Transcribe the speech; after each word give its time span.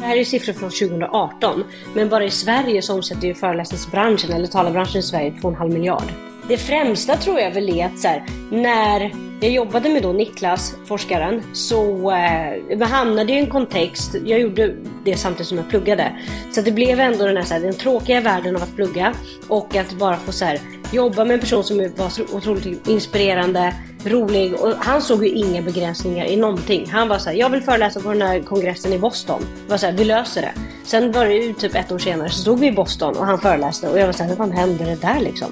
Det 0.00 0.06
här 0.06 0.16
är 0.16 0.24
siffror 0.24 0.52
från 0.52 0.70
2018, 0.70 1.64
men 1.94 2.08
bara 2.08 2.24
i 2.24 2.30
Sverige 2.30 2.82
så 2.82 2.94
omsätter 2.94 3.28
ju 3.28 3.34
föreläsningsbranschen, 3.34 4.32
eller 4.32 4.46
talarbranschen 4.46 5.00
i 5.00 5.02
Sverige, 5.02 5.30
2,5 5.30 5.72
miljard. 5.72 6.12
Det 6.48 6.56
främsta 6.56 7.16
tror 7.16 7.40
jag 7.40 7.50
väl 7.50 7.68
är 7.68 7.86
att 7.86 7.98
så 7.98 8.08
här, 8.08 8.24
när 8.50 9.14
jag 9.40 9.50
jobbade 9.50 9.88
med 9.88 10.02
då 10.02 10.12
Niklas, 10.12 10.74
forskaren, 10.86 11.42
så 11.52 12.10
eh, 12.10 12.88
hamnade 12.88 13.32
jag 13.32 13.40
i 13.40 13.44
en 13.44 13.50
kontext, 13.50 14.16
jag 14.24 14.40
gjorde 14.40 14.76
det 15.04 15.16
samtidigt 15.16 15.46
som 15.46 15.58
jag 15.58 15.70
pluggade. 15.70 16.12
Så 16.52 16.60
det 16.60 16.72
blev 16.72 17.00
ändå 17.00 17.26
den 17.26 17.36
här, 17.36 17.44
så 17.44 17.54
här, 17.54 17.60
den 17.60 17.74
tråkiga 17.74 18.20
världen 18.20 18.56
av 18.56 18.62
att 18.62 18.76
plugga 18.76 19.14
och 19.48 19.76
att 19.76 19.92
bara 19.92 20.16
få 20.16 20.32
så 20.32 20.44
här, 20.44 20.60
jobba 20.92 21.24
med 21.24 21.34
en 21.34 21.40
person 21.40 21.64
som 21.64 21.92
var 21.96 22.08
så 22.08 22.22
otroligt 22.22 22.88
inspirerande, 22.88 23.74
rolig 24.04 24.54
och 24.54 24.74
han 24.78 25.02
såg 25.02 25.24
ju 25.24 25.30
inga 25.30 25.62
begränsningar 25.62 26.26
i 26.26 26.36
någonting. 26.36 26.90
Han 26.90 27.08
var 27.08 27.18
såhär, 27.18 27.36
jag 27.36 27.50
vill 27.50 27.62
föreläsa 27.62 28.00
på 28.00 28.12
den 28.12 28.22
här 28.22 28.40
kongressen 28.40 28.92
i 28.92 28.98
Boston. 28.98 29.42
Det 29.64 29.70
var 29.70 29.78
såhär, 29.78 29.92
vi 29.92 30.04
löser 30.04 30.42
det. 30.42 30.52
Sen 30.84 31.12
var 31.12 31.26
det 31.26 31.34
ju 31.34 31.52
typ 31.52 31.74
ett 31.74 31.92
år 31.92 31.98
senare 31.98 32.28
så 32.28 32.40
stod 32.40 32.58
vi 32.58 32.66
i 32.66 32.72
Boston 32.72 33.16
och 33.16 33.26
han 33.26 33.40
föreläste 33.40 33.88
och 33.88 33.98
jag 33.98 34.06
var 34.06 34.12
såhär, 34.12 34.28
vad 34.28 34.38
fan 34.38 34.52
hände 34.56 34.84
det 34.84 35.00
där 35.00 35.20
liksom? 35.20 35.48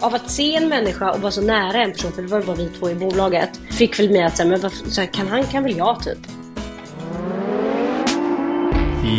Av 0.00 0.14
att 0.14 0.30
se 0.30 0.54
en 0.54 0.68
människa 0.68 1.10
och 1.10 1.20
vara 1.20 1.32
så 1.32 1.40
nära 1.40 1.82
en 1.82 1.92
person, 1.92 2.12
för 2.12 2.22
det 2.22 2.28
var 2.28 2.42
bara 2.42 2.56
vi 2.56 2.68
två 2.68 2.90
i 2.90 2.94
bolaget, 2.94 3.60
fick 3.70 3.98
väl 3.98 4.10
mig 4.10 4.22
att 4.22 4.36
säga, 4.36 4.48
men 4.48 4.60
varför, 4.60 4.90
så 4.90 5.00
här, 5.00 5.08
kan 5.08 5.28
han 5.28 5.44
kan 5.44 5.62
väl 5.62 5.76
jag 5.76 6.02
typ. 6.02 6.18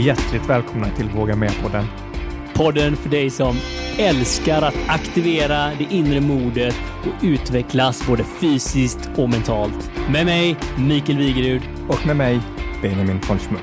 Hjärtligt 0.06 0.50
välkomna 0.50 0.88
till 0.98 1.10
Våga 1.10 1.36
Med-podden. 1.36 2.11
Podden 2.54 2.96
för 2.96 3.10
dig 3.10 3.30
som 3.30 3.58
älskar 3.98 4.62
att 4.62 4.76
aktivera 4.88 5.72
det 5.78 5.88
inre 5.90 6.22
modet 6.22 6.76
och 7.02 7.24
utvecklas 7.24 8.08
både 8.08 8.24
fysiskt 8.24 9.10
och 9.18 9.30
mentalt. 9.30 9.92
Med 10.12 10.26
mig, 10.26 10.58
Mikael 10.80 11.18
Wigerud. 11.18 11.62
Och 11.90 12.08
med 12.08 12.16
mig, 12.16 12.40
Benjamin 12.82 13.20
von 13.30 13.40
Schmuck. 13.40 13.62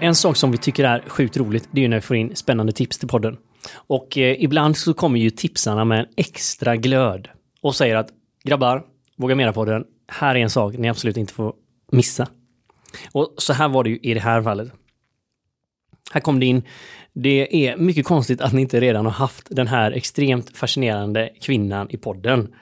En 0.00 0.14
sak 0.14 0.36
som 0.36 0.50
vi 0.50 0.58
tycker 0.58 0.84
är 0.84 1.04
sjukt 1.06 1.36
roligt, 1.36 1.68
det 1.70 1.80
är 1.80 1.82
ju 1.82 1.88
när 1.88 1.96
vi 1.96 2.00
får 2.00 2.16
in 2.16 2.36
spännande 2.36 2.72
tips 2.72 2.98
till 2.98 3.08
podden. 3.08 3.36
Och 3.74 4.18
eh, 4.18 4.42
ibland 4.42 4.76
så 4.76 4.94
kommer 4.94 5.18
ju 5.20 5.30
tipsarna 5.30 5.84
med 5.84 6.00
en 6.00 6.06
extra 6.16 6.76
glöd 6.76 7.28
och 7.60 7.74
säger 7.74 7.96
att 7.96 8.08
grabbar, 8.44 8.82
våga 9.16 9.34
mera 9.34 9.52
podden. 9.52 9.84
Här 10.08 10.34
är 10.34 10.38
en 10.38 10.50
sak 10.50 10.74
ni 10.78 10.88
absolut 10.88 11.16
inte 11.16 11.32
får 11.32 11.54
missa. 11.92 12.28
Och 13.12 13.34
så 13.38 13.52
här 13.52 13.68
var 13.68 13.84
det 13.84 13.90
ju 13.90 13.98
i 14.02 14.14
det 14.14 14.20
här 14.20 14.42
fallet. 14.42 14.72
Här 16.16 16.20
kom 16.20 16.40
det 16.40 16.46
in. 16.46 16.62
Det 17.12 17.66
är 17.66 17.76
mycket 17.76 18.06
konstigt 18.06 18.40
att 18.40 18.52
ni 18.52 18.62
inte 18.62 18.80
redan 18.80 19.04
har 19.04 19.12
haft 19.12 19.46
den 19.50 19.66
här 19.66 19.92
extremt 19.92 20.56
fascinerande 20.56 21.30
kvinnan 21.40 21.86
i 21.90 21.96
podden. 21.96 22.54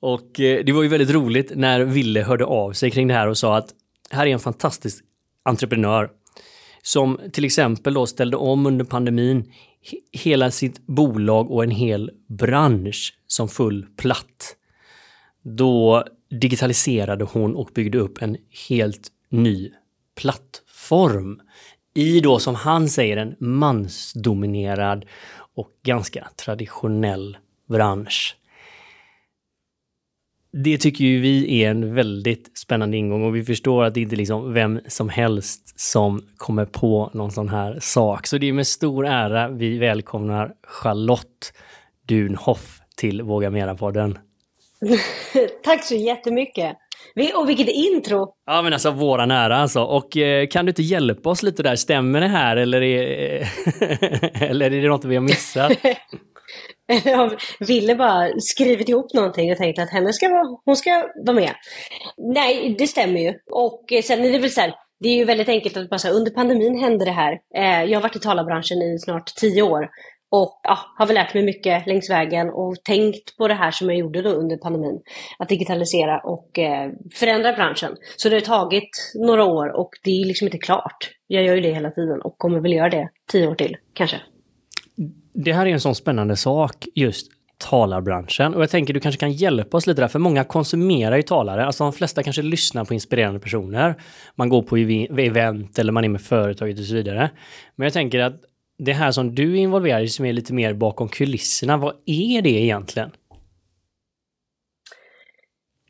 Och 0.00 0.40
eh, 0.40 0.64
det 0.64 0.72
var 0.72 0.82
ju 0.82 0.88
väldigt 0.88 1.10
roligt 1.10 1.52
när 1.54 1.80
Ville 1.80 2.22
hörde 2.22 2.44
av 2.44 2.72
sig 2.72 2.90
kring 2.90 3.08
det 3.08 3.14
här 3.14 3.28
och 3.28 3.38
sa 3.38 3.56
att 3.56 3.68
här 4.10 4.26
är 4.26 4.30
en 4.30 4.38
fantastisk 4.38 5.04
entreprenör 5.44 6.10
som 6.82 7.20
till 7.32 7.44
exempel 7.44 7.94
då 7.94 8.06
ställde 8.06 8.36
om 8.36 8.66
under 8.66 8.84
pandemin 8.84 9.52
hela 10.12 10.50
sitt 10.50 10.86
bolag 10.86 11.50
och 11.50 11.64
en 11.64 11.70
hel 11.70 12.10
bransch 12.28 13.18
som 13.26 13.48
full 13.48 13.86
platt. 13.96 14.56
Då 15.42 16.04
digitaliserade 16.40 17.24
hon 17.24 17.56
och 17.56 17.70
byggde 17.74 17.98
upp 17.98 18.22
en 18.22 18.36
helt 18.68 19.08
ny 19.30 19.70
plattform 20.20 21.40
i 21.94 22.20
då 22.20 22.38
som 22.38 22.54
han 22.54 22.88
säger 22.88 23.16
en 23.16 23.36
mansdominerad 23.38 25.04
och 25.54 25.70
ganska 25.82 26.28
traditionell 26.36 27.36
bransch. 27.68 28.36
Det 30.52 30.78
tycker 30.78 31.04
ju 31.04 31.20
vi 31.20 31.62
är 31.62 31.70
en 31.70 31.94
väldigt 31.94 32.58
spännande 32.58 32.96
ingång 32.96 33.24
och 33.24 33.36
vi 33.36 33.44
förstår 33.44 33.84
att 33.84 33.94
det 33.94 34.00
inte 34.00 34.14
är 34.14 34.16
liksom 34.16 34.52
vem 34.52 34.80
som 34.88 35.08
helst 35.08 35.80
som 35.80 36.22
kommer 36.36 36.64
på 36.64 37.10
någon 37.14 37.30
sån 37.30 37.48
här 37.48 37.78
sak. 37.80 38.26
Så 38.26 38.38
det 38.38 38.48
är 38.48 38.52
med 38.52 38.66
stor 38.66 39.06
ära 39.06 39.48
vi 39.48 39.78
välkomnar 39.78 40.54
Charlotte 40.62 41.52
Dunhoff 42.06 42.80
till 42.96 43.22
Våga 43.22 43.50
Mera-podden. 43.50 44.18
Tack 45.64 45.84
så 45.84 45.94
jättemycket! 45.94 46.76
Och 47.34 47.48
vilket 47.48 47.68
intro! 47.68 48.34
Ja 48.46 48.62
men 48.62 48.72
alltså 48.72 48.90
våra 48.90 49.26
nära 49.26 49.56
alltså. 49.56 49.82
Och 49.82 50.16
eh, 50.16 50.46
kan 50.46 50.64
du 50.64 50.70
inte 50.70 50.82
hjälpa 50.82 51.30
oss 51.30 51.42
lite 51.42 51.62
där? 51.62 51.76
Stämmer 51.76 52.20
det 52.20 52.28
här 52.28 52.56
eller 52.56 52.82
är, 52.82 53.48
eller 54.50 54.72
är 54.72 54.82
det 54.82 54.88
något 54.88 55.04
vi 55.04 55.14
har 55.14 55.22
missat? 55.22 55.72
Jag 57.04 57.40
ville 57.60 57.94
bara 57.94 58.28
skrivit 58.38 58.88
ihop 58.88 59.14
någonting 59.14 59.52
och 59.52 59.58
tänkte 59.58 59.82
att 59.82 59.90
henne 59.90 60.12
ska 60.12 60.28
vara, 60.28 60.58
hon 60.64 60.76
ska 60.76 61.08
vara 61.24 61.36
med. 61.36 61.50
Nej, 62.34 62.74
det 62.78 62.86
stämmer 62.86 63.20
ju. 63.20 63.34
Och 63.50 63.92
eh, 63.92 64.02
sen 64.02 64.24
är 64.24 64.32
det 64.32 64.38
väl 64.38 64.50
så 64.50 64.60
här, 64.60 64.74
det 65.00 65.08
är 65.08 65.16
ju 65.16 65.24
väldigt 65.24 65.48
enkelt 65.48 65.76
att 65.76 65.90
bara 65.90 65.98
säga, 65.98 66.14
under 66.14 66.30
pandemin 66.30 66.78
hände 66.78 67.04
det 67.04 67.10
här. 67.10 67.32
Eh, 67.56 67.84
jag 67.84 67.96
har 67.96 68.02
varit 68.02 68.16
i 68.16 68.20
talarbranschen 68.20 68.82
i 68.82 68.98
snart 68.98 69.26
tio 69.26 69.62
år. 69.62 69.88
Och 70.36 70.60
ja, 70.62 70.78
har 70.98 71.06
väl 71.06 71.14
lärt 71.14 71.34
mig 71.34 71.44
mycket 71.44 71.86
längs 71.86 72.10
vägen 72.10 72.50
och 72.50 72.76
tänkt 72.84 73.36
på 73.36 73.48
det 73.48 73.54
här 73.54 73.70
som 73.70 73.88
jag 73.88 73.98
gjorde 73.98 74.22
då 74.22 74.30
under 74.30 74.56
pandemin. 74.56 75.00
Att 75.38 75.48
digitalisera 75.48 76.20
och 76.20 76.58
eh, 76.58 76.90
förändra 77.14 77.52
branschen. 77.52 77.96
Så 78.16 78.28
det 78.28 78.36
har 78.36 78.40
tagit 78.40 79.12
några 79.14 79.44
år 79.44 79.76
och 79.76 79.90
det 80.04 80.10
är 80.10 80.24
liksom 80.24 80.46
inte 80.46 80.58
klart. 80.58 81.10
Jag 81.26 81.44
gör 81.44 81.54
ju 81.54 81.60
det 81.60 81.74
hela 81.74 81.90
tiden 81.90 82.20
och 82.22 82.38
kommer 82.38 82.60
väl 82.60 82.72
göra 82.72 82.90
det 82.90 83.08
tio 83.32 83.48
år 83.48 83.54
till, 83.54 83.76
kanske. 83.92 84.20
Det 85.34 85.52
här 85.52 85.66
är 85.66 85.70
en 85.70 85.80
sån 85.80 85.94
spännande 85.94 86.36
sak, 86.36 86.74
just 86.94 87.32
talarbranschen. 87.58 88.54
Och 88.54 88.62
jag 88.62 88.70
tänker 88.70 88.94
du 88.94 89.00
kanske 89.00 89.20
kan 89.20 89.32
hjälpa 89.32 89.76
oss 89.76 89.86
lite 89.86 90.00
där, 90.00 90.08
för 90.08 90.18
många 90.18 90.44
konsumerar 90.44 91.16
ju 91.16 91.22
talare. 91.22 91.66
Alltså 91.66 91.84
de 91.84 91.92
flesta 91.92 92.22
kanske 92.22 92.42
lyssnar 92.42 92.84
på 92.84 92.94
inspirerande 92.94 93.40
personer. 93.40 93.94
Man 94.34 94.48
går 94.48 94.62
på 94.62 94.76
event 95.20 95.78
eller 95.78 95.92
man 95.92 96.04
är 96.04 96.08
med 96.08 96.20
företaget 96.20 96.78
och 96.78 96.84
så 96.84 96.94
vidare. 96.94 97.30
Men 97.76 97.84
jag 97.84 97.92
tänker 97.92 98.20
att 98.20 98.40
det 98.84 98.92
här 98.92 99.12
som 99.12 99.34
du 99.34 99.52
är 99.52 99.56
involverad 99.56 100.02
i 100.02 100.08
som 100.08 100.24
är 100.24 100.32
lite 100.32 100.52
mer 100.52 100.74
bakom 100.74 101.08
kulisserna, 101.08 101.76
vad 101.76 101.94
är 102.06 102.42
det 102.42 102.50
egentligen? 102.50 103.10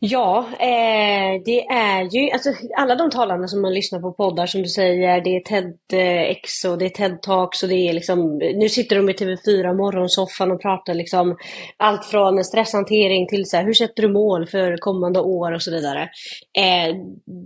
Ja, 0.06 0.46
eh, 0.60 1.42
det 1.44 1.66
är 1.66 2.16
ju 2.16 2.30
alltså, 2.30 2.50
alla 2.76 2.94
de 2.94 3.10
talarna 3.10 3.48
som 3.48 3.62
man 3.62 3.74
lyssnar 3.74 4.00
på 4.00 4.12
poddar 4.12 4.46
som 4.46 4.62
du 4.62 4.68
säger, 4.68 5.20
det 5.20 5.36
är 5.36 5.40
TEDx 5.40 6.64
och 6.64 6.78
det 6.78 6.84
är 6.84 6.88
TED 6.88 7.22
Talks 7.22 7.62
och 7.62 7.68
det 7.68 7.88
är 7.88 7.92
liksom, 7.92 8.38
nu 8.38 8.68
sitter 8.68 8.96
de 8.96 9.10
i 9.10 9.12
TV4 9.12 9.76
morgonsoffan 9.76 10.50
och 10.50 10.62
pratar 10.62 10.94
liksom 10.94 11.36
allt 11.76 12.04
från 12.04 12.44
stresshantering 12.44 13.28
till 13.28 13.46
så 13.46 13.56
här, 13.56 13.64
hur 13.64 13.72
sätter 13.72 14.02
du 14.02 14.08
mål 14.08 14.46
för 14.46 14.76
kommande 14.76 15.20
år 15.20 15.52
och 15.52 15.62
så 15.62 15.70
vidare. 15.70 16.02
Eh, 16.58 16.94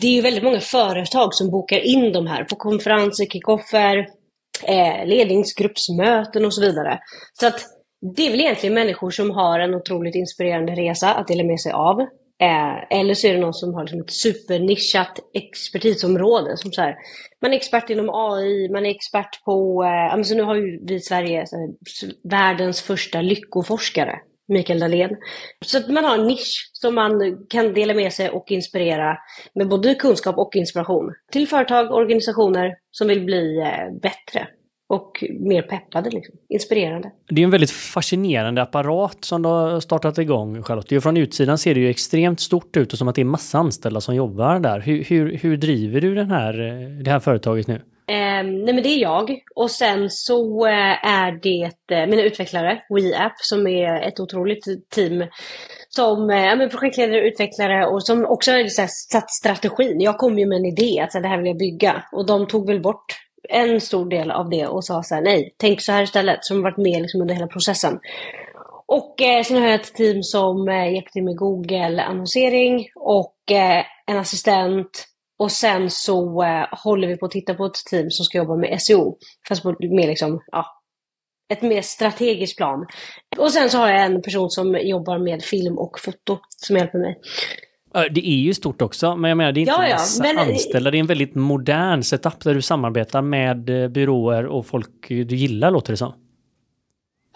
det 0.01 0.07
är 0.07 0.13
ju 0.13 0.21
väldigt 0.21 0.45
många 0.45 0.61
företag 0.61 1.35
som 1.35 1.51
bokar 1.51 1.79
in 1.79 2.13
de 2.13 2.27
här 2.27 2.45
på 2.45 2.57
konferenser, 2.57 3.25
kickoffer, 3.25 4.07
eh, 4.65 5.07
ledningsgruppsmöten 5.07 6.45
och 6.45 6.55
så 6.55 6.61
vidare. 6.61 6.99
Så 7.41 7.47
att 7.47 7.61
det 8.17 8.27
är 8.27 8.31
väl 8.31 8.41
egentligen 8.41 8.75
människor 8.75 9.11
som 9.11 9.31
har 9.31 9.61
en 9.61 9.75
otroligt 9.75 10.15
inspirerande 10.15 10.73
resa 10.73 11.15
att 11.15 11.29
dela 11.29 11.45
med 11.45 11.61
sig 11.61 11.73
av. 11.73 12.01
Eh, 12.41 12.99
eller 13.01 13.15
så 13.15 13.27
är 13.27 13.35
det 13.35 13.41
någon 13.41 13.55
som 13.55 13.75
har 13.75 13.83
liksom 13.83 14.01
ett 14.01 14.13
supernischat 14.13 15.19
expertisområde. 15.35 16.57
Som 16.57 16.73
så 16.73 16.81
här, 16.81 16.97
man 17.43 17.53
är 17.53 17.57
expert 17.57 17.91
inom 17.91 18.11
AI, 18.11 18.69
man 18.69 18.87
är 18.87 18.91
expert 18.91 19.45
på... 19.45 19.85
Eh, 19.85 20.15
alltså 20.15 20.35
nu 20.35 20.43
har 20.43 20.55
ju 20.55 20.87
vi 20.87 20.95
i 20.95 21.01
Sverige 21.01 21.39
här, 21.39 22.29
världens 22.31 22.83
första 22.83 23.21
lyckoforskare, 23.21 24.19
Mikael 24.49 24.81
Dahlén. 24.81 25.17
Så 25.65 25.79
att 25.79 25.89
man 25.89 26.05
har 26.05 26.19
en 26.19 26.27
nisch 26.27 26.71
som 26.73 26.95
man 26.95 27.47
kan 27.49 27.73
dela 27.73 27.95
med 27.95 28.13
sig 28.13 28.31
och 28.31 28.51
inspirera 28.51 29.19
med 29.55 29.69
både 29.69 29.95
kunskap 29.95 30.39
och 30.39 30.57
inspiration 30.57 31.15
till 31.33 31.49
företag 31.49 31.91
och 31.91 31.97
organisationer 31.97 32.75
som 32.91 33.09
vill 33.09 33.25
bli 33.25 33.59
eh, 33.59 34.01
bättre 34.03 34.49
och 34.89 35.25
mer 35.41 35.63
peppade, 35.63 36.11
liksom. 36.11 36.35
inspirerande. 36.49 37.11
Det 37.29 37.41
är 37.41 37.45
en 37.45 37.51
väldigt 37.51 37.71
fascinerande 37.71 38.63
apparat 38.63 39.25
som 39.25 39.43
du 39.43 39.49
har 39.49 39.81
startat 39.81 40.19
igång, 40.19 40.63
Charlotte. 40.63 41.03
Från 41.03 41.17
utsidan 41.17 41.59
ser 41.59 41.75
det 41.75 41.81
ju 41.81 41.91
extremt 41.91 42.41
stort 42.41 42.77
ut 42.77 42.93
och 42.93 42.99
som 42.99 43.09
att 43.09 43.15
det 43.15 43.21
är 43.21 43.25
massa 43.25 43.59
anställda 43.59 44.01
som 44.01 44.15
jobbar 44.15 44.61
där. 44.61 44.81
Hur, 44.81 45.05
hur, 45.05 45.37
hur 45.37 45.57
driver 45.57 46.01
du 46.01 46.15
den 46.15 46.31
här, 46.31 46.61
eh, 46.61 46.89
det 46.89 47.11
här 47.11 47.21
företaget 47.21 47.67
nu? 47.67 47.83
Eh, 48.09 48.43
nej 48.45 48.75
men 48.75 48.83
det 48.83 48.89
är 48.89 48.99
jag 48.99 49.39
och 49.55 49.71
sen 49.71 50.11
så 50.11 50.67
eh, 50.67 51.07
är 51.07 51.33
det 51.43 51.97
eh, 51.97 52.07
mina 52.07 52.23
utvecklare, 52.23 52.83
WeApp, 52.91 53.33
som 53.37 53.67
är 53.67 54.09
ett 54.09 54.21
otroligt 54.21 54.65
team 54.95 55.25
som 55.89 56.31
eh, 56.31 56.69
projektledare 56.69 57.21
och 57.21 57.27
utvecklare 57.27 57.87
och 57.87 58.07
som 58.07 58.27
också 58.27 58.53
har 58.53 58.87
satt 58.87 59.31
strategin. 59.31 60.01
Jag 60.01 60.19
kom 60.19 60.39
ju 60.39 60.47
med 60.47 60.57
en 60.57 60.65
idé 60.65 61.01
att 61.01 61.13
så 61.13 61.19
här, 61.19 61.23
det 61.23 61.29
här 61.29 61.39
vill 61.39 61.47
jag 61.47 61.59
bygga 61.59 62.05
och 62.13 62.27
de 62.27 62.47
tog 62.47 62.67
väl 62.67 62.83
bort 62.83 63.17
en 63.49 63.81
stor 63.81 64.11
del 64.11 64.31
av 64.31 64.51
det 64.51 64.67
och 64.67 64.85
sa 64.85 65.03
så 65.03 65.15
här, 65.15 65.23
nej, 65.23 65.55
tänk 65.57 65.81
så 65.81 65.93
här 65.93 66.03
istället, 66.03 66.45
som 66.45 66.63
varit 66.63 66.77
med 66.77 67.03
liksom 67.03 67.21
under 67.21 67.35
hela 67.35 67.47
processen. 67.47 67.99
Och 68.87 69.23
eh, 69.23 69.43
sen 69.43 69.57
har 69.57 69.67
jag 69.69 69.81
ett 69.81 69.95
team 69.95 70.23
som 70.23 70.69
eh, 70.69 70.93
hjälper 70.93 71.11
till 71.11 71.25
med 71.25 71.37
Google-annonsering 71.37 72.89
och 72.95 73.53
eh, 73.53 73.85
en 74.07 74.19
assistent. 74.19 75.05
Och 75.39 75.53
sen 75.53 75.91
så 75.91 76.43
eh, 76.43 76.67
håller 76.85 77.09
vi 77.09 77.17
på 77.17 77.27
att 77.27 77.33
titta 77.33 77.55
på 77.55 77.65
ett 77.67 77.75
team 77.91 78.11
som 78.11 78.25
ska 78.25 78.39
jobba 78.39 78.57
med 78.57 78.83
SEO. 78.83 79.17
Fast 79.49 79.63
på 79.63 79.77
mer 79.81 80.07
liksom, 80.07 80.41
ja, 80.53 80.67
ett 81.53 81.63
mer 81.63 81.83
strategiskt 81.83 82.57
plan. 82.57 82.87
Och 83.39 83.53
sen 83.53 83.71
så 83.71 83.79
har 83.79 83.89
jag 83.89 84.05
en 84.05 84.23
person 84.23 84.51
som 84.51 84.79
jobbar 84.83 85.19
med 85.19 85.43
film 85.43 85.79
och 85.79 86.01
foto 86.01 86.39
som 86.57 86.77
hjälper 86.77 86.99
mig. 86.99 87.19
Det 88.11 88.29
är 88.29 88.37
ju 88.37 88.55
stort 88.55 88.83
också, 88.83 89.17
men 89.17 89.29
jag 89.29 89.37
menar 89.39 89.53
det 89.53 89.59
är 89.59 89.63
inte 89.63 89.73
Ja, 89.73 89.89
ja, 89.89 89.99
men- 90.23 90.39
anställda. 90.39 90.91
Det 90.91 90.97
är 90.97 91.01
en 91.01 91.07
väldigt 91.07 91.35
modern 91.35 92.03
setup 92.03 92.41
där 92.41 92.55
du 92.55 92.63
samarbetar 92.63 93.23
med 93.23 93.83
eh, 93.83 93.89
byråer 93.89 94.47
och 94.47 94.67
folk 94.67 95.09
du 95.09 95.37
gillar, 95.37 95.71
låter 95.71 95.93
det 95.93 95.97
som. 95.97 96.13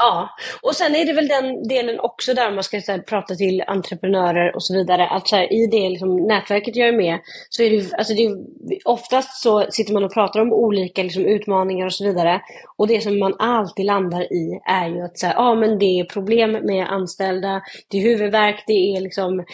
Ja, 0.05 0.29
och 0.63 0.75
sen 0.75 0.95
är 0.95 1.07
det 1.07 1.13
väl 1.13 1.29
den 1.29 1.69
delen 1.69 2.01
också 2.01 2.35
där 2.35 2.51
man 2.51 2.65
ska 2.65 2.77
här, 2.77 2.99
prata 2.99 3.35
till 3.35 3.65
entreprenörer 3.67 4.55
och 4.55 4.63
så 4.65 4.75
vidare. 4.75 5.09
Att 5.09 5.29
så 5.29 5.37
här, 5.37 5.53
i 5.53 5.67
det 5.67 5.89
liksom, 5.89 6.17
nätverket 6.17 6.77
jag 6.77 6.89
är 6.89 6.97
med 6.97 7.19
så 7.51 7.63
är 7.63 7.71
det, 7.71 7.95
alltså 7.99 8.15
det 8.15 8.25
är, 8.25 8.37
oftast 8.85 9.43
så 9.43 9.67
sitter 9.71 9.93
man 9.93 10.05
och 10.05 10.13
pratar 10.13 10.41
om 10.41 10.53
olika 10.53 11.03
liksom, 11.03 11.25
utmaningar 11.25 11.87
och 11.87 11.93
så 11.93 12.05
vidare. 12.05 12.41
Och 12.77 12.87
det 12.87 13.01
som 13.01 13.19
man 13.19 13.35
alltid 13.39 13.87
landar 13.87 14.33
i 14.33 14.61
är 14.65 14.89
ju 14.89 15.01
att 15.01 15.19
så 15.19 15.27
här, 15.27 15.35
ja, 15.35 15.55
men 15.55 15.79
det 15.79 16.01
är 16.01 16.05
problem 16.05 16.53
med 16.53 16.87
anställda, 16.89 17.63
det 17.89 17.99
är 17.99 18.03
huvudvärk, 18.03 18.65
det 18.67 18.97
är 18.97 19.01
liksom 19.01 19.45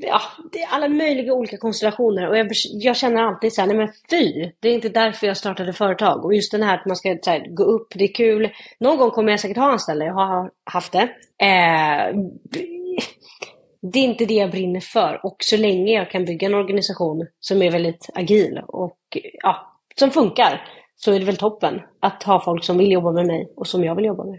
ja, 0.00 0.20
det 0.52 0.62
är 0.62 0.68
alla 0.68 0.88
möjliga 0.88 1.32
olika 1.32 1.56
konstellationer. 1.56 2.28
Och 2.28 2.38
jag, 2.38 2.48
jag 2.70 2.96
känner 2.96 3.22
alltid 3.22 3.52
så 3.52 3.60
här, 3.60 3.68
nej 3.68 3.76
men 3.76 3.88
fy, 4.10 4.50
det 4.60 4.68
är 4.68 4.74
inte 4.74 4.88
därför 4.88 5.26
jag 5.26 5.36
startade 5.36 5.72
företag. 5.72 6.24
Och 6.24 6.34
just 6.34 6.52
den 6.52 6.62
här 6.62 6.78
att 6.78 6.86
man 6.86 6.96
ska 6.96 7.18
så 7.22 7.30
här, 7.30 7.54
gå 7.54 7.64
upp, 7.64 7.92
det 7.94 8.04
är 8.04 8.14
kul. 8.14 8.50
Någon 8.80 8.98
gång 8.98 9.10
kommer 9.10 9.30
jag 9.30 9.40
säkert 9.40 9.56
ha 9.56 9.65
anställda, 9.70 10.04
jag 10.04 10.14
har 10.14 10.50
haft 10.64 10.92
det. 10.92 11.02
Eh, 11.46 12.16
det 13.92 13.98
är 13.98 14.04
inte 14.04 14.24
det 14.24 14.34
jag 14.34 14.50
brinner 14.50 14.80
för. 14.80 15.20
Och 15.22 15.36
så 15.38 15.56
länge 15.56 15.92
jag 15.92 16.10
kan 16.10 16.24
bygga 16.24 16.46
en 16.46 16.54
organisation 16.54 17.26
som 17.40 17.62
är 17.62 17.70
väldigt 17.70 18.10
agil 18.14 18.60
och 18.68 18.98
ja, 19.42 19.80
som 19.98 20.10
funkar, 20.10 20.62
så 20.96 21.12
är 21.12 21.18
det 21.18 21.24
väl 21.24 21.36
toppen 21.36 21.80
att 22.00 22.22
ha 22.22 22.40
folk 22.40 22.64
som 22.64 22.78
vill 22.78 22.92
jobba 22.92 23.12
med 23.12 23.26
mig 23.26 23.52
och 23.56 23.66
som 23.66 23.84
jag 23.84 23.94
vill 23.94 24.04
jobba 24.04 24.24
med. 24.24 24.38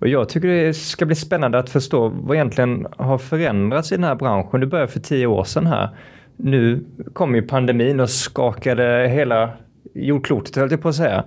Och 0.00 0.08
jag 0.08 0.28
tycker 0.28 0.48
det 0.48 0.74
ska 0.74 1.06
bli 1.06 1.14
spännande 1.14 1.58
att 1.58 1.70
förstå 1.70 2.08
vad 2.08 2.36
egentligen 2.36 2.86
har 2.98 3.18
förändrats 3.18 3.92
i 3.92 3.94
den 3.94 4.04
här 4.04 4.14
branschen. 4.14 4.60
Du 4.60 4.66
började 4.66 4.92
för 4.92 5.00
tio 5.00 5.26
år 5.26 5.44
sedan 5.44 5.66
här. 5.66 5.88
Nu 6.36 6.84
kom 7.12 7.34
ju 7.34 7.42
pandemin 7.42 8.00
och 8.00 8.10
skakade 8.10 9.08
hela 9.08 9.50
jordklotet 9.94 10.56
höll 10.56 10.70
jag 10.70 10.82
på 10.82 10.88
att 10.88 10.94
säga. 10.94 11.24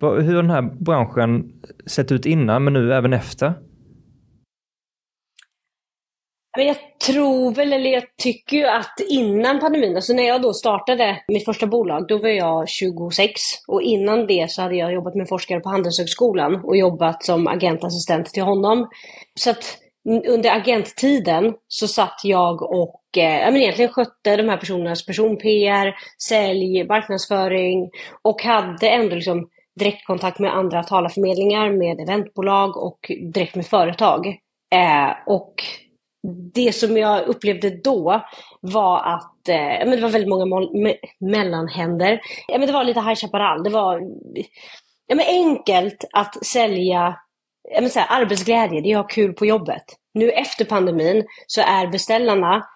Hur 0.00 0.34
har 0.34 0.42
den 0.42 0.50
här 0.50 0.62
branschen 0.62 1.52
sett 1.86 2.12
ut 2.12 2.26
innan 2.26 2.64
men 2.64 2.72
nu 2.72 2.94
även 2.94 3.12
efter? 3.12 3.54
Jag 6.58 6.76
tror 7.06 7.54
väl, 7.54 7.72
eller 7.72 7.90
jag 7.90 8.02
tycker 8.22 8.56
ju 8.56 8.66
att 8.66 9.00
innan 9.08 9.60
pandemin, 9.60 9.96
alltså 9.96 10.12
när 10.12 10.22
jag 10.22 10.42
då 10.42 10.52
startade 10.52 11.22
mitt 11.28 11.44
första 11.44 11.66
bolag, 11.66 12.06
då 12.08 12.18
var 12.18 12.28
jag 12.28 12.68
26. 12.68 13.32
Och 13.68 13.82
innan 13.82 14.26
det 14.26 14.50
så 14.50 14.62
hade 14.62 14.76
jag 14.76 14.92
jobbat 14.92 15.14
med 15.14 15.28
forskare 15.28 15.60
på 15.60 15.68
Handelshögskolan 15.68 16.64
och 16.64 16.76
jobbat 16.76 17.24
som 17.24 17.46
agentassistent 17.46 18.26
till 18.26 18.42
honom. 18.42 18.88
Så 19.34 19.50
att 19.50 19.78
under 20.08 20.50
agenttiden 20.50 21.54
så 21.68 21.88
satt 21.88 22.20
jag 22.24 22.62
och 22.62 23.18
eh, 23.18 23.52
men 23.52 23.56
egentligen 23.56 23.92
skötte 23.92 24.36
de 24.36 24.48
här 24.48 24.56
personernas 24.56 25.06
person-PR, 25.06 25.94
sälj, 26.28 26.84
marknadsföring 26.84 27.90
och 28.22 28.42
hade 28.42 28.88
ändå 28.88 29.14
liksom 29.14 29.48
direktkontakt 29.80 30.38
med 30.38 30.56
andra 30.56 30.82
talarförmedlingar, 30.82 31.70
med 31.70 32.00
eventbolag 32.00 32.76
och 32.76 32.98
direkt 33.32 33.54
med 33.54 33.66
företag. 33.66 34.26
Eh, 34.74 35.10
och 35.26 35.54
det 36.54 36.72
som 36.72 36.96
jag 36.96 37.26
upplevde 37.26 37.70
då 37.70 38.20
var 38.60 38.98
att 39.14 39.48
eh, 39.48 39.56
men 39.86 39.90
det 39.90 40.00
var 40.00 40.08
väldigt 40.08 40.28
många 40.30 40.44
me- 40.44 40.96
mellanhänder. 41.20 42.12
Eh, 42.52 42.58
men 42.58 42.66
det 42.66 42.72
var 42.72 42.84
lite 42.84 43.00
High 43.00 43.14
Chaparral. 43.14 43.62
Det 43.62 43.70
var 43.70 44.00
eh, 45.08 45.16
men 45.16 45.26
enkelt 45.26 46.04
att 46.12 46.46
sälja 46.46 47.16
men 47.80 47.90
så 47.90 48.00
här, 48.00 48.22
arbetsglädje, 48.22 48.80
det 48.80 48.92
är 48.92 48.96
att 48.96 49.02
ha 49.02 49.08
kul 49.08 49.32
på 49.32 49.46
jobbet. 49.46 49.84
Nu 50.14 50.30
efter 50.30 50.64
pandemin 50.64 51.24
så 51.46 51.60
är 51.60 51.86
beställarna 51.86 52.66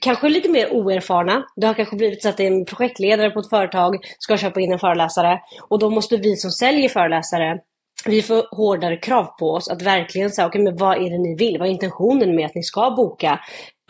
kanske 0.00 0.28
lite 0.28 0.48
mer 0.48 0.72
oerfarna. 0.72 1.44
Det 1.56 1.66
har 1.66 1.74
kanske 1.74 1.96
blivit 1.96 2.22
så 2.22 2.28
att 2.28 2.36
det 2.36 2.42
är 2.42 2.50
en 2.50 2.64
projektledare 2.64 3.30
på 3.30 3.40
ett 3.40 3.50
företag 3.50 3.96
ska 4.18 4.36
köpa 4.36 4.60
in 4.60 4.72
en 4.72 4.78
föreläsare 4.78 5.40
och 5.68 5.78
då 5.78 5.90
måste 5.90 6.16
vi 6.16 6.36
som 6.36 6.50
säljer 6.50 6.88
föreläsare 6.88 7.58
vi 8.06 8.22
får 8.22 8.56
hårdare 8.56 8.96
krav 8.96 9.24
på 9.38 9.50
oss 9.50 9.68
att 9.68 9.82
verkligen 9.82 10.30
säga, 10.30 10.46
okej 10.46 10.62
men 10.62 10.76
vad 10.76 10.96
är 10.96 11.10
det 11.10 11.18
ni 11.18 11.36
vill? 11.36 11.58
Vad 11.58 11.68
är 11.68 11.72
intentionen 11.72 12.36
med 12.36 12.46
att 12.46 12.54
ni 12.54 12.62
ska 12.62 12.90
boka? 12.90 13.40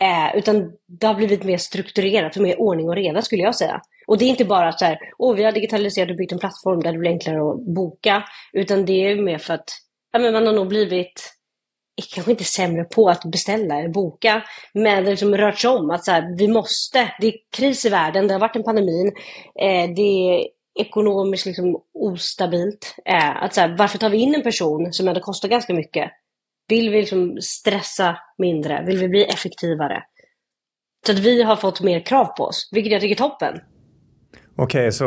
Eh, 0.01 0.37
utan 0.37 0.71
det 0.99 1.07
har 1.07 1.13
blivit 1.13 1.43
mer 1.43 1.57
strukturerat 1.57 2.35
och 2.35 2.41
mer 2.41 2.61
ordning 2.61 2.89
och 2.89 2.95
reda 2.95 3.21
skulle 3.21 3.43
jag 3.43 3.55
säga. 3.55 3.81
Och 4.07 4.17
det 4.17 4.25
är 4.25 4.29
inte 4.29 4.45
bara 4.45 4.71
så 4.71 4.85
här, 4.85 4.97
åh 5.17 5.35
vi 5.35 5.43
har 5.43 5.51
digitaliserat 5.51 6.09
och 6.09 6.15
byggt 6.15 6.31
en 6.31 6.39
plattform 6.39 6.79
där 6.79 6.91
det 6.91 6.97
blir 6.97 7.11
enklare 7.11 7.51
att 7.51 7.75
boka. 7.75 8.23
Utan 8.53 8.85
det 8.85 9.11
är 9.11 9.21
mer 9.21 9.37
för 9.37 9.53
att 9.53 9.69
ja, 10.11 10.19
men 10.19 10.33
man 10.33 10.47
har 10.47 10.53
nog 10.53 10.67
blivit 10.67 11.33
eh, 11.99 12.05
kanske 12.13 12.31
inte 12.31 12.43
sämre 12.43 12.83
på 12.83 13.09
att 13.09 13.25
beställa 13.25 13.79
eller 13.79 13.89
boka, 13.89 14.43
men 14.73 14.83
det 14.83 15.09
har 15.09 15.11
liksom 15.11 15.37
rört 15.37 15.59
sig 15.59 15.69
om 15.69 15.89
att 15.89 16.05
så 16.05 16.11
här, 16.11 16.37
vi 16.37 16.47
måste, 16.47 17.13
det 17.19 17.27
är 17.27 17.33
kris 17.57 17.85
i 17.85 17.89
världen, 17.89 18.27
det 18.27 18.33
har 18.33 18.39
varit 18.39 18.55
en 18.55 18.63
pandemi. 18.63 19.11
eh, 19.61 19.89
det 19.95 20.01
är 20.01 20.47
ekonomiskt 20.79 21.45
liksom 21.45 21.81
ostabilt. 21.93 22.95
Eh, 23.05 23.43
att 23.43 23.53
så 23.53 23.61
här, 23.61 23.75
varför 23.77 23.97
tar 23.97 24.09
vi 24.09 24.17
in 24.17 24.35
en 24.35 24.43
person 24.43 24.93
som 24.93 25.07
ändå 25.07 25.21
kostar 25.21 25.49
ganska 25.49 25.73
mycket? 25.73 26.11
Vill 26.67 26.89
vi 26.89 26.99
liksom 26.99 27.37
stressa 27.41 28.17
mindre? 28.37 28.83
Vill 28.85 28.97
vi 28.97 29.07
bli 29.07 29.23
effektivare? 29.23 30.03
Så 31.05 31.11
att 31.11 31.19
vi 31.19 31.43
har 31.43 31.55
fått 31.55 31.81
mer 31.81 31.99
krav 31.99 32.25
på 32.25 32.43
oss, 32.43 32.69
vilket 32.71 32.91
jag 32.91 33.01
tycker 33.01 33.15
är 33.15 33.29
toppen. 33.29 33.59
Okej, 34.63 34.91
så 34.91 35.05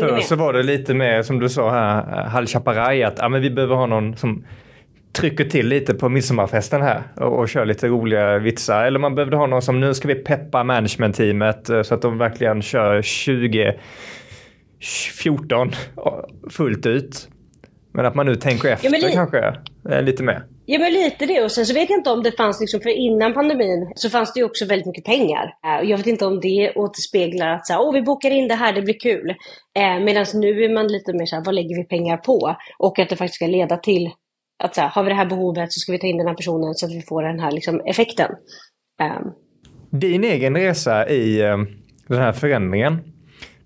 förr 0.00 0.20
så 0.20 0.36
var 0.36 0.52
det 0.52 0.62
lite 0.62 0.94
mer 0.94 1.22
som 1.22 1.38
du 1.38 1.48
sa 1.48 1.70
här, 1.70 2.24
Hal 2.24 2.46
att 3.04 3.18
ja, 3.18 3.28
men 3.28 3.40
vi 3.42 3.50
behöver 3.50 3.74
ha 3.74 3.86
någon 3.86 4.16
som 4.16 4.44
trycker 5.12 5.44
till 5.44 5.68
lite 5.68 5.94
på 5.94 6.08
midsommarfesten 6.08 6.82
här 6.82 7.02
och, 7.16 7.38
och 7.38 7.48
kör 7.48 7.64
lite 7.64 7.88
roliga 7.88 8.38
vitsar. 8.38 8.84
Eller 8.84 8.98
man 8.98 9.14
behövde 9.14 9.36
ha 9.36 9.46
någon 9.46 9.62
som, 9.62 9.80
nu 9.80 9.94
ska 9.94 10.08
vi 10.08 10.14
peppa 10.14 10.64
managementteamet 10.64 11.68
eh, 11.68 11.82
så 11.82 11.94
att 11.94 12.02
de 12.02 12.18
verkligen 12.18 12.62
kör 12.62 13.02
2014 14.80 15.70
fullt 16.50 16.86
ut. 16.86 17.28
Men 17.92 18.06
att 18.06 18.14
man 18.14 18.26
nu 18.26 18.34
tänker 18.34 18.68
efter 18.68 18.90
men 18.90 19.00
li- 19.00 19.12
kanske 19.12 19.54
eh, 19.90 20.02
lite 20.02 20.22
mer. 20.22 20.42
Ja 20.68 20.78
men 20.78 20.92
lite 20.92 21.26
det 21.26 21.42
och 21.42 21.52
sen 21.52 21.66
så 21.66 21.74
vet 21.74 21.90
jag 21.90 21.98
inte 21.98 22.10
om 22.10 22.22
det 22.22 22.32
fanns 22.32 22.60
liksom, 22.60 22.80
för 22.80 22.90
innan 22.90 23.34
pandemin 23.34 23.92
så 23.94 24.10
fanns 24.10 24.32
det 24.32 24.40
ju 24.40 24.46
också 24.46 24.64
väldigt 24.66 24.86
mycket 24.86 25.04
pengar. 25.04 25.54
Eh, 25.66 25.80
jag 25.90 25.96
vet 25.96 26.06
inte 26.06 26.26
om 26.26 26.40
det 26.40 26.72
återspeglar 26.74 27.48
att 27.48 27.66
så 27.66 27.72
här, 27.72 27.80
åh 27.80 27.92
vi 27.92 28.02
bokar 28.02 28.30
in 28.30 28.48
det 28.48 28.54
här, 28.54 28.72
det 28.72 28.82
blir 28.82 28.98
kul. 29.00 29.30
Eh, 29.78 29.98
Medan 30.00 30.26
nu 30.34 30.64
är 30.64 30.74
man 30.74 30.88
lite 30.88 31.12
mer 31.12 31.26
så 31.26 31.36
här, 31.36 31.44
vad 31.44 31.54
lägger 31.54 31.76
vi 31.76 31.84
pengar 31.84 32.16
på? 32.16 32.56
Och 32.78 32.98
att 32.98 33.08
det 33.08 33.16
faktiskt 33.16 33.34
ska 33.34 33.46
leda 33.46 33.76
till 33.76 34.10
att 34.64 34.74
så 34.74 34.80
här, 34.80 34.88
har 34.88 35.02
vi 35.02 35.08
det 35.08 35.14
här 35.14 35.26
behovet 35.26 35.72
så 35.72 35.80
ska 35.80 35.92
vi 35.92 35.98
ta 35.98 36.06
in 36.06 36.16
den 36.16 36.26
här 36.26 36.34
personen 36.34 36.74
så 36.74 36.86
att 36.86 36.92
vi 36.92 37.02
får 37.02 37.22
den 37.22 37.40
här 37.40 37.50
liksom, 37.50 37.80
effekten. 37.80 38.30
Eh, 39.00 39.20
Din 39.90 40.24
egen 40.24 40.56
resa 40.56 41.08
i 41.08 41.40
eh, 41.40 41.56
den 42.08 42.18
här 42.18 42.32
förändringen. 42.32 42.98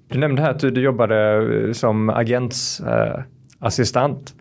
Du 0.08 0.18
nämnde 0.18 0.42
här 0.42 0.50
att 0.50 0.60
du, 0.60 0.70
du 0.70 0.82
jobbade 0.82 1.36
eh, 1.66 1.72
som 1.72 2.10
agentsassistent. 2.10 4.34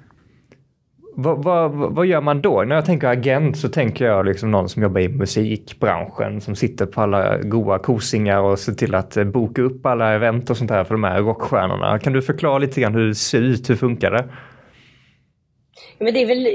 Vad, 1.21 1.43
vad, 1.43 1.71
vad 1.71 2.05
gör 2.05 2.21
man 2.21 2.41
då? 2.41 2.63
När 2.63 2.75
jag 2.75 2.85
tänker 2.85 3.07
agent 3.07 3.57
så 3.57 3.69
tänker 3.69 4.05
jag 4.05 4.25
liksom 4.25 4.51
någon 4.51 4.69
som 4.69 4.83
jobbar 4.83 5.01
i 5.01 5.09
musikbranschen 5.09 6.41
som 6.41 6.55
sitter 6.55 6.85
på 6.85 7.01
alla 7.01 7.38
goa 7.38 7.79
kosingar 7.79 8.39
och 8.39 8.59
ser 8.59 8.73
till 8.73 8.95
att 8.95 9.17
eh, 9.17 9.23
boka 9.23 9.61
upp 9.61 9.85
alla 9.85 10.13
event 10.13 10.49
och 10.49 10.57
sånt 10.57 10.71
här 10.71 10.83
för 10.83 10.93
de 10.93 11.03
här 11.03 11.21
rockstjärnorna. 11.21 11.99
Kan 11.99 12.13
du 12.13 12.21
förklara 12.21 12.57
lite 12.57 12.81
grann 12.81 12.95
hur 12.95 13.07
det 13.07 13.15
ser 13.15 13.41
ut? 13.41 13.69
Hur 13.69 13.75
funkar 13.75 14.11
det? 14.11 14.29
Men 15.99 16.13
det 16.13 16.21
är 16.21 16.25
väl 16.25 16.47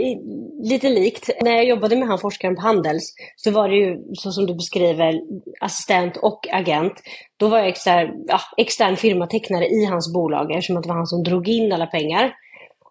lite 0.71 0.88
likt. 0.88 1.30
När 1.42 1.50
jag 1.50 1.64
jobbade 1.64 1.97
med 1.97 2.09
han 2.09 2.18
forskaren 2.18 2.56
på 2.56 2.62
Handels 2.62 3.14
så 3.37 3.50
var 3.50 3.68
det 3.68 3.76
ju 3.76 3.99
så 4.14 4.33
som 4.33 4.47
du 4.47 4.54
beskriver 4.54 5.21
assistent 5.61 6.16
och 6.16 6.40
agent. 6.52 6.92
Då 7.37 7.49
var 7.49 7.59
jag 7.59 7.68
extern, 7.68 8.25
ja, 8.28 8.40
extern 8.56 8.97
firmatecknare 8.97 9.66
i 9.66 9.85
hans 9.85 10.12
bolag 10.12 10.50
eftersom 10.50 10.83
det 10.83 10.88
var 10.88 10.97
han 10.97 11.06
som 11.06 11.23
drog 11.23 11.49
in 11.49 11.73
alla 11.73 11.87
pengar. 11.87 12.33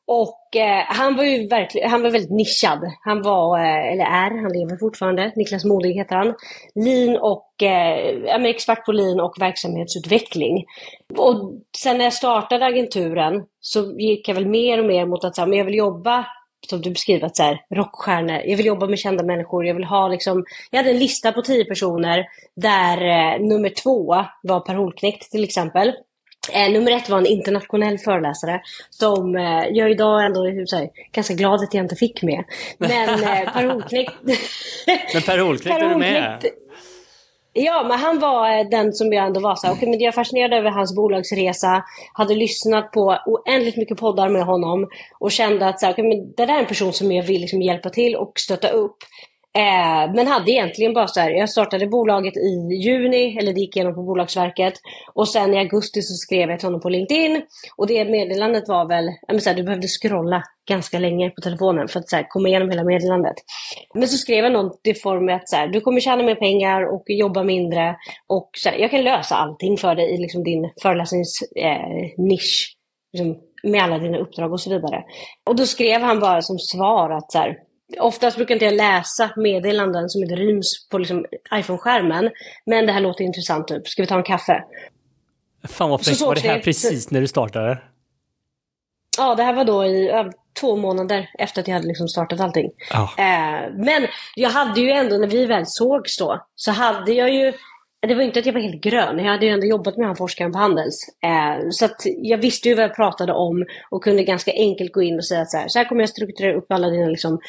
Och 0.08 0.56
eh, 0.56 0.84
han 0.88 1.16
var 1.16 1.24
ju 1.24 1.48
verkligen, 1.48 1.90
han 1.90 2.02
var 2.02 2.12
väldigt 2.12 2.32
nischad. 2.32 2.80
Han 3.02 3.22
var, 3.22 3.60
eh, 3.60 3.92
eller 3.92 4.06
är, 4.06 4.42
han 4.42 4.54
lever 4.54 4.78
fortfarande, 4.80 5.34
Niklas 5.36 5.66
Modig 5.66 5.94
heter 5.94 6.16
han. 6.16 6.34
Lean 6.76 7.18
och, 7.18 7.64
eh, 7.64 8.46
expert 8.46 8.86
på 8.86 8.92
lean 8.92 9.20
och 9.20 9.36
verksamhetsutveckling. 9.40 10.66
Och 11.18 11.54
sen 11.78 11.98
när 11.98 12.04
jag 12.04 12.14
startade 12.14 12.66
agenturen 12.66 13.44
så 13.60 14.00
gick 14.00 14.28
jag 14.28 14.36
väl 14.36 14.48
mer 14.48 14.80
och 14.80 14.86
mer 14.86 15.06
mot 15.06 15.24
att 15.24 15.36
så 15.36 15.42
här, 15.42 15.48
men 15.48 15.58
jag 15.58 15.66
vill 15.66 15.76
jobba 15.76 16.26
som 16.70 16.82
du 16.82 16.90
beskriver, 16.90 17.26
att 17.26 17.36
så 17.36 17.44
här, 17.44 17.62
rockstjärnor. 17.76 18.42
Jag 18.46 18.58
vill 18.58 18.66
jobba 18.66 18.88
med 18.88 19.00
kända 19.00 19.24
människor. 19.24 19.66
Jag 19.66 19.76
vill 19.76 19.84
ha 19.84 20.08
liksom, 20.08 20.46
jag 20.72 20.78
hade 20.78 20.92
en 20.92 21.00
lista 21.00 21.32
på 21.32 21.42
tio 21.42 21.66
personer 21.66 22.26
där 22.56 22.98
eh, 22.98 23.40
nummer 23.42 23.70
två 23.70 24.16
var 24.44 24.60
Per 24.60 24.76
Holknekt 24.76 25.32
till 25.32 25.44
exempel. 25.44 25.94
Eh, 26.52 26.72
nummer 26.72 26.92
ett 26.92 27.10
var 27.10 27.18
en 27.18 27.26
internationell 27.26 27.98
föreläsare 27.98 28.62
som 28.90 29.36
eh, 29.36 29.68
jag 29.72 29.92
idag 29.92 30.26
ändå 30.26 30.48
är 30.48 30.66
så 30.66 30.76
här, 30.76 30.90
ganska 31.12 31.34
glad 31.34 31.64
att 31.64 31.74
jag 31.74 31.84
inte 31.86 31.96
fick 31.96 32.24
med. 32.24 32.44
Men 32.78 33.10
eh, 33.10 33.54
Per 33.54 33.66
Holknekt... 33.68 34.14
Men 35.14 35.22
Per 35.22 35.38
Holknekt 35.38 35.78
är 35.78 35.90
du 35.90 35.96
med? 35.96 36.40
Ja, 37.54 37.86
men 37.88 38.00
han 38.00 38.20
var 38.20 38.58
eh, 38.58 38.70
den 38.70 38.94
som 38.94 39.14
jag 39.14 39.26
ändå 39.26 39.40
var 39.40 39.56
så 39.56 39.68
här, 39.68 39.74
okej, 39.74 39.90
men 39.90 40.00
jag 40.00 40.08
är 40.08 40.12
fascinerad 40.12 40.54
över 40.54 40.70
hans 40.70 40.96
bolagsresa, 40.96 41.84
hade 42.14 42.36
lyssnat 42.36 42.92
på 42.92 43.18
oändligt 43.26 43.78
mycket 43.78 43.98
poddar 43.98 44.30
med 44.30 44.44
honom 44.44 44.90
och 45.20 45.32
kände 45.32 45.68
att 45.68 45.80
så 45.80 45.86
här, 45.86 45.94
okej, 45.94 46.08
men 46.08 46.34
det 46.38 46.46
där 46.46 46.56
är 46.56 46.60
en 46.60 46.66
person 46.66 46.94
som 46.94 47.12
jag 47.12 47.24
vill 47.24 47.42
liksom 47.42 47.62
hjälpa 47.62 47.90
till 47.90 48.16
och 48.16 48.34
stötta 48.40 48.70
upp. 48.70 48.98
Eh, 49.58 50.14
men 50.16 50.28
hade 50.28 50.52
egentligen 50.52 50.94
bara 50.94 51.08
så 51.08 51.20
här, 51.20 51.30
jag 51.30 51.50
startade 51.50 51.88
bolaget 51.88 52.38
i 52.38 52.76
juni, 52.84 53.38
eller 53.38 53.54
det 53.54 53.60
gick 53.60 53.76
igenom 53.76 53.96
på 53.96 54.04
Bolagsverket. 54.04 54.74
Och 55.14 55.30
sen 55.30 55.54
i 55.54 55.60
augusti 55.60 56.02
så 56.02 56.14
skrev 56.14 56.50
jag 56.50 56.60
till 56.60 56.68
honom 56.68 56.82
på 56.82 56.90
LinkedIn. 56.90 57.42
Och 57.78 57.88
det 57.88 58.06
meddelandet 58.06 58.68
var 58.68 58.88
väl, 58.88 59.10
jag 59.28 59.42
så 59.42 59.50
här, 59.50 59.58
du 59.58 59.64
behövde 59.64 59.88
scrolla 59.88 60.44
ganska 60.70 61.00
länge 61.00 61.30
på 61.30 61.42
telefonen 61.42 61.88
för 61.88 62.00
att 62.00 62.10
så 62.10 62.16
här, 62.16 62.26
komma 62.30 62.48
igenom 62.48 62.70
hela 62.70 62.84
meddelandet. 62.84 63.36
Men 63.94 64.08
så 64.08 64.18
skrev 64.18 64.44
jag 64.44 64.54
något 64.54 64.88
i 64.88 64.94
form 64.94 65.30
av 65.30 65.36
att 65.36 65.50
så 65.50 65.56
här, 65.56 65.68
du 65.68 65.82
kommer 65.82 66.00
tjäna 66.00 66.24
mer 66.24 66.36
pengar 66.36 66.94
och 66.94 67.04
jobba 67.08 67.44
mindre. 67.44 67.96
Och 68.28 68.50
så 68.58 68.70
här, 68.70 68.78
jag 68.78 68.92
kan 68.92 69.04
lösa 69.04 69.36
allting 69.36 69.78
för 69.78 69.96
dig 69.96 70.14
i 70.14 70.18
liksom 70.18 70.44
din 70.44 70.70
föreläsningsnisch. 70.82 71.56
Eh, 71.56 73.14
liksom, 73.14 73.38
med 73.64 73.84
alla 73.84 74.00
dina 74.00 74.18
uppdrag 74.18 74.54
och 74.54 74.62
så 74.62 74.70
vidare. 74.70 75.04
Och 75.46 75.56
då 75.56 75.66
skrev 75.66 76.02
han 76.02 76.20
bara 76.20 76.42
som 76.42 76.60
svar 76.60 77.10
att 77.10 77.32
så 77.32 77.38
här, 77.38 77.58
Oftast 78.00 78.38
brukar 78.38 78.56
inte 78.56 78.66
jag 78.66 78.74
läsa 78.74 79.30
meddelanden 79.36 80.10
som 80.10 80.24
inte 80.24 80.36
ryms 80.36 80.88
på 80.90 80.98
liksom 80.98 81.26
iPhone-skärmen. 81.54 82.30
Men 82.66 82.86
det 82.86 82.92
här 82.92 83.02
låter 83.02 83.24
intressant 83.24 83.68
typ. 83.68 83.88
Ska 83.88 84.02
vi 84.02 84.08
ta 84.08 84.18
en 84.18 84.24
kaffe? 84.24 84.64
Fan 85.68 85.90
vad 85.90 86.06
fräckt. 86.06 86.22
Var 86.22 86.36
det 86.36 86.42
här 86.42 86.60
precis 86.60 87.12
när 87.12 87.22
du 87.22 87.28
startade? 87.28 87.82
Ja, 89.18 89.36
det 89.36 89.44
här 89.44 89.54
var 89.54 89.66
då 89.66 89.86
i 89.86 90.10
ö, 90.10 90.32
två 90.60 90.76
månader 90.76 91.30
efter 91.40 91.62
att 91.62 91.68
jag 91.68 91.76
hade 91.76 91.88
liksom 91.88 92.08
startat 92.08 92.40
allting. 92.40 92.72
Oh. 92.94 93.20
Eh, 93.20 93.70
men 93.74 94.08
jag 94.36 94.50
hade 94.50 94.82
ju 94.82 94.90
ändå, 94.90 95.18
när 95.18 95.28
vi 95.28 95.46
väl 95.46 95.64
sågs 95.66 96.18
då, 96.18 96.46
så 96.56 96.72
hade 96.72 97.14
jag 97.14 97.34
ju 97.34 97.54
det 98.08 98.16
var 98.16 98.22
inte 98.22 98.40
att 98.40 98.46
jag 98.46 98.54
var 98.54 98.62
helt 98.62 98.82
grön. 98.82 99.18
Jag 99.18 99.32
hade 99.32 99.46
ju 99.46 99.52
ändå 99.52 99.66
jobbat 99.66 99.98
med 99.98 100.08
han 100.08 100.16
forskaren 100.16 100.52
på 100.52 100.58
Handels. 100.58 101.08
Eh, 101.24 101.70
så 101.70 101.86
att 101.86 102.02
jag 102.06 102.38
visste 102.38 102.70
ju 102.70 102.76
vad 102.76 102.84
jag 102.84 102.96
pratade 102.96 103.34
om 103.34 103.66
och 103.90 104.04
kunde 104.04 104.24
ganska 104.24 104.52
enkelt 104.52 104.94
gå 104.94 105.02
in 105.02 105.16
och 105.16 105.26
säga 105.26 105.42
att 105.42 105.52
så 105.52 105.58
här, 105.58 105.68
så 105.68 105.80
här 105.80 105.86
kommer 105.86 106.02
jag 106.02 106.10
strukturera 106.10 106.58
upp 106.58 106.72
alla 106.72 106.90
dina 106.90 107.08
liksom, 107.08 107.40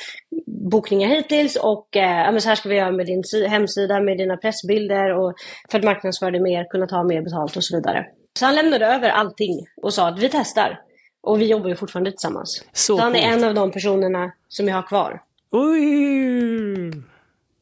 bokningar 0.47 1.09
hittills 1.09 1.57
och 1.57 1.97
eh, 1.97 2.39
så 2.39 2.49
här 2.49 2.55
ska 2.55 2.69
vi 2.69 2.77
göra 2.77 2.93
med 2.93 3.07
din 3.07 3.23
hemsida, 3.49 4.01
med 4.01 4.19
dina 4.19 4.37
pressbilder 4.37 5.19
och 5.19 5.35
för 5.71 5.79
att 5.79 5.85
marknadsföra 5.85 6.31
dig 6.31 6.41
mer, 6.41 6.65
kunna 6.65 6.87
ta 6.87 7.03
mer 7.03 7.23
betalt 7.23 7.57
och 7.57 7.65
så 7.65 7.77
vidare. 7.77 8.07
Så 8.39 8.45
han 8.45 8.55
lämnade 8.55 8.87
över 8.87 9.09
allting 9.09 9.67
och 9.83 9.95
sa 9.95 10.09
att 10.09 10.19
vi 10.19 10.29
testar. 10.29 10.81
Och 11.23 11.41
vi 11.41 11.47
jobbar 11.47 11.69
ju 11.69 11.77
fortfarande 11.77 12.11
tillsammans. 12.11 12.65
Så, 12.73 12.97
så 12.97 13.03
han 13.03 13.17
är 13.17 13.33
en 13.33 13.45
av 13.45 13.55
de 13.55 13.71
personerna 13.71 14.33
som 14.49 14.69
jag 14.69 14.75
har 14.75 14.83
kvar. 14.83 15.23
Oj! 15.51 17.14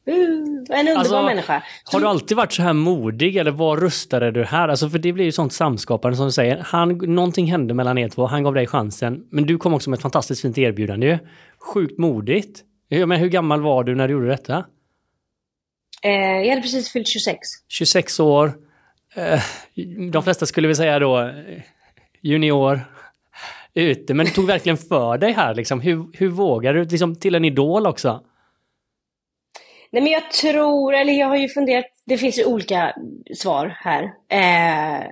Uh, 0.07 0.15
en 0.15 0.87
underbar 0.87 0.99
alltså, 0.99 1.23
människa. 1.23 1.63
Har 1.83 1.99
du 1.99 2.07
alltid 2.07 2.37
varit 2.37 2.53
så 2.53 2.61
här 2.61 2.73
modig 2.73 3.37
eller 3.37 3.51
var 3.51 3.77
rustade 3.77 4.31
du 4.31 4.43
här? 4.43 4.67
Alltså 4.67 4.89
för 4.89 4.99
det 4.99 5.13
blir 5.13 5.25
ju 5.25 5.31
sånt 5.31 5.53
samskapande 5.53 6.17
som 6.17 6.25
du 6.25 6.31
säger. 6.31 6.57
Han, 6.57 6.89
någonting 6.97 7.51
hände 7.51 7.73
mellan 7.73 7.97
er 7.97 8.09
två, 8.09 8.25
han 8.25 8.43
gav 8.43 8.53
dig 8.53 8.67
chansen. 8.67 9.23
Men 9.29 9.45
du 9.45 9.57
kom 9.57 9.73
också 9.73 9.89
med 9.89 9.97
ett 9.97 10.01
fantastiskt 10.01 10.41
fint 10.41 10.57
erbjudande 10.57 11.07
ju. 11.07 11.17
Sjukt 11.59 11.97
modigt. 11.97 12.63
Men 12.89 13.11
hur 13.11 13.29
gammal 13.29 13.61
var 13.61 13.83
du 13.83 13.95
när 13.95 14.07
du 14.07 14.13
gjorde 14.13 14.27
detta? 14.27 14.65
Eh, 16.03 16.11
jag 16.11 16.49
hade 16.49 16.61
precis 16.61 16.91
fyllt 16.91 17.07
26. 17.07 17.39
26 17.67 18.19
år. 18.19 18.53
Eh, 19.15 19.41
de 20.11 20.23
flesta 20.23 20.45
skulle 20.45 20.67
väl 20.67 20.75
säga 20.75 20.99
då 20.99 21.21
eh, 21.21 21.61
junior 22.21 22.81
ute, 23.73 24.13
men 24.13 24.25
du 24.25 24.31
tog 24.31 24.47
verkligen 24.47 24.77
för 24.77 25.17
dig 25.17 25.31
här 25.31 25.55
liksom. 25.55 25.81
Hur, 25.81 26.05
hur 26.13 26.29
vågar 26.29 26.73
du? 26.73 26.83
Liksom 26.83 27.15
till 27.15 27.35
en 27.35 27.45
idol 27.45 27.87
också? 27.87 28.21
Nej 29.93 30.01
men 30.01 30.11
jag 30.11 30.31
tror, 30.31 30.93
eller 30.93 31.13
jag 31.13 31.27
har 31.27 31.35
ju 31.35 31.49
funderat, 31.49 31.85
det 32.05 32.17
finns 32.17 32.39
ju 32.39 32.45
olika 32.45 32.95
svar 33.35 33.77
här. 33.79 34.03
Eh, 34.29 35.07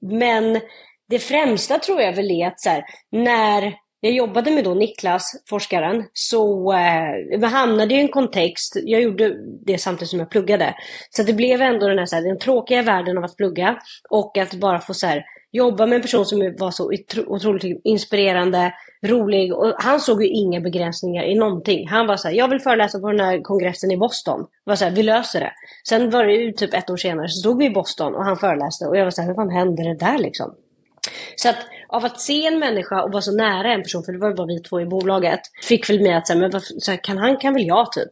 men 0.00 0.60
det 1.08 1.18
främsta 1.18 1.78
tror 1.78 2.00
jag 2.00 2.12
väl 2.12 2.30
är 2.30 2.46
att 2.46 2.60
så 2.60 2.70
här, 2.70 2.84
när 3.10 3.74
jag 4.00 4.12
jobbade 4.12 4.50
med 4.50 4.64
då 4.64 4.74
Niklas, 4.74 5.42
forskaren, 5.48 6.04
så 6.12 6.72
eh, 6.72 7.50
hamnade 7.50 7.94
i 7.94 8.00
en 8.00 8.08
kontext, 8.08 8.76
jag 8.84 9.02
gjorde 9.02 9.36
det 9.66 9.78
samtidigt 9.78 10.10
som 10.10 10.18
jag 10.18 10.30
pluggade. 10.30 10.74
Så 11.10 11.22
det 11.22 11.32
blev 11.32 11.62
ändå 11.62 11.88
den 11.88 11.98
här, 11.98 12.06
så 12.06 12.16
här, 12.16 12.22
den 12.22 12.38
tråkiga 12.38 12.82
världen 12.82 13.18
av 13.18 13.24
att 13.24 13.36
plugga 13.36 13.78
och 14.10 14.38
att 14.38 14.54
bara 14.54 14.80
få 14.80 14.94
så 14.94 15.06
här, 15.06 15.24
jobba 15.52 15.86
med 15.86 15.96
en 15.96 16.02
person 16.02 16.26
som 16.26 16.54
var 16.58 16.70
så 16.70 16.92
otroligt 17.26 17.80
inspirerande, 17.84 18.72
rolig 19.06 19.54
och 19.54 19.74
han 19.78 20.00
såg 20.00 20.22
ju 20.22 20.28
inga 20.28 20.60
begränsningar 20.60 21.24
i 21.24 21.34
någonting. 21.34 21.88
Han 21.88 22.06
var 22.06 22.16
så 22.16 22.28
här, 22.28 22.34
jag 22.34 22.48
vill 22.48 22.60
föreläsa 22.60 23.00
på 23.00 23.10
den 23.10 23.20
här 23.20 23.42
kongressen 23.42 23.90
i 23.90 23.96
Boston. 23.96 24.46
var 24.64 24.76
så 24.76 24.84
här, 24.84 24.92
vi 24.92 25.02
löser 25.02 25.40
det. 25.40 25.52
Sen 25.88 26.10
var 26.10 26.24
det 26.24 26.32
ju 26.32 26.52
typ 26.52 26.74
ett 26.74 26.90
år 26.90 26.96
senare 26.96 27.28
så 27.28 27.40
stod 27.40 27.58
vi 27.58 27.66
i 27.66 27.70
Boston 27.70 28.14
och 28.14 28.24
han 28.24 28.36
föreläste 28.36 28.84
och 28.86 28.96
jag 28.96 29.04
var 29.04 29.10
så 29.10 29.22
här, 29.22 29.28
hur 29.28 29.34
fan 29.34 29.50
hände 29.50 29.82
det 29.82 29.94
där 29.94 30.18
liksom? 30.18 30.54
Så 31.36 31.48
att 31.48 31.56
av 31.92 32.04
att 32.04 32.20
se 32.20 32.46
en 32.46 32.58
människa 32.58 33.02
och 33.02 33.12
vara 33.12 33.22
så 33.22 33.32
nära 33.32 33.72
en 33.72 33.82
person, 33.82 34.04
för 34.04 34.12
det 34.12 34.18
var 34.18 34.28
ju 34.28 34.34
bara 34.34 34.46
vi 34.46 34.62
två 34.62 34.80
i 34.80 34.86
bolaget, 34.86 35.40
fick 35.62 35.90
väl 35.90 36.00
mig 36.00 36.14
att 36.14 36.26
säga, 36.26 36.38
men 36.38 36.50
varför, 36.50 36.74
så 36.78 36.90
här, 36.90 37.04
kan 37.04 37.18
han 37.18 37.36
kan 37.36 37.54
väl 37.54 37.66
jag 37.66 37.92
typ. 37.92 38.10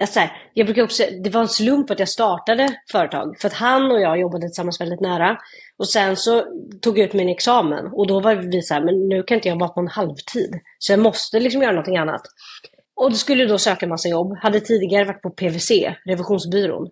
Alltså 0.00 0.14
så 0.14 0.20
här, 0.20 0.32
jag 0.54 0.66
brukar 0.66 0.82
också, 0.82 1.02
det 1.24 1.30
var 1.30 1.40
en 1.40 1.48
slump 1.48 1.90
att 1.90 1.98
jag 1.98 2.08
startade 2.08 2.68
företag, 2.92 3.36
för 3.40 3.48
att 3.48 3.54
han 3.54 3.90
och 3.90 4.00
jag 4.00 4.20
jobbade 4.20 4.46
tillsammans 4.46 4.80
väldigt 4.80 5.00
nära. 5.00 5.38
Och 5.78 5.88
sen 5.88 6.16
så 6.16 6.44
tog 6.80 6.98
jag 6.98 7.06
ut 7.06 7.12
min 7.12 7.28
examen 7.28 7.86
och 7.92 8.06
då 8.06 8.20
var 8.20 8.34
vi 8.34 8.62
så 8.62 8.74
här, 8.74 8.84
men 8.84 9.08
nu 9.08 9.22
kan 9.22 9.34
inte 9.34 9.48
jag 9.48 9.58
vara 9.58 9.68
på 9.68 9.80
en 9.80 9.88
halvtid. 9.88 10.60
Så 10.78 10.92
jag 10.92 11.00
måste 11.00 11.40
liksom 11.40 11.62
göra 11.62 11.72
någonting 11.72 11.96
annat. 11.96 12.22
Och 12.96 13.10
då 13.10 13.16
skulle 13.16 13.46
då 13.46 13.58
söka 13.58 13.86
massa 13.86 14.08
jobb. 14.08 14.38
Hade 14.38 14.60
tidigare 14.60 15.04
varit 15.04 15.22
på 15.22 15.30
PVC, 15.30 15.70
revisionsbyrån. 16.04 16.88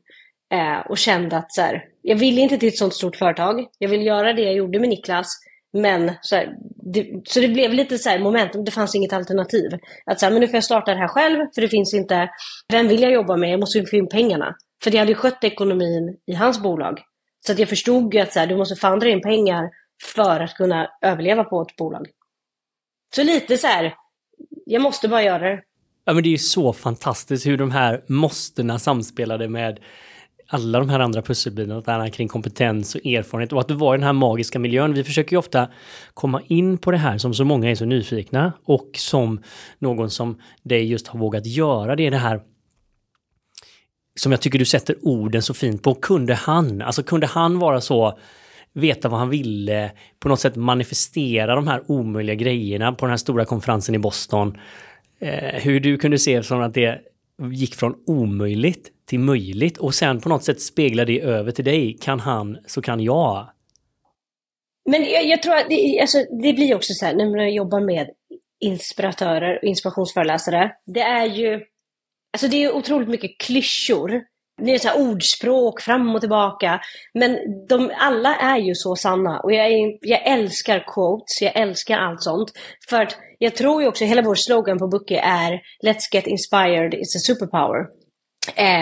Eh, 0.53 0.91
och 0.91 0.99
kände 0.99 1.37
att 1.37 1.53
så 1.53 1.61
här, 1.61 1.85
jag 2.03 2.17
ville 2.17 2.41
inte 2.41 2.59
till 2.59 2.69
ett 2.69 2.79
sånt 2.79 2.95
stort 2.95 3.17
företag. 3.17 3.67
Jag 3.79 3.89
vill 3.89 4.07
göra 4.07 4.33
det 4.33 4.43
jag 4.43 4.55
gjorde 4.55 4.81
med 4.81 4.89
Niklas. 4.89 5.39
Men 5.77 6.13
så, 6.21 6.37
här, 6.37 6.55
det, 6.93 7.23
så 7.25 7.41
det 7.41 7.49
blev 7.49 7.73
lite 7.73 7.99
så 7.99 8.09
här 8.09 8.19
momentum, 8.19 8.65
det 8.65 8.71
fanns 8.71 8.95
inget 8.95 9.13
alternativ. 9.13 9.71
Att 10.07 10.21
så 10.21 10.27
här, 10.27 10.33
men 10.33 10.41
nu 10.41 10.49
får 10.49 10.55
jag 10.55 10.65
starta 10.65 10.95
det 10.95 11.01
här 11.01 11.09
själv, 11.09 11.47
för 11.55 11.63
det 11.63 11.69
finns 11.69 11.95
inte, 11.95 12.31
vem 12.73 12.89
vill 12.89 13.03
jag 13.03 13.13
jobba 13.13 13.37
med? 13.37 13.51
Jag 13.51 13.61
måste 13.61 13.79
ju 13.79 13.87
få 13.87 13.97
in 13.97 14.09
pengarna. 14.09 14.57
För 14.85 14.91
jag 14.91 14.99
hade 14.99 15.13
ju 15.13 15.17
skött 15.17 15.45
ekonomin 15.45 16.17
i 16.27 16.35
hans 16.35 16.63
bolag. 16.63 17.01
Så 17.47 17.53
att 17.53 17.59
jag 17.59 17.69
förstod 17.69 18.15
ju 18.15 18.21
att 18.21 18.33
så 18.33 18.39
här, 18.39 18.47
du 18.47 18.57
måste 18.57 18.77
fan 18.77 18.99
dra 18.99 19.09
in 19.09 19.23
pengar 19.23 19.71
för 20.15 20.41
att 20.41 20.55
kunna 20.55 20.91
överleva 21.03 21.45
på 21.45 21.63
ett 21.63 21.77
bolag. 21.77 22.07
Så 23.15 23.23
lite 23.23 23.59
så 23.59 23.67
här, 23.67 23.95
jag 24.67 24.83
måste 24.83 25.09
bara 25.09 25.23
göra 25.23 25.49
det. 25.49 25.63
Ja 26.05 26.13
men 26.13 26.23
det 26.23 26.29
är 26.29 26.31
ju 26.31 26.39
så 26.39 26.73
fantastiskt 26.73 27.47
hur 27.47 27.59
de 27.59 27.71
här 27.71 28.05
måstena 28.09 28.79
samspelade 28.79 29.49
med 29.49 29.81
alla 30.47 30.79
de 30.79 30.89
här 30.89 31.01
andra 31.01 31.23
pusselbitarna 31.23 32.11
kring 32.11 32.29
kompetens 32.29 32.95
och 32.95 33.07
erfarenhet 33.07 33.53
och 33.53 33.61
att 33.61 33.69
du 33.69 33.75
var 33.75 33.95
i 33.95 33.99
den 33.99 34.07
här 34.07 34.13
magiska 34.13 34.59
miljön. 34.59 34.95
Vi 34.95 35.05
försöker 35.05 35.33
ju 35.33 35.39
ofta 35.39 35.69
komma 36.15 36.43
in 36.47 36.79
på 36.79 36.91
det 36.91 36.97
här 36.97 37.19
som 37.19 37.35
så 37.35 37.45
många 37.45 37.71
är 37.71 37.75
så 37.75 37.85
nyfikna 37.85 38.53
och 38.65 38.91
som 38.95 39.43
någon 39.79 40.11
som 40.11 40.41
dig 40.63 40.87
just 40.91 41.07
har 41.07 41.19
vågat 41.19 41.47
göra 41.47 41.97
det, 41.97 42.07
är 42.07 42.11
det 42.11 42.17
här 42.17 42.41
som 44.21 44.33
jag 44.33 44.41
tycker 44.41 44.59
du 44.59 44.65
sätter 44.65 44.97
orden 45.03 45.43
så 45.43 45.55
fint 45.55 45.83
på. 45.83 45.95
Kunde 45.95 46.35
han, 46.35 46.83
alltså 46.83 47.03
kunde 47.03 47.27
han 47.27 47.59
vara 47.59 47.81
så 47.81 48.19
veta 48.73 49.09
vad 49.09 49.19
han 49.19 49.29
ville, 49.29 49.93
på 50.21 50.29
något 50.29 50.41
sätt 50.41 50.57
manifestera 50.57 51.55
de 51.55 51.67
här 51.67 51.83
omöjliga 51.91 52.35
grejerna 52.35 52.93
på 52.93 53.07
den 53.07 53.11
här 53.11 53.17
stora 53.17 53.45
konferensen 53.45 53.95
i 53.95 53.99
Boston. 53.99 54.59
Eh, 55.19 55.61
hur 55.63 55.81
du 55.81 55.97
kunde 55.97 56.19
se 56.19 56.43
som 56.43 56.61
att 56.61 56.75
det 56.75 57.01
gick 57.53 57.75
från 57.75 57.95
omöjligt 58.07 58.91
till 59.07 59.19
möjligt 59.19 59.79
och 59.79 59.95
sen 59.95 60.21
på 60.21 60.29
något 60.29 60.45
sätt 60.45 60.61
spegla 60.61 61.05
det 61.05 61.21
över 61.21 61.53
till 61.53 61.65
dig. 61.65 61.99
Kan 62.01 62.21
han 62.21 62.59
så 62.67 62.83
kan 62.83 63.01
jag. 63.01 63.51
Men 64.91 65.05
jag, 65.05 65.27
jag 65.27 65.43
tror 65.43 65.55
att 65.55 65.69
det, 65.69 66.01
alltså, 66.01 66.19
det 66.43 66.53
blir 66.53 66.75
också 66.75 66.93
så 66.95 67.07
här 67.07 67.15
när 67.15 67.37
man 67.37 67.55
jobbar 67.55 67.81
med 67.81 68.11
inspiratörer 68.61 69.59
och 69.63 69.65
inspirationsföreläsare. 69.65 70.73
Det 70.87 71.01
är 71.01 71.27
ju 71.27 71.61
Alltså 72.37 72.49
det 72.49 72.65
är 72.65 72.75
otroligt 72.75 73.09
mycket 73.09 73.39
klyschor. 73.39 74.23
Det 74.63 74.71
är 74.71 74.79
så 74.79 74.89
här 74.89 75.01
ordspråk 75.01 75.81
fram 75.81 76.15
och 76.15 76.21
tillbaka. 76.21 76.81
Men 77.15 77.39
de 77.69 77.91
alla 77.99 78.37
är 78.37 78.59
ju 78.59 78.75
så 78.75 78.97
sanna. 78.97 79.41
Och 79.41 79.53
jag, 79.53 79.67
är, 79.67 79.99
jag 80.01 80.27
älskar 80.27 80.85
quotes, 80.95 81.43
jag 81.43 81.57
älskar 81.57 81.99
allt 81.99 82.23
sånt. 82.23 82.53
För 82.89 83.03
att 83.03 83.17
jag 83.39 83.55
tror 83.55 83.83
ju 83.83 83.89
också, 83.89 84.05
hela 84.05 84.23
vår 84.23 84.35
slogan 84.35 84.79
på 84.79 84.89
Bookie 84.89 85.21
är 85.21 85.61
Let's 85.87 86.13
get 86.13 86.27
inspired, 86.27 86.95
it's 86.95 87.17
a 87.17 87.21
superpower. 87.27 87.87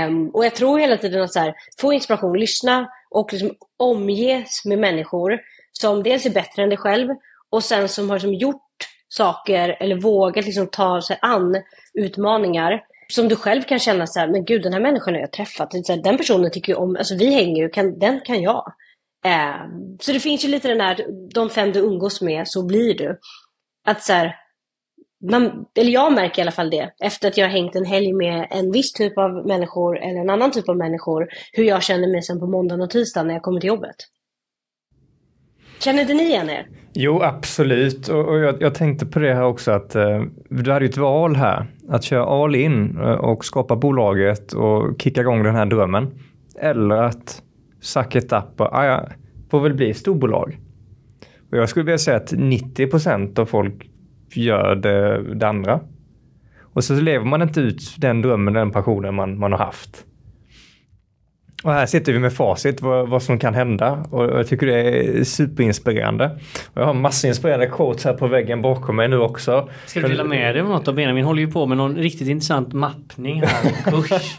Um, 0.06 0.30
och 0.30 0.44
jag 0.44 0.54
tror 0.54 0.78
hela 0.78 0.97
tiden 0.97 1.23
att 1.23 1.33
så 1.33 1.40
här, 1.40 1.54
få 1.80 1.92
inspiration, 1.92 2.38
lyssna 2.38 2.88
och 3.11 3.33
liksom 3.33 3.52
omges 3.76 4.64
med 4.64 4.78
människor 4.78 5.40
som 5.73 6.02
dels 6.02 6.26
är 6.26 6.30
bättre 6.30 6.62
än 6.62 6.68
dig 6.68 6.78
själv 6.78 7.09
och 7.50 7.64
sen 7.64 7.88
som 7.88 8.11
har 8.11 8.16
liksom 8.16 8.35
gjort 8.35 8.61
saker 9.09 9.76
eller 9.80 9.97
vågat 9.97 10.44
liksom 10.44 10.66
ta 10.66 11.02
sig 11.02 11.18
an 11.23 11.62
utmaningar 11.94 12.83
som 13.09 13.28
du 13.28 13.37
själv 13.37 13.62
kan 13.62 13.78
känna 13.78 14.06
så 14.06 14.21
här, 14.21 14.28
men 14.28 14.44
gud 14.44 14.62
den 14.62 14.73
här 14.73 14.80
människan 14.80 15.14
har 15.14 15.21
jag 15.21 15.33
träffat. 15.33 15.71
den 16.04 16.16
personen 16.16 16.50
tycker 16.50 16.73
ju 16.73 16.78
om, 16.78 16.97
alltså 16.97 17.16
vi 17.16 17.35
hänger 17.35 17.62
ju, 17.62 17.68
kan, 17.68 17.99
den 17.99 18.21
kan 18.21 18.42
jag. 18.42 18.73
Um, 19.26 19.99
så 20.00 20.12
det 20.12 20.21
finns 20.21 20.44
ju 20.44 20.49
lite 20.49 20.68
den 20.68 20.80
här, 20.80 21.06
de 21.35 21.50
fem 21.50 21.73
du 21.73 21.80
umgås 21.80 22.21
med, 22.21 22.49
så 22.49 22.66
blir 22.66 22.94
du. 22.94 23.18
Att 23.87 24.02
så 24.02 24.12
här, 24.12 24.37
man, 25.31 25.64
eller 25.78 25.93
jag 25.93 26.12
märker 26.12 26.38
i 26.38 26.43
alla 26.43 26.50
fall 26.50 26.71
det, 26.71 26.90
efter 27.00 27.28
att 27.28 27.37
jag 27.37 27.45
har 27.45 27.52
hängt 27.52 27.76
en 27.76 27.85
helg 27.85 28.12
med 28.12 28.47
en 28.50 28.73
viss 28.73 28.93
typ 28.93 29.19
av 29.19 29.47
människor 29.47 29.99
eller 29.99 30.21
en 30.21 30.31
annan 30.31 30.50
typ 30.50 30.69
av 30.69 30.76
människor, 30.76 31.28
hur 31.52 31.64
jag 31.64 31.83
känner 31.83 32.09
mig 32.09 32.23
sen 32.23 32.40
på 32.40 32.47
måndag 32.47 32.75
och 32.75 32.90
tisdag 32.90 33.23
när 33.23 33.35
jag 33.35 33.43
kommer 33.43 33.61
till 33.61 33.69
jobbet. 33.69 33.97
Känner 35.78 36.00
inte 36.00 36.14
ni 36.14 36.23
igen 36.23 36.50
er? 36.50 36.66
Jo, 36.93 37.23
absolut. 37.23 38.09
Och, 38.09 38.28
och 38.28 38.38
jag, 38.38 38.62
jag, 38.62 38.75
tänkte 38.75 39.07
på 39.07 39.19
det 39.19 39.35
här 39.35 39.45
också 39.45 39.71
att 39.71 39.95
eh, 39.95 40.23
du 40.49 40.73
hade 40.73 40.85
ju 40.85 40.88
ett 40.88 40.97
val 40.97 41.37
här. 41.37 41.66
Att 41.88 42.04
köra 42.04 42.25
all 42.25 42.54
in 42.54 42.99
eh, 43.00 43.04
och 43.04 43.45
skapa 43.45 43.76
bolaget 43.76 44.52
och 44.52 45.02
kicka 45.02 45.21
igång 45.21 45.43
den 45.43 45.54
här 45.54 45.66
drömmen. 45.66 46.19
Eller 46.59 46.97
att 46.97 47.43
suck 47.81 48.16
it 48.16 48.33
up 48.33 48.61
och 48.61 48.73
ah, 48.73 48.85
ja, 48.85 49.09
får 49.50 49.61
väl 49.61 49.75
bli 49.75 49.95
storbolag. 49.95 50.59
Och 51.50 51.59
jag 51.59 51.69
skulle 51.69 51.85
vilja 51.85 51.99
säga 51.99 52.16
att 52.16 52.33
90 52.33 52.87
procent 52.87 53.38
av 53.38 53.47
folk 53.47 53.90
gör 54.31 54.75
det, 54.75 55.23
det 55.35 55.49
andra. 55.49 55.81
Och 56.61 56.85
så 56.85 56.95
lever 56.95 57.25
man 57.25 57.43
inte 57.43 57.61
ut 57.61 57.95
den 57.99 58.23
drömmen, 58.23 58.54
den 58.54 58.71
passionen 58.71 59.14
man, 59.14 59.38
man 59.38 59.52
har 59.52 59.59
haft. 59.59 60.04
Och 61.64 61.73
här 61.73 61.87
sitter 61.87 62.12
vi 62.12 62.19
med 62.19 62.33
facit 62.33 62.83
vad, 62.83 63.09
vad 63.09 63.23
som 63.23 63.38
kan 63.38 63.54
hända 63.54 64.07
och 64.11 64.25
jag 64.25 64.49
tycker 64.49 64.66
det 64.66 64.75
är 64.75 65.25
superinspirerande. 65.25 66.31
Och 66.75 66.81
jag 66.81 66.87
har 66.87 66.95
massor 66.95 67.28
inspirerande 67.28 67.66
quotes 67.66 68.04
här 68.04 68.12
på 68.12 68.26
väggen 68.26 68.62
bakom 68.62 68.97
mig 68.97 69.09
nu 69.09 69.19
också. 69.19 69.69
Ska 69.87 70.00
du 70.00 70.09
dela 70.09 70.25
med 70.25 70.54
dig 70.54 70.62
av 70.62 70.69
något 70.69 70.88
av 70.88 70.95
Benjamin 70.95 71.25
håller 71.25 71.43
ju 71.43 71.50
på 71.50 71.66
med 71.66 71.76
någon 71.76 71.97
riktigt 71.97 72.28
intressant 72.28 72.73
mappning 72.73 73.43
här, 73.43 73.90
kurs 73.90 74.37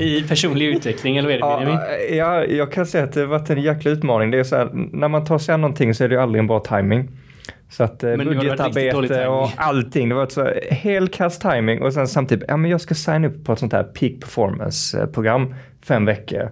i 0.00 0.22
personlig 0.22 0.66
utveckling 0.66 1.16
eller 1.16 1.28
vad 1.28 1.36
är 1.36 1.58
det 1.58 1.64
Benjamin? 1.64 2.16
Ja, 2.18 2.44
jag 2.44 2.72
kan 2.72 2.86
säga 2.86 3.04
att 3.04 3.12
det 3.12 3.20
har 3.20 3.26
varit 3.26 3.50
en 3.50 3.62
jäkla 3.62 3.90
utmaning. 3.90 4.30
Det 4.30 4.38
är 4.38 4.44
så 4.44 4.56
här, 4.56 4.70
när 4.72 5.08
man 5.08 5.24
tar 5.24 5.38
sig 5.38 5.54
an 5.54 5.60
någonting 5.60 5.94
så 5.94 6.04
är 6.04 6.08
det 6.08 6.22
aldrig 6.22 6.40
en 6.40 6.46
bra 6.46 6.60
timing. 6.60 7.08
Så 7.68 7.84
att 7.84 8.04
eh, 8.04 8.16
budgetarbete 8.16 9.26
och 9.26 9.50
allting. 9.56 10.08
Det 10.08 10.14
var 10.14 10.22
ett 10.22 10.32
så 10.32 10.52
helt 10.70 11.14
kass 11.14 11.38
timing 11.38 11.82
och 11.82 11.92
sen 11.92 12.08
samtidigt, 12.08 12.44
ja 12.48 12.56
men 12.56 12.70
jag 12.70 12.80
ska 12.80 12.94
signa 12.94 13.28
upp 13.28 13.44
på 13.44 13.52
ett 13.52 13.58
sånt 13.58 13.72
här 13.72 13.82
peak 13.82 14.20
performance 14.20 15.06
program 15.06 15.54
fem 15.82 16.04
veckor. 16.04 16.50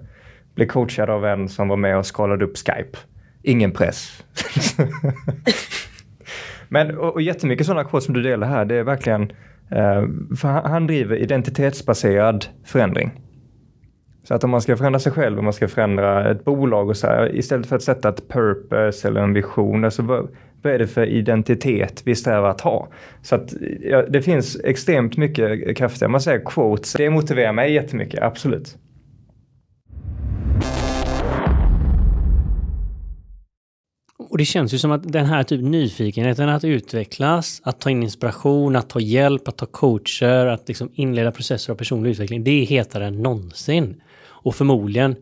Blev 0.55 0.67
coachad 0.67 1.11
av 1.11 1.27
en 1.27 1.49
som 1.49 1.69
var 1.69 1.77
med 1.77 1.99
och 1.99 2.07
skalade 2.07 2.45
upp 2.45 2.57
Skype. 2.57 2.99
Ingen 3.43 3.71
press. 3.71 4.25
men 6.69 6.99
och, 6.99 7.13
och 7.13 7.23
jättemycket 7.23 7.67
sådana 7.67 7.85
kort 7.85 8.03
som 8.03 8.15
du 8.15 8.23
delar 8.23 8.47
här, 8.47 8.65
det 8.65 8.75
är 8.75 8.83
verkligen, 8.83 9.23
eh, 9.71 10.03
för 10.37 10.49
han, 10.49 10.71
han 10.71 10.87
driver 10.87 11.17
identitetsbaserad 11.17 12.47
förändring. 12.65 13.21
Så 14.25 14.35
att 14.35 14.45
om 14.45 14.51
man 14.51 14.61
ska 14.61 14.77
förändra 14.77 14.99
sig 14.99 15.13
själv, 15.13 15.39
om 15.39 15.45
man 15.45 15.53
ska 15.53 15.69
förändra 15.69 16.31
ett 16.31 16.45
bolag 16.45 16.89
och 16.89 16.97
så 16.97 17.07
här, 17.07 17.37
istället 17.37 17.67
för 17.67 17.77
att 17.77 17.83
sätta 17.83 18.09
ett 18.09 18.29
purpose 18.29 19.09
eller 19.09 19.21
en 19.21 19.33
vision, 19.33 19.85
alltså 19.85 20.29
vad, 20.65 20.75
är 20.75 20.79
det 20.79 20.87
för 20.87 21.07
identitet 21.07 22.03
vi 22.05 22.15
strävar 22.15 22.49
att 22.49 22.61
ha? 22.61 22.89
Så 23.23 23.35
att 23.35 23.55
ja, 23.81 24.03
det 24.03 24.23
finns 24.23 24.61
extremt 24.65 25.17
mycket 25.17 25.77
kraftiga, 25.77 26.09
Man 26.09 26.21
säger 26.21 26.45
quotes, 26.45 26.93
det 26.93 27.11
motiverar 27.11 27.53
mig 27.53 27.73
jättemycket, 27.73 28.23
absolut. 28.23 28.77
Och 34.35 34.39
det 34.39 34.45
känns 34.45 34.75
ju 34.75 34.79
som 34.79 34.91
att 34.91 35.13
den 35.13 35.27
här 35.27 35.43
typ 35.43 35.61
nyfikenheten 35.61 36.49
att 36.49 36.65
utvecklas, 36.65 37.61
att 37.65 37.81
ta 37.81 37.91
in 37.91 38.03
inspiration, 38.03 38.77
att 38.77 38.89
ta 38.89 39.01
hjälp, 39.01 39.49
att 39.49 39.57
ta 39.57 39.67
coacher, 39.67 40.47
att 40.47 40.69
liksom 40.69 40.91
inleda 40.95 41.33
processer 41.33 41.73
av 41.73 41.77
personlig 41.77 42.11
utveckling, 42.11 42.45
det 42.45 42.51
är 42.51 42.67
hetare 42.67 43.07
än 43.07 43.23
någonsin. 43.23 44.03
Och 44.25 44.55
förmodligen 44.55 45.17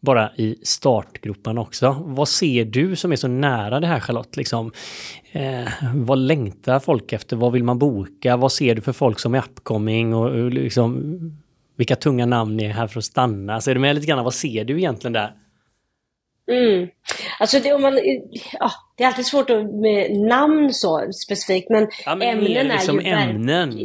bara 0.00 0.30
i 0.36 0.56
startgroparna 0.62 1.60
också. 1.60 1.96
Vad 2.00 2.28
ser 2.28 2.64
du 2.64 2.96
som 2.96 3.12
är 3.12 3.16
så 3.16 3.28
nära 3.28 3.80
det 3.80 3.86
här 3.86 4.00
Charlotte? 4.00 4.36
Liksom, 4.36 4.72
eh, 5.32 5.68
vad 5.94 6.18
längtar 6.18 6.78
folk 6.80 7.12
efter? 7.12 7.36
Vad 7.36 7.52
vill 7.52 7.64
man 7.64 7.78
boka? 7.78 8.36
Vad 8.36 8.52
ser 8.52 8.74
du 8.74 8.82
för 8.82 8.92
folk 8.92 9.18
som 9.18 9.34
är 9.34 9.38
upcoming? 9.38 10.14
Och, 10.14 10.30
och 10.30 10.50
liksom, 10.50 11.18
vilka 11.76 11.96
tunga 11.96 12.26
namn 12.26 12.60
är 12.60 12.70
här 12.70 12.86
för 12.86 12.98
att 12.98 13.04
stanna? 13.04 13.60
Så 13.60 13.70
är 13.70 13.74
du 13.74 13.80
med 13.80 13.94
lite 13.94 14.06
grann, 14.06 14.24
vad 14.24 14.34
ser 14.34 14.64
du 14.64 14.78
egentligen 14.78 15.12
där? 15.12 15.32
Mm. 16.50 16.88
Alltså 17.40 17.60
det, 17.60 17.72
om 17.72 17.82
man, 17.82 17.98
ja, 18.58 18.70
det 18.96 19.04
är 19.04 19.08
alltid 19.08 19.26
svårt 19.26 19.50
att, 19.50 19.74
med 19.74 20.16
namn 20.16 20.74
så 20.74 21.12
specifikt, 21.24 21.70
men, 21.70 21.88
ja, 22.04 22.14
men 22.14 22.28
ämnen 22.28 22.68
liksom 22.68 22.98
är 22.98 23.04
ju 23.04 23.10
ämnen. 23.10 23.78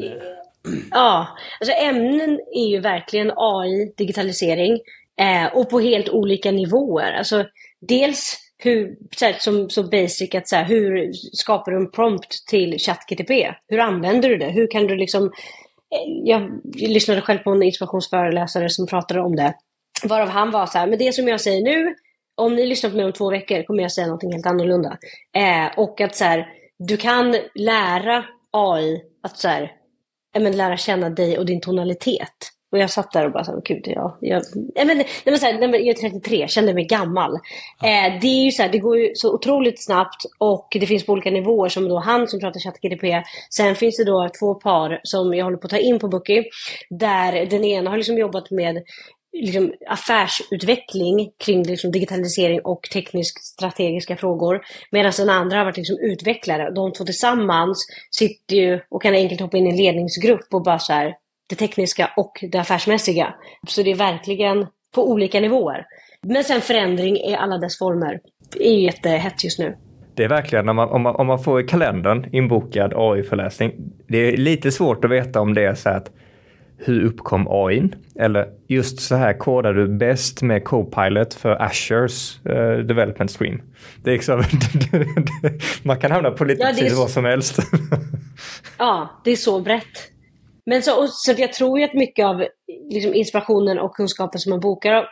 Ja, 0.91 1.27
alltså 1.59 1.75
ämnen 1.75 2.39
är 2.55 2.67
ju 2.69 2.79
verkligen 2.79 3.31
AI, 3.35 3.93
digitalisering 3.97 4.79
eh, 5.21 5.57
och 5.57 5.69
på 5.69 5.79
helt 5.79 6.09
olika 6.09 6.51
nivåer. 6.51 7.13
Alltså 7.13 7.45
dels 7.81 8.39
hur, 8.57 8.95
så 9.15 9.25
här, 9.25 9.33
som, 9.39 9.69
så 9.69 9.83
basic 9.83 10.35
att 10.35 10.47
så 10.47 10.55
här, 10.55 10.65
hur 10.65 11.11
skapar 11.13 11.71
du 11.71 11.77
en 11.77 11.91
prompt 11.91 12.47
till 12.47 12.79
ChatGTP? 12.79 13.53
Hur 13.67 13.79
använder 13.79 14.29
du 14.29 14.37
det? 14.37 14.49
Hur 14.49 14.67
kan 14.71 14.87
du 14.87 14.95
liksom... 14.95 15.23
Eh, 15.25 16.11
jag 16.23 16.61
lyssnade 16.75 17.21
själv 17.21 17.39
på 17.39 17.51
en 17.51 17.63
inspirationsföreläsare 17.63 18.69
som 18.69 18.87
pratade 18.87 19.21
om 19.21 19.35
det. 19.35 19.53
Varav 20.03 20.29
han 20.29 20.51
var 20.51 20.65
så 20.65 20.77
här, 20.77 20.87
men 20.87 20.99
det 20.99 21.13
som 21.13 21.27
jag 21.27 21.41
säger 21.41 21.61
nu 21.61 21.95
om 22.35 22.55
ni 22.55 22.65
lyssnar 22.65 22.89
på 22.89 22.95
mig 22.95 23.05
om 23.05 23.13
två 23.13 23.29
veckor 23.29 23.63
kommer 23.63 23.83
jag 23.83 23.91
säga 23.91 24.07
någonting 24.07 24.31
helt 24.31 24.45
annorlunda. 24.45 24.97
Eh, 25.35 25.79
och 25.79 26.01
att 26.01 26.15
så 26.15 26.23
här, 26.23 26.47
du 26.79 26.97
kan 26.97 27.35
lära 27.55 28.25
AI 28.51 29.01
att 29.23 29.37
så 29.37 29.47
här, 29.47 29.71
eh, 30.35 30.41
men, 30.41 30.57
lära 30.57 30.77
känna 30.77 31.09
dig 31.09 31.37
och 31.37 31.45
din 31.45 31.61
tonalitet. 31.61 32.51
Och 32.73 32.79
jag 32.79 32.89
satt 32.89 33.11
där 33.11 33.25
och 33.25 33.31
bara, 33.31 33.43
så 33.43 33.61
gud, 33.65 33.83
ja, 33.85 34.17
jag, 34.21 34.43
jag, 34.75 34.87
men, 34.87 34.97
nej, 34.97 35.07
men, 35.25 35.39
så 35.39 35.45
här, 35.45 35.59
nej, 35.59 35.67
men, 35.67 35.85
jag 35.85 36.03
är 36.03 36.09
33, 36.09 36.47
kände 36.47 36.73
mig 36.73 36.85
gammal. 36.85 37.33
Eh, 37.83 38.19
det 38.21 38.27
är 38.27 38.43
ju 38.45 38.51
så 38.51 38.61
här, 38.61 38.69
det 38.69 38.77
går 38.77 38.97
ju 38.97 39.11
så 39.15 39.33
otroligt 39.33 39.83
snabbt 39.83 40.25
och 40.37 40.67
det 40.71 40.87
finns 40.87 41.05
på 41.05 41.11
olika 41.11 41.31
nivåer 41.31 41.69
som 41.69 41.87
då 41.89 41.99
han 41.99 42.27
som 42.27 42.39
pratar 42.39 42.59
ChatGDP. 42.59 43.23
Sen 43.49 43.75
finns 43.75 43.97
det 43.97 44.03
då 44.03 44.29
två 44.39 44.55
par 44.55 44.99
som 45.03 45.33
jag 45.33 45.45
håller 45.45 45.57
på 45.57 45.65
att 45.65 45.71
ta 45.71 45.77
in 45.77 45.99
på 45.99 46.07
Bookie. 46.07 46.43
Där 46.89 47.45
den 47.45 47.63
ena 47.63 47.89
har 47.89 47.97
liksom 47.97 48.17
jobbat 48.17 48.51
med 48.51 48.83
liksom, 49.33 49.73
affärsutveckling 49.87 51.31
kring 51.45 51.63
liksom, 51.63 51.91
digitalisering 51.91 52.61
och 52.63 52.81
teknisk 52.93 53.43
strategiska 53.43 54.17
frågor. 54.17 54.61
Medan 54.91 55.11
den 55.17 55.29
andra 55.29 55.57
har 55.57 55.65
varit 55.65 55.77
liksom, 55.77 55.97
utvecklare. 56.01 56.71
De 56.71 56.93
två 56.93 57.03
tillsammans 57.05 57.85
sitter 58.11 58.55
ju 58.55 58.79
och 58.89 59.01
kan 59.01 59.13
enkelt 59.13 59.41
hoppa 59.41 59.57
in 59.57 59.67
i 59.67 59.69
en 59.69 59.77
ledningsgrupp 59.77 60.47
och 60.53 60.63
bara 60.63 60.79
så 60.79 60.93
här, 60.93 61.15
det 61.47 61.55
tekniska 61.55 62.09
och 62.17 62.43
det 62.51 62.59
affärsmässiga. 62.59 63.33
Så 63.67 63.83
det 63.83 63.91
är 63.91 63.95
verkligen 63.95 64.67
på 64.95 65.09
olika 65.11 65.39
nivåer. 65.39 65.85
Men 66.21 66.43
sen 66.43 66.61
förändring 66.61 67.17
i 67.17 67.35
alla 67.35 67.57
dess 67.57 67.77
former. 67.77 68.19
Det 68.51 68.67
är 68.67 68.77
jättehett 68.77 69.43
just 69.43 69.59
nu. 69.59 69.77
Det 70.15 70.23
är 70.23 70.29
verkligen, 70.29 70.69
om 70.69 70.75
man, 70.75 70.89
om 70.89 71.01
man, 71.01 71.15
om 71.15 71.27
man 71.27 71.43
får 71.43 71.61
i 71.61 71.63
kalendern 71.63 72.29
inbokad 72.31 72.93
AI-föreläsning, 72.95 73.71
det 74.07 74.17
är 74.17 74.37
lite 74.37 74.71
svårt 74.71 75.05
att 75.05 75.11
veta 75.11 75.41
om 75.41 75.53
det 75.53 75.65
är 75.65 75.75
så 75.75 75.89
att 75.89 76.11
hur 76.77 77.03
uppkom 77.03 77.47
AI? 77.49 77.89
Eller 78.15 78.47
just 78.67 78.99
så 78.99 79.15
här 79.15 79.33
kodar 79.33 79.73
du 79.73 79.87
bäst 79.87 80.41
med 80.41 80.63
Copilot 80.63 81.33
för 81.33 81.61
Azures 81.61 82.39
uh, 82.49 82.77
development 82.77 83.31
stream. 83.31 83.61
Det 84.03 84.09
är 84.09 84.13
liksom, 84.13 84.43
man 85.83 85.99
kan 85.99 86.11
hamna 86.11 86.31
på 86.31 86.45
lite 86.45 86.61
ja, 86.61 86.69
precis 86.69 86.97
vad 86.97 87.09
som 87.09 87.25
helst. 87.25 87.59
ja, 88.77 89.21
det 89.23 89.31
är 89.31 89.35
så 89.35 89.61
brett. 89.61 90.12
Men 90.65 90.83
så, 90.83 91.07
så 91.07 91.33
jag 91.37 91.53
tror 91.53 91.79
ju 91.79 91.85
att 91.85 91.93
mycket 91.93 92.25
av 92.25 92.45
liksom, 92.89 93.13
inspirationen 93.13 93.79
och 93.79 93.95
kunskapen 93.95 94.39
som 94.39 94.49
man 94.49 94.59
bokar 94.59 95.05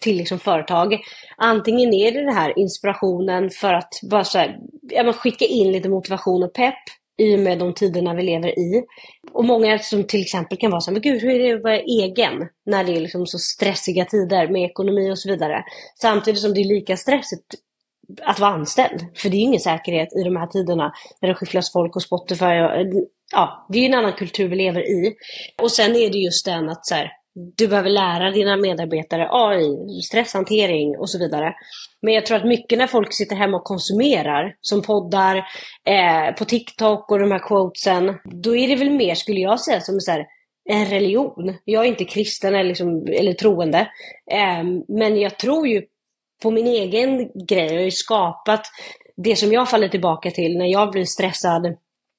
till 0.00 0.16
liksom, 0.16 0.38
företag, 0.38 0.98
antingen 1.36 1.94
är 1.94 2.12
det 2.12 2.20
den 2.20 2.34
här 2.34 2.58
inspirationen 2.58 3.50
för 3.50 3.74
att 3.74 3.88
bara 4.10 4.24
så 4.24 4.38
här, 4.38 4.58
ja, 4.82 5.12
skicka 5.12 5.44
in 5.44 5.72
lite 5.72 5.88
motivation 5.88 6.42
och 6.42 6.54
pepp 6.54 6.74
i 7.20 7.36
och 7.36 7.40
med 7.40 7.58
de 7.58 7.74
tiderna 7.74 8.14
vi 8.14 8.22
lever 8.22 8.58
i. 8.58 8.84
Och 9.32 9.44
många 9.44 9.78
som 9.78 10.04
till 10.04 10.20
exempel 10.20 10.58
kan 10.58 10.70
vara 10.70 10.80
så 10.80 10.90
här, 10.90 10.92
men 10.92 11.02
gud 11.02 11.22
hur 11.22 11.40
är 11.40 11.48
det 11.48 11.56
att 11.56 11.62
vara 11.62 11.80
egen 11.80 12.48
när 12.66 12.84
det 12.84 12.96
är 12.96 13.00
liksom 13.00 13.26
så 13.26 13.38
stressiga 13.38 14.04
tider 14.04 14.48
med 14.48 14.64
ekonomi 14.64 15.10
och 15.10 15.18
så 15.18 15.28
vidare. 15.28 15.64
Samtidigt 16.00 16.40
som 16.40 16.54
det 16.54 16.60
är 16.60 16.74
lika 16.74 16.96
stressigt 16.96 17.46
att 18.22 18.38
vara 18.38 18.50
anställd. 18.50 19.06
För 19.16 19.28
det 19.30 19.36
är 19.36 19.40
ingen 19.40 19.60
säkerhet 19.60 20.08
i 20.16 20.22
de 20.22 20.36
här 20.36 20.46
tiderna 20.46 20.92
när 21.20 21.28
det 21.28 21.34
skifflas 21.34 21.72
folk 21.72 21.96
och 21.96 22.02
Spotify. 22.02 22.44
Och, 22.44 22.70
ja, 23.32 23.66
det 23.68 23.78
är 23.78 23.86
en 23.86 23.94
annan 23.94 24.12
kultur 24.12 24.48
vi 24.48 24.56
lever 24.56 24.80
i. 24.80 25.14
Och 25.62 25.72
sen 25.72 25.96
är 25.96 26.10
det 26.10 26.18
just 26.18 26.44
den 26.44 26.68
att 26.68 26.86
så 26.86 26.94
här, 26.94 27.12
du 27.56 27.68
behöver 27.68 27.90
lära 27.90 28.30
dina 28.30 28.56
medarbetare 28.56 29.28
AI, 29.30 30.02
stresshantering 30.02 30.98
och 30.98 31.10
så 31.10 31.18
vidare. 31.18 31.54
Men 32.02 32.14
jag 32.14 32.26
tror 32.26 32.36
att 32.36 32.46
mycket 32.46 32.78
när 32.78 32.86
folk 32.86 33.12
sitter 33.12 33.36
hemma 33.36 33.56
och 33.56 33.64
konsumerar, 33.64 34.54
som 34.60 34.82
poddar, 34.82 35.36
eh, 35.86 36.34
på 36.38 36.44
TikTok 36.44 37.10
och 37.10 37.18
de 37.18 37.30
här 37.30 37.38
quotesen, 37.38 38.14
då 38.24 38.56
är 38.56 38.68
det 38.68 38.76
väl 38.76 38.90
mer, 38.90 39.14
skulle 39.14 39.40
jag 39.40 39.60
säga, 39.60 39.80
som 39.80 40.00
så 40.00 40.10
här, 40.10 40.26
en 40.70 40.86
religion. 40.86 41.54
Jag 41.64 41.84
är 41.84 41.88
inte 41.88 42.04
kristen 42.04 42.54
eller, 42.54 42.68
liksom, 42.68 43.06
eller 43.06 43.32
troende. 43.32 43.78
Eh, 44.30 44.64
men 44.88 45.20
jag 45.20 45.38
tror 45.38 45.68
ju 45.68 45.82
på 46.42 46.50
min 46.50 46.66
egen 46.66 47.18
grej. 47.46 47.66
Jag 47.66 47.74
har 47.74 47.84
ju 47.84 47.90
skapat 47.90 48.62
det 49.16 49.36
som 49.36 49.52
jag 49.52 49.68
faller 49.68 49.88
tillbaka 49.88 50.30
till 50.30 50.58
när 50.58 50.66
jag 50.66 50.90
blir 50.90 51.04
stressad 51.04 51.76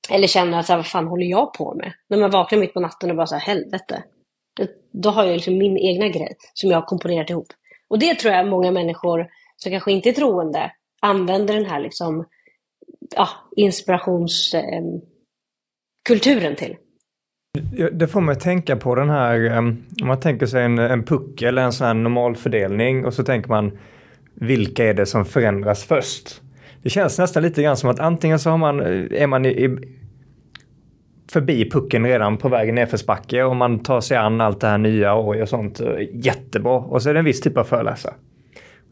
eller 0.10 0.28
känner 0.28 0.60
att 0.60 0.66
så 0.66 0.74
här, 0.74 0.78
vad 0.78 0.88
fan 0.88 1.08
håller 1.08 1.26
jag 1.26 1.54
på 1.54 1.74
med? 1.74 1.94
När 2.10 2.18
man 2.18 2.32
vaknar 2.32 2.60
mitt 2.60 2.74
på 2.74 2.80
natten 2.80 3.10
och 3.10 3.18
bara 3.18 3.28
så 3.28 3.36
här, 3.36 3.42
helvete. 3.42 4.04
Då 4.92 5.10
har 5.10 5.26
jag 5.26 5.34
liksom 5.34 5.58
min 5.58 5.78
egna 5.78 6.08
grej 6.08 6.36
som 6.54 6.70
jag 6.70 6.78
har 6.78 6.88
komponerat 6.88 7.30
ihop. 7.30 7.48
Och 7.90 8.00
det 8.00 8.16
tror 8.16 8.34
jag 8.34 8.48
många 8.48 8.72
människor 8.72 9.28
som 9.58 9.72
kanske 9.72 9.92
inte 9.92 10.10
är 10.10 10.14
troende 10.14 10.72
använder 11.02 11.54
den 11.54 11.66
här 11.66 11.80
liksom, 11.80 12.26
ja, 13.16 13.30
inspirationskulturen 13.56 16.52
eh, 16.52 16.56
till. 16.56 16.76
Det 17.92 18.08
får 18.08 18.22
mig 18.22 18.34
att 18.34 18.40
tänka 18.40 18.76
på 18.76 18.96
den 18.96 19.10
här, 19.10 19.58
om 19.58 19.84
man 20.04 20.20
tänker 20.20 20.46
sig 20.46 20.64
en, 20.64 20.80
en 20.80 21.04
puckel, 21.04 21.58
en 21.58 21.74
sån 21.74 21.88
här 21.88 21.94
normalfördelning 21.94 23.06
och 23.06 23.14
så 23.14 23.24
tänker 23.24 23.50
man 23.50 23.80
vilka 24.34 24.86
är 24.86 24.94
det 24.94 25.06
som 25.06 25.26
förändras 25.26 25.84
först? 25.84 26.42
Det 26.84 26.90
känns 26.90 27.20
nästan 27.20 27.44
lite 27.44 27.64
grann 27.64 27.78
som 27.78 27.90
att 27.90 28.00
antingen 28.00 28.40
så 28.40 28.50
har 28.50 28.58
man, 28.58 28.80
eh, 28.80 29.22
är 29.24 29.28
man 29.28 29.46
i, 29.46 29.78
förbi 31.32 31.70
pucken 31.70 32.06
redan 32.06 32.38
på 32.38 32.50
vägen 32.50 32.76
nedförsbacke 32.76 33.44
och 33.44 33.56
man 33.56 33.80
tar 33.80 34.02
sig 34.02 34.18
an 34.18 34.42
allt 34.42 34.62
det 34.62 34.68
här 34.68 34.78
nya 34.78 35.14
och 35.14 35.50
sånt 35.50 35.80
eh, 35.80 35.88
jättebra. 36.14 36.78
Och 36.78 37.02
så 37.02 37.10
är 37.10 37.14
det 37.14 37.20
en 37.20 37.26
viss 37.26 37.42
typ 37.42 37.58
av 37.58 37.64
föreläsare. 37.64 38.14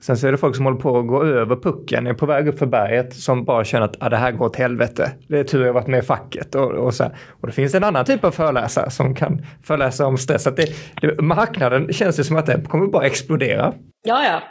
Sen 0.02 0.17
så 0.17 0.28
är 0.28 0.32
det 0.32 0.38
folk 0.38 0.56
som 0.56 0.65
håller 0.65 0.78
på 0.78 0.99
att 0.99 1.08
gå 1.08 1.23
över 1.23 1.56
pucken, 1.56 2.08
är 2.08 2.13
på 2.13 2.25
väg 2.25 2.47
upp 2.47 2.60
för 2.60 2.65
berget, 2.65 3.13
som 3.13 3.45
bara 3.45 3.63
känner 3.63 3.86
att 3.86 3.95
ah, 3.99 4.10
det 4.10 4.17
här 4.17 4.32
går 4.32 4.45
åt 4.45 4.56
helvete. 4.56 5.12
Det 5.28 5.39
är 5.39 5.43
tur 5.43 5.65
jag 5.65 5.73
varit 5.73 5.88
med 5.88 5.99
i 5.99 6.02
facket. 6.02 6.56
Och, 6.56 6.71
och, 6.71 6.93
så 6.93 7.06
och 7.30 7.47
det 7.47 7.54
finns 7.54 7.75
en 7.75 7.84
annan 7.84 8.06
typ 8.06 8.23
av 8.23 8.32
föreläsare 8.32 8.89
som 8.89 9.15
kan 9.15 9.45
föreläsa 9.63 10.06
om 10.06 10.17
stress. 10.17 10.47
Att 10.47 10.56
det, 10.56 10.65
det, 11.02 11.21
marknaden 11.21 11.93
känns 11.93 12.15
det 12.15 12.23
som 12.23 12.36
att 12.36 12.45
den 12.45 12.65
kommer 12.65 12.88
bara 12.88 13.06
explodera. 13.06 13.73
Ja, 14.04 14.23
ja. 14.23 14.41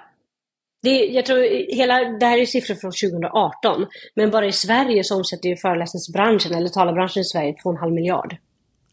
Det, 0.83 1.07
jag 1.07 1.27
tror 1.27 1.43
hela, 1.75 2.05
det 2.05 2.27
här 2.27 2.39
är 2.39 2.47
siffror 2.47 2.75
från 2.75 2.93
2018, 3.11 3.87
men 4.15 4.31
bara 4.31 4.47
i 4.47 4.53
Sverige 4.53 5.05
så 5.05 5.17
omsätter 5.17 5.49
ju 5.49 5.57
föreläsningsbranschen, 5.57 6.55
eller 6.55 6.69
talarbranschen 6.69 7.21
i 7.21 7.25
Sverige, 7.25 7.55
2,5 7.65 7.91
miljard. 7.91 8.37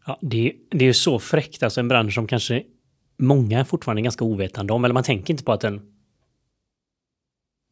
Ja, 0.06 0.20
det, 0.22 0.54
det 0.72 0.86
är 0.86 0.88
ju 0.88 0.94
så 0.94 1.20
fräckt, 1.20 1.64
alltså 1.64 1.80
en 1.80 1.88
bransch 1.88 2.14
som 2.14 2.28
kanske 2.28 2.64
många 3.18 3.66
fortfarande 3.66 4.02
är 4.02 4.04
ganska 4.04 4.26
ovetande 4.26 4.74
om, 4.74 4.86
eller 4.86 4.94
man 4.94 5.04
tänker 5.04 5.34
inte 5.34 5.44
på 5.44 5.52
att 5.52 5.62
den 5.62 5.82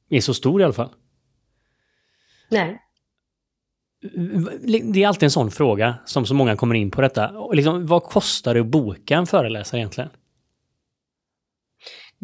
är 0.10 0.22
så 0.22 0.34
stor 0.34 0.62
i 0.62 0.64
alla 0.64 0.74
fall. 0.74 0.90
Nej. 2.50 2.80
Det 4.94 5.04
är 5.04 5.08
alltid 5.08 5.24
en 5.24 5.32
sån 5.32 5.52
fråga 5.52 5.96
som 6.06 6.26
så 6.26 6.34
många 6.34 6.56
kommer 6.56 6.76
in 6.76 6.92
på 6.92 7.02
detta. 7.02 7.52
Liksom, 7.52 7.86
vad 7.86 8.04
kostar 8.04 8.54
det 8.54 8.60
att 8.60 8.68
boka 8.68 9.18
en 9.18 9.26
föreläsare 9.26 9.80
egentligen? 9.80 10.10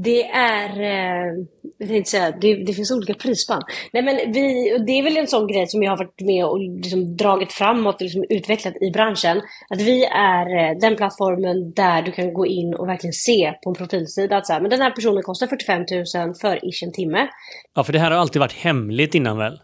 Det 0.04 0.24
är, 0.24 0.70
eh, 0.82 1.46
jag 1.78 1.90
tänkte 1.90 2.12
säga, 2.12 2.32
det, 2.42 2.64
det, 2.66 2.74
finns 2.74 2.92
olika 2.92 3.14
prisspann. 3.14 3.62
Nej 3.94 4.04
men 4.04 4.16
vi, 4.16 4.78
det 4.88 4.92
är 4.92 5.04
väl 5.04 5.18
en 5.18 5.28
sån 5.28 5.48
grej 5.48 5.68
som 5.68 5.84
jag 5.84 5.92
har 5.92 5.98
varit 5.98 6.22
med 6.22 6.46
och 6.46 6.60
liksom 6.60 7.18
dragit 7.18 7.52
framåt 7.54 7.96
och 7.96 8.02
liksom 8.02 8.26
utvecklat 8.30 8.74
i 8.82 8.92
branschen. 8.92 9.42
Att 9.70 9.82
vi 9.82 10.06
är 10.06 10.46
eh, 10.58 10.78
den 10.80 10.96
plattformen 10.96 11.74
där 11.74 12.02
du 12.02 12.12
kan 12.12 12.34
gå 12.34 12.46
in 12.46 12.74
och 12.74 12.88
verkligen 12.88 13.14
se 13.14 13.54
på 13.64 13.70
en 13.70 13.76
profilsida 13.76 14.38
att 14.38 14.48
så 14.48 14.54
här, 14.54 14.62
men 14.62 14.70
den 14.70 14.82
här 14.82 14.92
personen 14.92 15.24
kostar 15.24 15.48
45 15.48 15.86
000 16.26 16.36
för 16.42 16.70
ish 16.70 16.84
en 16.84 16.92
timme. 16.92 17.28
Ja, 17.76 17.84
för 17.84 17.94
det 17.94 18.00
här 18.00 18.12
har 18.12 18.18
alltid 18.18 18.40
varit 18.40 18.54
hemligt 18.54 19.16
innan 19.16 19.38
väl? 19.38 19.60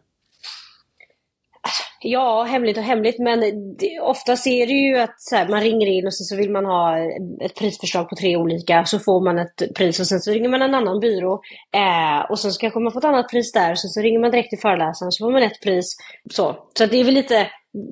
Ja, 2.00 2.44
hemligt 2.44 2.78
och 2.78 2.84
hemligt, 2.84 3.20
men 3.20 3.40
det, 3.78 4.00
oftast 4.02 4.48
är 4.48 4.68
det 4.68 4.74
ju 4.74 4.98
att 4.98 5.16
här, 5.32 5.48
man 5.48 5.62
ringer 5.62 5.88
in 5.88 6.08
och 6.08 6.14
sen 6.14 6.26
så 6.26 6.36
vill 6.36 6.52
man 6.52 6.66
ha 6.66 6.98
ett 7.42 7.56
prisförslag 7.56 8.10
på 8.10 8.16
tre 8.16 8.38
olika, 8.38 8.86
så 8.86 9.00
får 9.00 9.24
man 9.24 9.40
ett 9.40 9.76
pris 9.76 10.00
och 10.00 10.08
sen 10.08 10.20
så 10.20 10.32
ringer 10.32 10.50
man 10.50 10.62
en 10.62 10.76
annan 10.76 11.00
byrå 11.00 11.42
eh, 11.76 12.32
och 12.32 12.40
sen 12.40 12.52
så 12.52 12.60
kanske 12.60 12.80
man 12.80 12.92
får 12.92 13.00
ett 13.00 13.06
annat 13.06 13.30
pris 13.30 13.52
där, 13.52 13.76
sen 13.76 13.90
så 13.90 14.02
ringer 14.02 14.20
man 14.20 14.32
direkt 14.32 14.50
till 14.50 14.60
föreläsaren 14.60 15.12
så 15.12 15.26
får 15.26 15.32
man 15.32 15.44
ett 15.44 15.62
pris. 15.64 15.96
Så, 16.32 16.56
så 16.78 16.86
det 16.86 17.00
är 17.00 17.04
väl 17.04 17.14
lite 17.14 17.48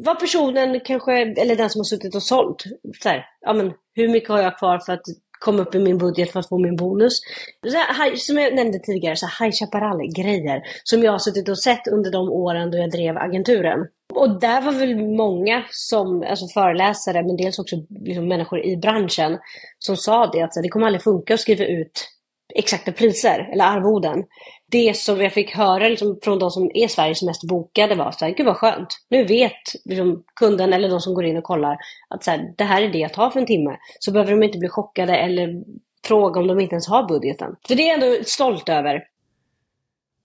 vad 0.05 0.19
personen 0.19 0.79
kanske, 0.85 1.13
eller 1.13 1.55
den 1.55 1.69
som 1.69 1.79
har 1.79 1.83
suttit 1.83 2.15
och 2.15 2.23
sålt, 2.23 2.63
så 3.03 3.09
här, 3.09 3.25
ja 3.41 3.53
men 3.53 3.73
hur 3.95 4.09
mycket 4.09 4.29
har 4.29 4.41
jag 4.41 4.57
kvar 4.57 4.79
för 4.79 4.93
att 4.93 5.05
komma 5.43 5.61
upp 5.61 5.75
i 5.75 5.79
min 5.79 5.97
budget 5.97 6.31
för 6.31 6.39
att 6.39 6.49
få 6.49 6.57
min 6.57 6.75
bonus. 6.75 7.13
Här, 7.97 8.15
som 8.15 8.37
jag 8.37 8.55
nämnde 8.55 8.79
tidigare, 8.79 9.15
så 9.15 9.27
High 9.39 9.51
Chaparral-grejer 9.51 10.61
som 10.83 11.03
jag 11.03 11.11
har 11.11 11.19
suttit 11.19 11.49
och 11.49 11.59
sett 11.59 11.87
under 11.87 12.11
de 12.11 12.29
åren 12.29 12.71
då 12.71 12.77
jag 12.77 12.91
drev 12.91 13.17
agenturen. 13.17 13.79
Och 14.13 14.39
där 14.39 14.61
var 14.61 14.71
väl 14.71 14.95
många 14.95 15.63
som, 15.71 16.23
alltså 16.29 16.47
föreläsare, 16.47 17.23
men 17.23 17.37
dels 17.37 17.59
också 17.59 17.75
liksom 18.05 18.27
människor 18.27 18.65
i 18.65 18.77
branschen, 18.77 19.37
som 19.79 19.97
sa 19.97 20.27
det 20.27 20.41
att 20.41 20.53
så, 20.53 20.61
det 20.61 20.69
kommer 20.69 20.85
aldrig 20.85 21.03
funka 21.03 21.33
att 21.33 21.39
skriva 21.39 21.65
ut 21.65 22.09
exakta 22.55 22.91
priser 22.91 23.49
eller 23.53 23.65
arvoden. 23.65 24.23
Det 24.73 24.97
som 24.97 25.21
jag 25.21 25.33
fick 25.33 25.55
höra 25.55 25.89
liksom, 25.89 26.19
från 26.23 26.39
de 26.39 26.51
som 26.51 26.71
är 26.73 26.87
Sveriges 26.87 27.23
mest 27.23 27.43
bokade 27.43 27.95
var 27.95 28.11
så 28.11 28.25
här, 28.25 28.31
gud 28.31 28.45
vad 28.45 28.57
skönt. 28.57 28.87
Nu 29.09 29.25
vet 29.25 29.51
liksom, 29.85 30.23
kunden 30.35 30.73
eller 30.73 30.89
de 30.89 31.01
som 31.01 31.13
går 31.13 31.25
in 31.25 31.37
och 31.37 31.43
kollar 31.43 31.77
att 32.09 32.23
så 32.23 32.31
här, 32.31 32.53
det 32.57 32.63
här 32.63 32.81
är 32.81 32.89
det 32.89 32.97
jag 32.97 33.13
tar 33.13 33.29
för 33.29 33.39
en 33.39 33.45
timme. 33.45 33.77
Så 33.99 34.11
behöver 34.11 34.31
de 34.31 34.43
inte 34.43 34.57
bli 34.57 34.69
chockade 34.69 35.17
eller 35.17 35.63
fråga 36.05 36.39
om 36.39 36.47
de 36.47 36.59
inte 36.59 36.73
ens 36.73 36.87
har 36.87 37.07
budgeten. 37.07 37.55
För 37.67 37.75
det 37.75 37.83
är 37.83 37.87
jag 37.87 38.03
ändå 38.03 38.23
stolt 38.25 38.69
över. 38.69 39.03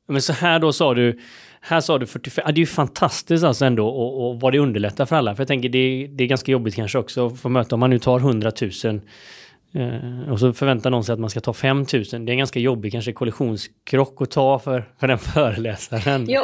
Men 0.09 0.23
så 0.23 0.33
här 0.33 0.59
då 0.59 0.73
sa 0.73 0.95
du, 0.95 1.19
här 1.61 1.81
sa 1.81 1.99
du 1.99 2.07
45, 2.07 2.43
ja, 2.47 2.53
det 2.53 2.59
är 2.59 2.63
ju 2.63 2.67
fantastiskt 2.67 3.45
alltså 3.45 3.65
ändå 3.65 3.89
och, 3.89 4.27
och 4.27 4.41
vad 4.41 4.53
det 4.53 4.59
underlättar 4.59 5.07
för 5.07 5.17
alla. 5.17 5.35
För 5.35 5.41
jag 5.41 5.49
tänker 5.49 5.69
det, 5.69 6.07
det 6.07 6.25
är 6.25 6.29
ganska 6.29 6.53
jobbigt 6.53 6.75
kanske 6.75 6.99
också 6.99 7.27
att 7.27 7.41
få 7.41 7.49
möta, 7.49 7.77
om 7.77 7.81
man 7.81 7.91
nu 7.91 7.99
tar 7.99 8.19
100 8.19 8.53
000 8.85 9.01
eh, 9.75 10.33
och 10.33 10.41
så 10.41 10.53
förväntar 10.53 10.91
någon 10.91 11.05
sig 11.05 11.13
att 11.13 11.19
man 11.19 11.31
ska 11.31 11.41
ta 11.41 11.53
5 11.53 11.77
000. 11.79 11.87
Det 11.87 12.15
är 12.15 12.31
en 12.31 12.39
ganska 12.39 12.61
jobbig 12.61 12.93
kanske 12.93 13.13
kollisionskrock 13.13 14.23
att 14.23 14.31
ta 14.31 14.59
för, 14.59 14.93
för 15.01 15.09
den 15.09 15.19
föreläsaren. 15.35 16.27
Jo. 16.29 16.43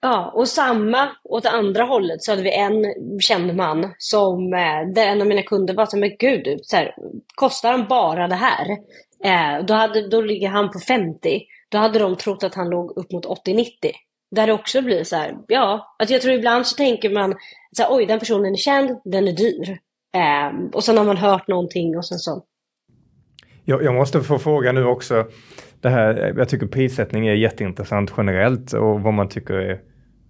Ja, 0.00 0.32
och 0.34 0.48
samma 0.48 1.08
åt 1.24 1.46
andra 1.46 1.84
hållet 1.84 2.22
så 2.22 2.32
hade 2.32 2.42
vi 2.42 2.54
en 2.54 2.84
känd 3.20 3.56
man 3.56 3.94
som, 3.98 4.54
eh, 4.54 4.94
där 4.94 5.06
en 5.06 5.20
av 5.20 5.26
mina 5.26 5.42
kunder 5.42 5.86
så 5.86 5.96
men 5.96 6.16
gud, 6.18 6.60
så 6.62 6.76
här, 6.76 6.94
kostar 7.34 7.70
han 7.70 7.88
bara 7.88 8.28
det 8.28 8.34
här? 8.34 8.66
Eh, 9.24 9.64
då, 9.64 9.74
hade, 9.74 10.08
då 10.08 10.20
ligger 10.20 10.48
han 10.48 10.70
på 10.70 10.78
50 10.78 11.42
då 11.68 11.78
hade 11.78 11.98
de 11.98 12.16
trott 12.16 12.44
att 12.44 12.54
han 12.54 12.70
låg 12.70 12.98
upp 12.98 13.12
mot 13.12 13.26
80-90. 13.26 13.66
Där 14.30 14.46
det 14.46 14.52
också 14.52 14.82
blir 14.82 15.04
så 15.04 15.16
här, 15.16 15.36
ja, 15.48 15.96
att 15.98 16.10
jag 16.10 16.22
tror 16.22 16.34
ibland 16.34 16.66
så 16.66 16.76
tänker 16.76 17.10
man 17.10 17.34
så 17.76 17.82
här, 17.82 17.94
oj, 17.94 18.06
den 18.06 18.18
personen 18.18 18.52
är 18.52 18.56
känd, 18.56 19.00
den 19.04 19.28
är 19.28 19.32
dyr. 19.32 19.78
Eh, 20.14 20.70
och 20.72 20.84
sen 20.84 20.96
har 20.96 21.04
man 21.04 21.16
hört 21.16 21.48
någonting 21.48 21.96
och 21.96 22.06
sen 22.06 22.18
så. 22.18 22.44
Jag, 23.64 23.82
jag 23.82 23.94
måste 23.94 24.20
få 24.20 24.38
fråga 24.38 24.72
nu 24.72 24.84
också, 24.84 25.26
det 25.80 25.88
här, 25.88 26.34
jag 26.36 26.48
tycker 26.48 26.66
prissättning 26.66 27.26
är 27.26 27.34
jätteintressant 27.34 28.12
generellt 28.16 28.72
och 28.72 29.00
vad 29.00 29.14
man 29.14 29.28
tycker 29.28 29.54
är, 29.54 29.80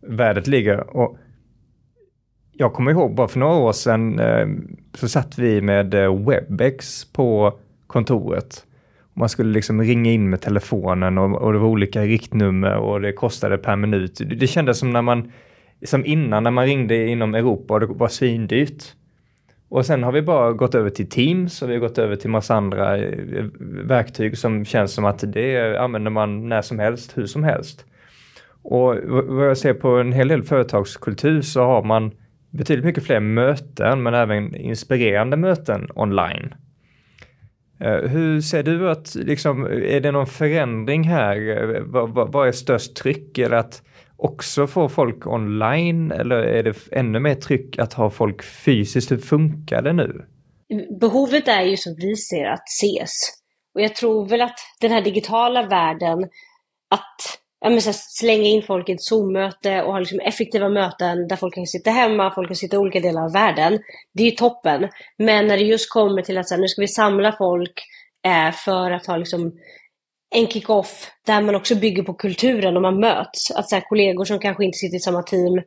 värdet 0.01 0.47
ligger. 0.47 0.97
Och 0.97 1.19
jag 2.53 2.73
kommer 2.73 2.91
ihåg 2.91 3.14
bara 3.14 3.29
för 3.29 3.38
några 3.38 3.57
år 3.57 3.73
sedan 3.73 4.19
eh, 4.19 4.47
så 4.95 5.09
satt 5.09 5.38
vi 5.38 5.61
med 5.61 5.95
eh, 5.95 6.25
Webex 6.25 7.05
på 7.12 7.59
kontoret 7.87 8.64
man 9.19 9.29
skulle 9.29 9.53
liksom 9.53 9.83
ringa 9.83 10.11
in 10.11 10.31
med 10.31 10.41
telefonen 10.41 11.19
och, 11.19 11.43
och 11.43 11.53
det 11.53 11.59
var 11.59 11.69
olika 11.69 12.03
riktnummer 12.03 12.77
och 12.77 13.01
det 13.01 13.12
kostade 13.12 13.59
per 13.59 13.77
minut. 13.77 14.19
Det, 14.19 14.25
det 14.35 14.47
kändes 14.47 14.79
som 14.79 14.91
när 14.91 15.03
man, 15.03 15.33
som 15.85 16.07
innan 16.07 16.43
när 16.43 16.51
man 16.51 16.67
ringde 16.67 17.07
inom 17.07 17.35
Europa 17.35 17.75
och 17.75 17.81
det 17.81 17.87
var 17.87 18.09
svindyrt. 18.09 18.85
Och 19.68 19.87
sen 19.87 20.02
har 20.02 20.12
vi 20.12 20.22
bara 20.22 20.52
gått 20.52 20.74
över 20.74 20.90
till 20.90 21.09
Teams 21.09 21.62
och 21.62 21.68
vi 21.68 21.72
har 21.72 21.81
gått 21.81 21.98
över 21.98 22.16
till 22.16 22.31
massa 22.31 22.54
andra 22.54 22.96
eh, 22.96 23.44
verktyg 23.85 24.38
som 24.38 24.64
känns 24.64 24.92
som 24.92 25.04
att 25.04 25.24
det 25.33 25.76
använder 25.76 26.11
man 26.11 26.48
när 26.48 26.62
som 26.62 26.78
helst, 26.78 27.18
hur 27.18 27.26
som 27.26 27.44
helst. 27.44 27.85
Och 28.62 28.96
vad 29.26 29.48
jag 29.48 29.59
ser 29.59 29.74
på 29.74 29.88
en 29.88 30.12
hel 30.12 30.28
del 30.28 30.42
företagskultur 30.42 31.42
så 31.42 31.61
har 31.62 31.83
man 31.83 32.11
betydligt 32.50 32.85
mycket 32.85 33.04
fler 33.04 33.20
möten 33.20 34.02
men 34.02 34.14
även 34.14 34.54
inspirerande 34.54 35.37
möten 35.37 35.88
online. 35.94 36.54
Eh, 37.81 38.11
hur 38.11 38.40
ser 38.40 38.62
du 38.62 38.90
att, 38.90 39.14
liksom, 39.14 39.64
är 39.66 40.00
det 40.00 40.12
någon 40.12 40.26
förändring 40.26 41.02
här? 41.04 41.37
Eh, 41.76 41.83
vad, 41.83 42.11
vad, 42.11 42.33
vad 42.33 42.48
är 42.48 42.52
störst 42.52 42.96
tryck? 42.96 43.38
Eller 43.38 43.57
att 43.57 43.83
också 44.18 44.66
få 44.66 44.88
folk 44.88 45.26
online 45.26 46.12
eller 46.12 46.37
är 46.37 46.62
det 46.62 46.76
ännu 46.92 47.20
mer 47.20 47.35
tryck 47.35 47.78
att 47.78 47.92
ha 47.92 48.11
folk 48.11 48.42
fysiskt? 48.42 49.11
Hur 49.11 49.18
funkar 49.18 49.83
det 49.83 49.92
nu? 49.92 50.24
Behovet 51.00 51.48
är 51.48 51.62
ju 51.62 51.76
som 51.76 51.94
vi 51.94 52.16
ser 52.16 52.44
att 52.44 52.68
ses. 52.68 53.12
Och 53.74 53.81
jag 53.81 53.96
tror 53.96 54.28
väl 54.28 54.40
att 54.40 54.59
den 54.81 54.92
här 54.92 55.02
digitala 55.02 55.66
världen, 55.66 56.22
att 56.90 57.38
ja, 57.61 57.70
men 57.70 57.83
så 57.83 57.92
slänga 57.92 58.44
in 58.44 58.62
folk 58.62 58.88
i 58.88 58.92
ett 58.92 59.02
Zoom-möte 59.02 59.83
och 59.83 59.92
ha 59.92 59.98
liksom 59.98 60.20
effektiva 60.20 60.68
möten 60.68 61.28
där 61.28 61.37
folk 61.37 61.54
kan 61.54 61.66
sitta 61.66 61.90
hemma, 61.90 62.35
folk 62.35 62.48
kan 62.48 62.57
sitta 62.57 62.76
i 62.76 62.78
olika 62.78 63.00
delar 63.00 63.24
av 63.24 63.33
världen. 63.33 63.78
Det 64.14 64.22
är 64.22 64.31
ju 64.31 64.37
toppen. 64.37 64.88
Men 65.18 65.46
när 65.46 65.57
det 65.57 65.64
just 65.64 65.92
kommer 65.92 66.22
till 66.22 66.38
att 66.38 66.48
så 66.48 66.54
här, 66.54 66.62
nu 66.62 66.68
ska 66.68 66.81
vi 66.81 66.88
samla 66.88 67.33
folk 67.33 67.83
eh, 68.26 68.52
för 68.52 68.90
att 68.90 69.07
ha 69.07 69.16
liksom 69.16 69.52
en 70.31 70.47
kick-off 70.47 71.11
där 71.27 71.43
man 71.43 71.55
också 71.55 71.75
bygger 71.75 72.03
på 72.03 72.14
kulturen 72.14 72.77
och 72.77 72.83
man 72.83 73.01
möts. 73.01 73.51
Att 73.51 73.69
så 73.69 73.75
här, 73.75 73.83
kollegor 73.88 74.25
som 74.25 74.38
kanske 74.38 74.64
inte 74.64 74.79
sitter 74.79 74.97
i 74.97 75.01
samma 75.01 75.23
team, 75.23 75.62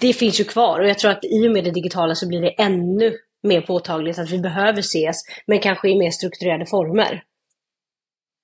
det 0.00 0.12
finns 0.12 0.40
ju 0.40 0.44
kvar. 0.44 0.80
Och 0.80 0.88
jag 0.88 0.98
tror 0.98 1.10
att 1.10 1.24
i 1.24 1.48
och 1.48 1.52
med 1.52 1.64
det 1.64 1.70
digitala 1.70 2.14
så 2.14 2.28
blir 2.28 2.40
det 2.40 2.50
ännu 2.50 3.12
mer 3.42 3.60
påtagligt 3.60 4.18
att 4.18 4.30
vi 4.30 4.38
behöver 4.38 4.78
ses, 4.80 5.16
men 5.46 5.58
kanske 5.58 5.88
i 5.88 5.98
mer 5.98 6.10
strukturerade 6.10 6.66
former. 6.66 7.22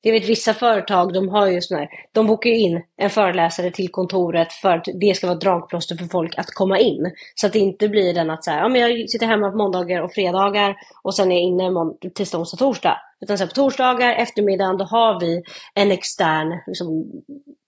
Jag 0.03 0.13
vet 0.13 0.29
vissa 0.29 0.55
företag, 0.55 1.13
de 1.13 1.29
har 1.29 1.47
ju 1.47 1.61
sådana 1.61 1.85
här, 1.85 1.91
de 2.13 2.27
bokar 2.27 2.51
in 2.51 2.83
en 2.97 3.11
föreläsare 3.11 3.71
till 3.71 3.89
kontoret 3.89 4.53
för 4.53 4.77
att 4.77 4.85
det 5.01 5.17
ska 5.17 5.27
vara 5.27 5.39
dragplåster 5.39 5.97
för 5.97 6.05
folk 6.05 6.39
att 6.39 6.47
komma 6.47 6.79
in. 6.79 7.13
Så 7.35 7.47
att 7.47 7.53
det 7.53 7.59
inte 7.59 7.89
blir 7.89 8.15
den 8.15 8.31
att 8.31 8.45
så 8.45 8.51
här, 8.51 8.59
ja, 8.59 8.69
men 8.69 8.81
jag 8.81 9.11
sitter 9.11 9.27
hemma 9.27 9.51
på 9.51 9.57
måndagar 9.57 10.03
och 10.03 10.13
fredagar 10.13 10.77
och 11.03 11.15
sen 11.15 11.33
är 11.33 11.37
jag 11.37 11.43
inne 11.43 11.71
tisdag, 12.15 12.39
onsdag, 12.39 12.57
torsdag. 12.57 12.99
Utan 13.21 13.39
så 13.39 13.45
här, 13.45 13.49
på 13.49 13.55
torsdagar, 13.55 14.13
eftermiddagen, 14.13 14.79
då 14.79 14.85
har 14.85 15.21
vi 15.21 15.43
en 15.75 15.91
extern 15.91 16.61
liksom, 16.67 17.13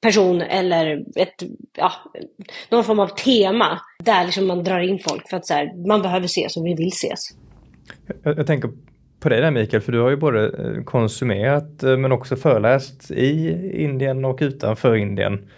person 0.01 0.43
eller 0.43 1.05
ett, 1.17 1.43
ja, 1.77 1.93
någon 2.71 2.85
form 2.85 3.01
av 3.01 3.09
tema 3.09 3.81
där 3.99 4.25
liksom 4.25 4.47
man 4.47 4.65
drar 4.65 4.81
in 4.81 4.99
folk 4.99 5.29
för 5.29 5.37
att 5.37 5.47
så 5.47 5.55
här, 5.55 5.89
man 5.89 6.03
behöver 6.03 6.27
ses 6.27 6.57
och 6.57 6.67
vi 6.67 6.75
vill 6.75 6.89
ses. 6.89 7.21
Jag, 8.23 8.39
jag 8.39 8.47
tänker 8.47 8.71
på 9.21 9.29
dig 9.29 9.41
där 9.41 9.51
Mikael, 9.51 9.83
för 9.83 9.93
du 9.93 10.01
har 10.01 10.11
ju 10.11 10.17
både 10.17 10.47
eh, 10.47 10.85
konsumerat 10.85 11.83
eh, 11.83 11.97
men 11.97 12.13
också 12.13 12.37
föreläst 12.37 13.11
i 13.11 13.61
Indien 13.85 14.25
och 14.25 14.39
utanför 14.41 14.97
Indien. 14.97 15.49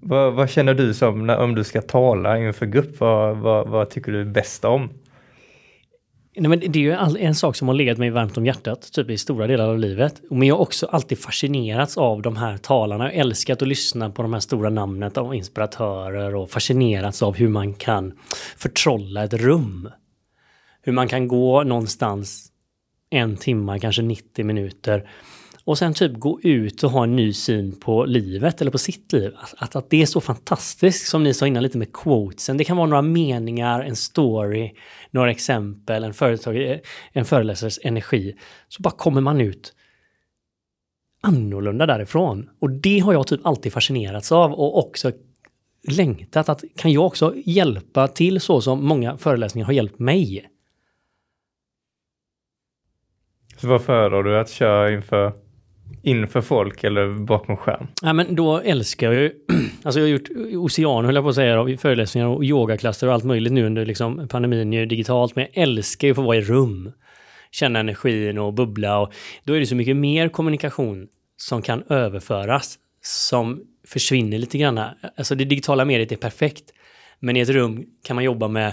Vad, 0.00 0.34
vad 0.34 0.50
känner 0.50 0.74
du 0.74 0.94
som 0.94 1.26
när, 1.26 1.38
om 1.38 1.54
du 1.54 1.64
ska 1.64 1.82
tala 1.82 2.38
inför 2.38 2.66
grupp? 2.66 3.00
Vad, 3.00 3.36
vad, 3.36 3.68
vad 3.68 3.90
tycker 3.90 4.12
du 4.12 4.20
är 4.20 4.24
bäst 4.24 4.64
om? 4.64 4.90
Nej, 6.36 6.48
men 6.48 6.60
det 6.60 6.78
är 6.78 6.82
ju 6.82 7.18
en 7.18 7.34
sak 7.34 7.56
som 7.56 7.68
har 7.68 7.74
legat 7.74 7.98
mig 7.98 8.10
varmt 8.10 8.38
om 8.38 8.46
hjärtat, 8.46 8.92
typ 8.92 9.10
i 9.10 9.18
stora 9.18 9.46
delar 9.46 9.68
av 9.68 9.78
livet. 9.78 10.22
Men 10.30 10.48
jag 10.48 10.54
har 10.54 10.62
också 10.62 10.86
alltid 10.86 11.18
fascinerats 11.18 11.98
av 11.98 12.22
de 12.22 12.36
här 12.36 12.56
talarna. 12.56 13.04
Jag 13.04 13.14
älskat 13.14 13.62
att 13.62 13.68
lyssna 13.68 14.10
på 14.10 14.22
de 14.22 14.32
här 14.32 14.40
stora 14.40 14.70
namnen 14.70 15.10
av 15.14 15.34
inspiratörer 15.34 16.34
och 16.34 16.50
fascinerats 16.50 17.22
av 17.22 17.34
hur 17.36 17.48
man 17.48 17.74
kan 17.74 18.12
förtrolla 18.56 19.24
ett 19.24 19.34
rum. 19.34 19.88
Hur 20.82 20.92
man 20.92 21.08
kan 21.08 21.28
gå 21.28 21.62
någonstans 21.62 22.51
en 23.12 23.36
timme, 23.36 23.78
kanske 23.78 24.02
90 24.02 24.44
minuter 24.44 25.08
och 25.64 25.78
sen 25.78 25.94
typ 25.94 26.12
gå 26.18 26.40
ut 26.42 26.82
och 26.82 26.90
ha 26.90 27.02
en 27.02 27.16
ny 27.16 27.32
syn 27.32 27.80
på 27.80 28.04
livet 28.04 28.60
eller 28.60 28.70
på 28.70 28.78
sitt 28.78 29.12
liv. 29.12 29.34
Att, 29.56 29.76
att 29.76 29.90
det 29.90 30.02
är 30.02 30.06
så 30.06 30.20
fantastiskt 30.20 31.08
som 31.08 31.24
ni 31.24 31.34
sa 31.34 31.46
innan 31.46 31.62
lite 31.62 31.78
med 31.78 31.92
quotesen. 31.92 32.56
Det 32.56 32.64
kan 32.64 32.76
vara 32.76 32.86
några 32.86 33.02
meningar, 33.02 33.80
en 33.80 33.96
story, 33.96 34.72
några 35.10 35.30
exempel, 35.30 36.04
en, 36.04 36.14
företag, 36.14 36.80
en 37.12 37.24
föreläsares 37.24 37.78
energi. 37.82 38.36
Så 38.68 38.82
bara 38.82 38.90
kommer 38.90 39.20
man 39.20 39.40
ut 39.40 39.74
annorlunda 41.22 41.86
därifrån. 41.86 42.50
Och 42.58 42.70
det 42.70 42.98
har 42.98 43.12
jag 43.12 43.26
typ 43.26 43.46
alltid 43.46 43.72
fascinerats 43.72 44.32
av 44.32 44.52
och 44.52 44.78
också 44.78 45.12
längtat 45.88 46.48
att 46.48 46.64
kan 46.76 46.92
jag 46.92 47.06
också 47.06 47.34
hjälpa 47.44 48.08
till 48.08 48.40
så 48.40 48.60
som 48.60 48.86
många 48.86 49.16
föreläsningar 49.16 49.66
har 49.66 49.72
hjälpt 49.72 49.98
mig. 49.98 50.51
Så 53.62 53.68
vad 53.68 53.82
föredrar 53.82 54.22
du 54.22 54.38
att 54.38 54.50
köra 54.50 54.92
inför 54.92 55.32
inför 56.02 56.40
folk 56.40 56.84
eller 56.84 57.24
bakom 57.24 57.56
skärm? 57.56 57.86
Ja, 58.02 58.12
men 58.12 58.34
då 58.34 58.58
älskar 58.58 59.12
jag 59.12 59.22
ju, 59.22 59.32
alltså 59.82 60.00
jag 60.00 60.06
har 60.06 60.10
gjort 60.10 60.28
ocean 60.56 61.04
höll 61.04 61.14
jag 61.14 61.24
på 61.24 61.28
att 61.28 61.34
säga, 61.34 61.76
föreläsningar 61.78 62.26
och 62.26 62.44
yogaklasser 62.44 63.06
och 63.06 63.12
allt 63.12 63.24
möjligt 63.24 63.52
nu 63.52 63.66
under 63.66 63.86
liksom 63.86 64.28
pandemin 64.28 64.72
ju 64.72 64.86
digitalt, 64.86 65.36
men 65.36 65.46
jag 65.52 65.62
älskar 65.62 66.08
ju 66.08 66.12
att 66.12 66.16
få 66.16 66.22
vara 66.22 66.36
i 66.36 66.40
rum. 66.40 66.92
Känna 67.50 67.78
energin 67.78 68.38
och 68.38 68.54
bubbla 68.54 68.98
och 68.98 69.12
då 69.44 69.52
är 69.52 69.60
det 69.60 69.66
så 69.66 69.76
mycket 69.76 69.96
mer 69.96 70.28
kommunikation 70.28 71.08
som 71.36 71.62
kan 71.62 71.82
överföras 71.88 72.78
som 73.02 73.60
försvinner 73.86 74.38
lite 74.38 74.58
grann. 74.58 74.80
Alltså 75.16 75.34
det 75.34 75.44
digitala 75.44 75.84
mediet 75.84 76.12
är 76.12 76.16
perfekt, 76.16 76.64
men 77.18 77.36
i 77.36 77.40
ett 77.40 77.48
rum 77.48 77.84
kan 78.04 78.14
man 78.14 78.24
jobba 78.24 78.48
med 78.48 78.72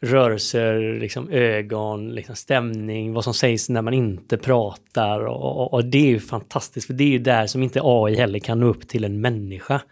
rörelser, 0.00 0.98
liksom 1.00 1.30
ögon, 1.30 2.14
liksom 2.14 2.36
stämning, 2.36 3.12
vad 3.12 3.24
som 3.24 3.34
sägs 3.34 3.68
när 3.68 3.82
man 3.82 3.94
inte 3.94 4.36
pratar 4.36 5.20
och, 5.20 5.60
och, 5.60 5.74
och, 5.74 5.84
det 5.84 5.98
är 5.98 6.06
ju 6.06 6.20
fantastiskt 6.20 6.86
för 6.86 6.94
det 6.94 7.04
är 7.04 7.08
ju 7.08 7.18
där 7.18 7.46
som 7.46 7.62
inte 7.62 7.80
AI 7.82 8.16
heller 8.16 8.38
kan 8.38 8.60
nå 8.60 8.66
upp 8.66 8.88
till 8.88 9.04
en 9.04 9.20
människa. 9.20 9.82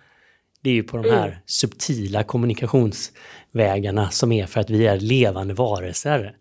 Det 0.63 0.71
är 0.71 0.75
ju 0.75 0.83
på 0.83 0.97
de 0.97 1.11
här 1.11 1.27
mm. 1.27 1.39
subtila 1.47 2.23
kommunikationsvägarna 2.23 4.11
som 4.11 4.33
är 4.33 4.47
för 4.47 4.61
att 4.61 4.71
vi 4.71 4.87
är 4.87 5.01
levande 5.01 5.55
varelser. 5.55 6.37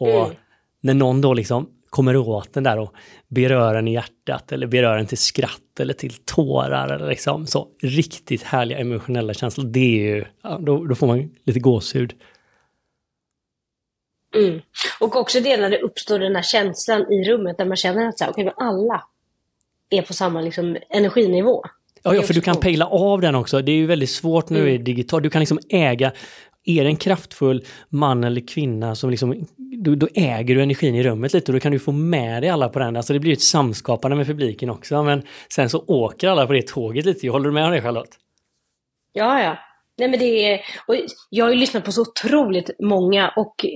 Och 0.00 0.26
mm. 0.26 0.36
när 0.80 0.94
någon 0.94 1.20
då 1.20 1.34
liksom 1.34 1.70
kommer 1.90 2.16
åt 2.16 2.52
den 2.52 2.62
där 2.62 2.78
och 2.78 2.94
berör 3.28 3.74
en 3.74 3.88
i 3.88 3.92
hjärtat 3.92 4.52
eller 4.52 4.66
berör 4.66 4.98
en 4.98 5.06
till 5.06 5.18
skratt 5.18 5.80
eller 5.80 5.94
till 5.94 6.12
tårar 6.12 6.88
eller 6.88 7.08
liksom 7.08 7.46
så 7.46 7.68
riktigt 7.82 8.42
härliga 8.42 8.78
emotionella 8.78 9.34
känslor, 9.34 9.64
det 9.64 9.80
är 9.80 10.16
ju, 10.16 10.24
ja, 10.42 10.58
då, 10.62 10.84
då 10.84 10.94
får 10.94 11.06
man 11.06 11.30
lite 11.44 11.60
gåshud. 11.60 12.14
Mm. 14.34 14.60
Och 15.00 15.16
också 15.16 15.40
det 15.40 15.56
när 15.56 15.70
det 15.70 15.78
uppstår 15.78 16.18
den 16.18 16.36
här 16.36 16.42
känslan 16.42 17.12
i 17.12 17.24
rummet 17.24 17.58
där 17.58 17.64
man 17.64 17.76
känner 17.76 18.08
att 18.08 18.18
så 18.18 18.24
här, 18.24 18.30
okay, 18.30 18.50
alla 18.56 19.04
är 19.90 20.02
på 20.02 20.12
samma 20.12 20.40
liksom, 20.40 20.76
energinivå. 20.90 21.62
Ja, 22.02 22.14
ja, 22.14 22.22
för 22.22 22.34
du 22.34 22.40
kan 22.40 22.56
pejla 22.56 22.86
av 22.86 23.20
den 23.20 23.34
också. 23.34 23.62
Det 23.62 23.72
är 23.72 23.76
ju 23.76 23.86
väldigt 23.86 24.10
svårt 24.10 24.50
när 24.50 24.60
mm. 24.60 24.74
är 24.74 24.78
digital. 24.78 25.22
Du 25.22 25.30
kan 25.30 25.40
liksom 25.40 25.58
äga, 25.68 26.12
är 26.64 26.84
det 26.84 26.90
en 26.90 26.96
kraftfull 26.96 27.64
man 27.88 28.24
eller 28.24 28.40
kvinna 28.40 28.94
som 28.94 29.10
liksom, 29.10 29.46
då, 29.56 29.94
då, 29.94 30.08
äger 30.14 30.54
du 30.54 30.62
energin 30.62 30.94
i 30.94 31.02
rummet 31.02 31.32
lite 31.32 31.52
och 31.52 31.54
då 31.54 31.60
kan 31.60 31.72
du 31.72 31.78
få 31.78 31.92
med 31.92 32.42
dig 32.42 32.50
alla 32.50 32.68
på 32.68 32.78
den. 32.78 32.96
Alltså 32.96 33.12
det 33.12 33.18
blir 33.18 33.32
ett 33.32 33.42
samskapande 33.42 34.16
med 34.16 34.26
publiken 34.26 34.70
också. 34.70 35.02
Men 35.02 35.22
sen 35.48 35.70
så 35.70 35.84
åker 35.86 36.28
alla 36.28 36.46
på 36.46 36.52
det 36.52 36.66
tåget 36.66 37.06
lite. 37.06 37.28
Håller 37.28 37.46
du 37.46 37.52
med 37.52 37.64
om 37.64 37.70
det 37.70 37.82
Charlotte? 37.82 38.18
Ja, 39.12 39.42
ja. 39.42 39.58
Nej, 39.98 40.08
men 40.08 40.18
det 40.18 40.52
är, 40.52 40.60
och 40.86 40.94
jag 41.30 41.44
har 41.44 41.52
ju 41.52 41.58
lyssnat 41.58 41.84
på 41.84 41.92
så 41.92 42.02
otroligt 42.02 42.70
många 42.78 43.32
och 43.36 43.66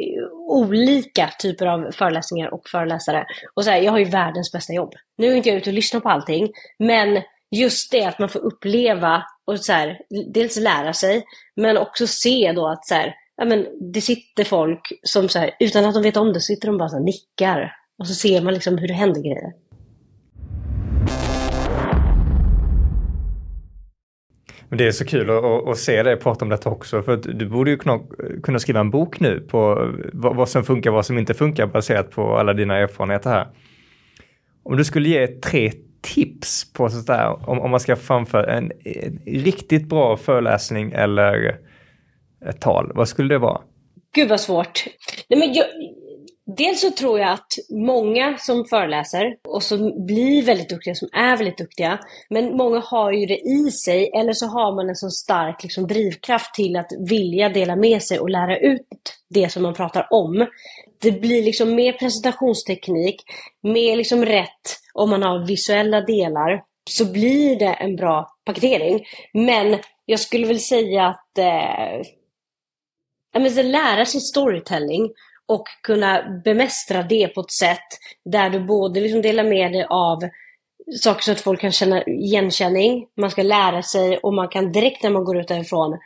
olika 0.51 1.31
typer 1.39 1.67
av 1.67 1.91
föreläsningar 1.93 2.55
och 2.55 2.69
föreläsare. 2.69 3.27
Och 3.55 3.65
så 3.65 3.71
här, 3.71 3.79
jag 3.79 3.93
har 3.93 3.99
ju 3.99 4.05
världens 4.05 4.53
bästa 4.53 4.73
jobb. 4.73 4.95
Nu 5.19 5.27
är 5.27 5.37
inte 5.37 5.49
jag 5.49 5.59
ute 5.59 5.71
och 5.71 5.75
lyssnar 5.75 6.01
på 6.01 6.09
allting, 6.09 6.49
men 6.79 7.23
just 7.51 7.91
det 7.93 8.05
att 8.05 8.19
man 8.19 8.29
får 8.29 8.41
uppleva 8.41 9.23
och 9.45 9.61
så 9.61 9.73
här, 9.73 10.01
dels 10.33 10.57
lära 10.57 10.93
sig, 10.93 11.25
men 11.57 11.77
också 11.77 12.07
se 12.07 12.53
då 12.53 12.69
att 12.69 12.87
så 12.87 12.95
här, 12.95 13.15
ja, 13.37 13.45
men 13.45 13.67
det 13.93 14.01
sitter 14.01 14.45
folk 14.45 14.93
som 15.03 15.29
så 15.29 15.39
här, 15.39 15.51
utan 15.61 15.85
att 15.85 15.95
de 15.95 16.03
vet 16.03 16.17
om 16.17 16.33
det, 16.33 16.41
sitter 16.41 16.69
de 16.69 16.79
bara 16.79 16.89
så 16.89 16.99
nickar. 16.99 17.73
Och 17.99 18.07
så 18.07 18.15
ser 18.15 18.41
man 18.41 18.55
liksom 18.55 18.79
hur 18.79 18.89
det 18.89 18.95
händer 18.95 19.21
grejer. 19.21 19.53
Men 24.69 24.79
det 24.79 24.87
är 24.87 24.93
så 24.93 25.05
kul 25.05 25.31
att, 25.31 25.69
att, 25.69 25.79
se 25.79 26.03
dig 26.03 26.17
prata 26.17 26.45
om 26.45 26.49
detta 26.49 26.71
också, 26.71 27.03
för 27.03 27.17
du 27.17 27.47
borde 27.47 27.71
ju 27.71 27.77
kunna, 27.77 28.01
kunna 28.43 28.59
skriva 28.59 28.81
en 28.81 28.91
bok 28.91 29.21
nu 29.21 29.41
på 29.41 29.93
vad, 30.13 30.37
vad 30.37 30.49
som 30.49 30.65
funkar, 30.65 30.91
vad 30.91 31.07
som 31.07 31.19
inte 31.19 31.35
funkar 31.35 31.67
baserat 31.67 32.11
på 32.11 32.39
alla 32.39 32.55
dina 32.55 32.77
erfarenheter 32.77 33.31
här. 33.31 33.49
Om 34.63 34.77
du 34.77 34.85
skulle 34.85 35.09
ge 35.09 35.27
tre 35.27 35.73
tips 36.03 36.73
på 36.73 36.89
sådär, 36.89 37.49
om, 37.49 37.61
om 37.61 37.71
man 37.71 37.81
ska 37.81 37.97
framföra 37.97 38.57
en, 38.57 38.73
en 38.85 39.19
riktigt 39.27 39.89
bra 39.89 40.17
föreläsning 40.17 40.93
eller 40.93 41.59
ett 42.47 42.61
tal, 42.61 42.93
vad 42.95 43.09
skulle 43.09 43.35
det 43.35 43.39
vara? 43.39 43.61
Gud 44.15 44.29
vad 44.29 44.41
svårt. 44.41 44.85
Nej, 45.29 45.39
men 45.39 45.53
jag, 45.55 45.67
Dels 46.57 46.81
så 46.81 46.91
tror 46.91 47.19
jag 47.19 47.31
att 47.31 47.53
många 47.71 48.39
som 48.39 48.65
föreläser 48.65 49.37
och 49.49 49.63
som 49.63 50.07
blir 50.07 50.43
väldigt 50.43 50.69
duktiga, 50.69 50.95
som 50.95 51.09
är 51.13 51.37
väldigt 51.37 51.59
duktiga, 51.59 51.99
men 52.31 52.57
många 52.57 52.81
har 52.81 53.13
ju 53.13 53.27
det 53.27 53.39
i 53.39 53.71
sig 53.71 54.11
eller 54.15 54.33
så 54.33 54.47
har 54.47 54.75
man 54.77 54.89
en 54.89 54.97
så 54.97 55.11
stark 55.11 55.63
liksom, 55.63 55.87
drivkraft 55.87 56.55
till 56.55 56.77
att 56.77 56.93
vilja 57.09 57.49
dela 57.49 57.77
med 57.77 58.03
sig 58.03 58.19
och 58.19 58.31
lära 58.31 58.59
ut 58.59 58.87
det 59.31 59.53
som 59.53 59.63
man 59.63 59.75
pratar 59.75 60.07
om. 60.11 60.47
Det 61.03 61.13
blir 61.13 61.43
liksom 61.43 61.75
mer 61.75 61.93
presentationsteknik, 61.93 63.23
mer 63.63 63.97
liksom 63.97 64.25
rätt 64.25 64.79
om 64.95 65.11
man 65.11 65.23
har 65.23 65.47
visuella 65.47 66.01
delar, 66.01 66.63
så 66.91 67.13
blir 67.13 67.59
det 67.59 67.73
en 67.73 67.97
bra 67.97 68.29
paketering. 68.45 69.05
Men 69.33 69.79
jag 70.07 70.21
skulle 70.21 70.47
väl 70.47 70.61
säga 70.61 71.07
att 71.07 71.39
eh, 71.39 72.03
lära 73.65 74.05
sig 74.05 74.21
storytelling 74.21 75.11
och 75.49 75.65
kunna 75.83 76.41
bemästra 76.45 77.03
det 77.03 77.29
på 77.29 77.41
ett 77.41 77.51
sätt 77.51 77.89
där 78.25 78.51
du 78.51 78.61
både 78.61 79.01
liksom 79.01 79.23
delar 79.23 79.45
med 79.45 79.73
dig 79.73 79.87
av 79.91 80.19
saker 81.01 81.23
så 81.23 81.33
att 81.33 81.41
folk 81.41 81.61
kan 81.61 81.73
känna 81.73 82.03
igenkänning, 82.03 83.07
man 83.17 83.31
ska 83.31 83.43
lära 83.43 83.83
sig 83.83 84.19
och 84.19 84.35
man 84.35 84.49
kan 84.49 84.73
direkt 84.73 85.03
när 85.03 85.11
man 85.11 85.25
går 85.25 85.41
ut 85.41 85.49
därifrån 85.49 85.99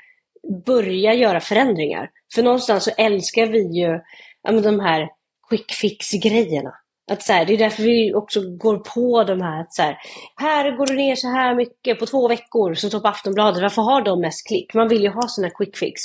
börja 0.66 1.14
göra 1.14 1.40
förändringar. 1.40 2.10
För 2.34 2.42
någonstans 2.42 2.84
så 2.84 2.90
älskar 2.96 3.46
vi 3.46 3.80
ju 3.80 4.00
ja, 4.42 4.52
de 4.52 4.80
här 4.80 5.08
quick 5.48 5.72
fix-grejerna. 5.72 6.74
Att 7.10 7.22
så 7.22 7.32
här, 7.32 7.44
det 7.44 7.54
är 7.54 7.58
därför 7.58 7.82
vi 7.82 8.14
också 8.14 8.40
går 8.56 8.78
på 8.78 9.24
de 9.24 9.40
här, 9.40 9.60
att 9.60 9.74
så 9.74 9.82
här, 9.82 9.98
här 10.36 10.76
går 10.76 10.86
du 10.86 10.96
ner 10.96 11.16
så 11.16 11.28
här 11.28 11.54
mycket 11.54 11.98
på 11.98 12.06
två 12.06 12.28
veckor 12.28 12.74
som 12.74 12.90
står 12.90 13.00
på 13.00 13.08
Aftonbladet. 13.08 13.62
Varför 13.62 13.82
har 13.82 14.02
de 14.02 14.20
mest 14.20 14.46
klick? 14.46 14.74
Man 14.74 14.88
vill 14.88 15.02
ju 15.02 15.08
ha 15.08 15.22
sådana 15.28 15.50
quick 15.50 15.76
fix. 15.76 16.00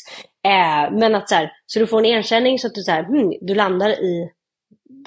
Eh, 0.46 0.92
men 0.92 1.16
att 1.16 1.30
så 1.30 1.36
här, 1.36 1.52
så 1.66 1.80
du 1.80 1.88
får 1.88 2.00
en 2.00 2.06
erkänning 2.06 2.60
så 2.60 2.68
att 2.68 2.76
du, 2.76 2.82
så 2.82 2.92
här, 2.92 3.04
hmm, 3.04 3.34
du 3.42 3.56
landar 3.56 3.90
i 3.90 4.32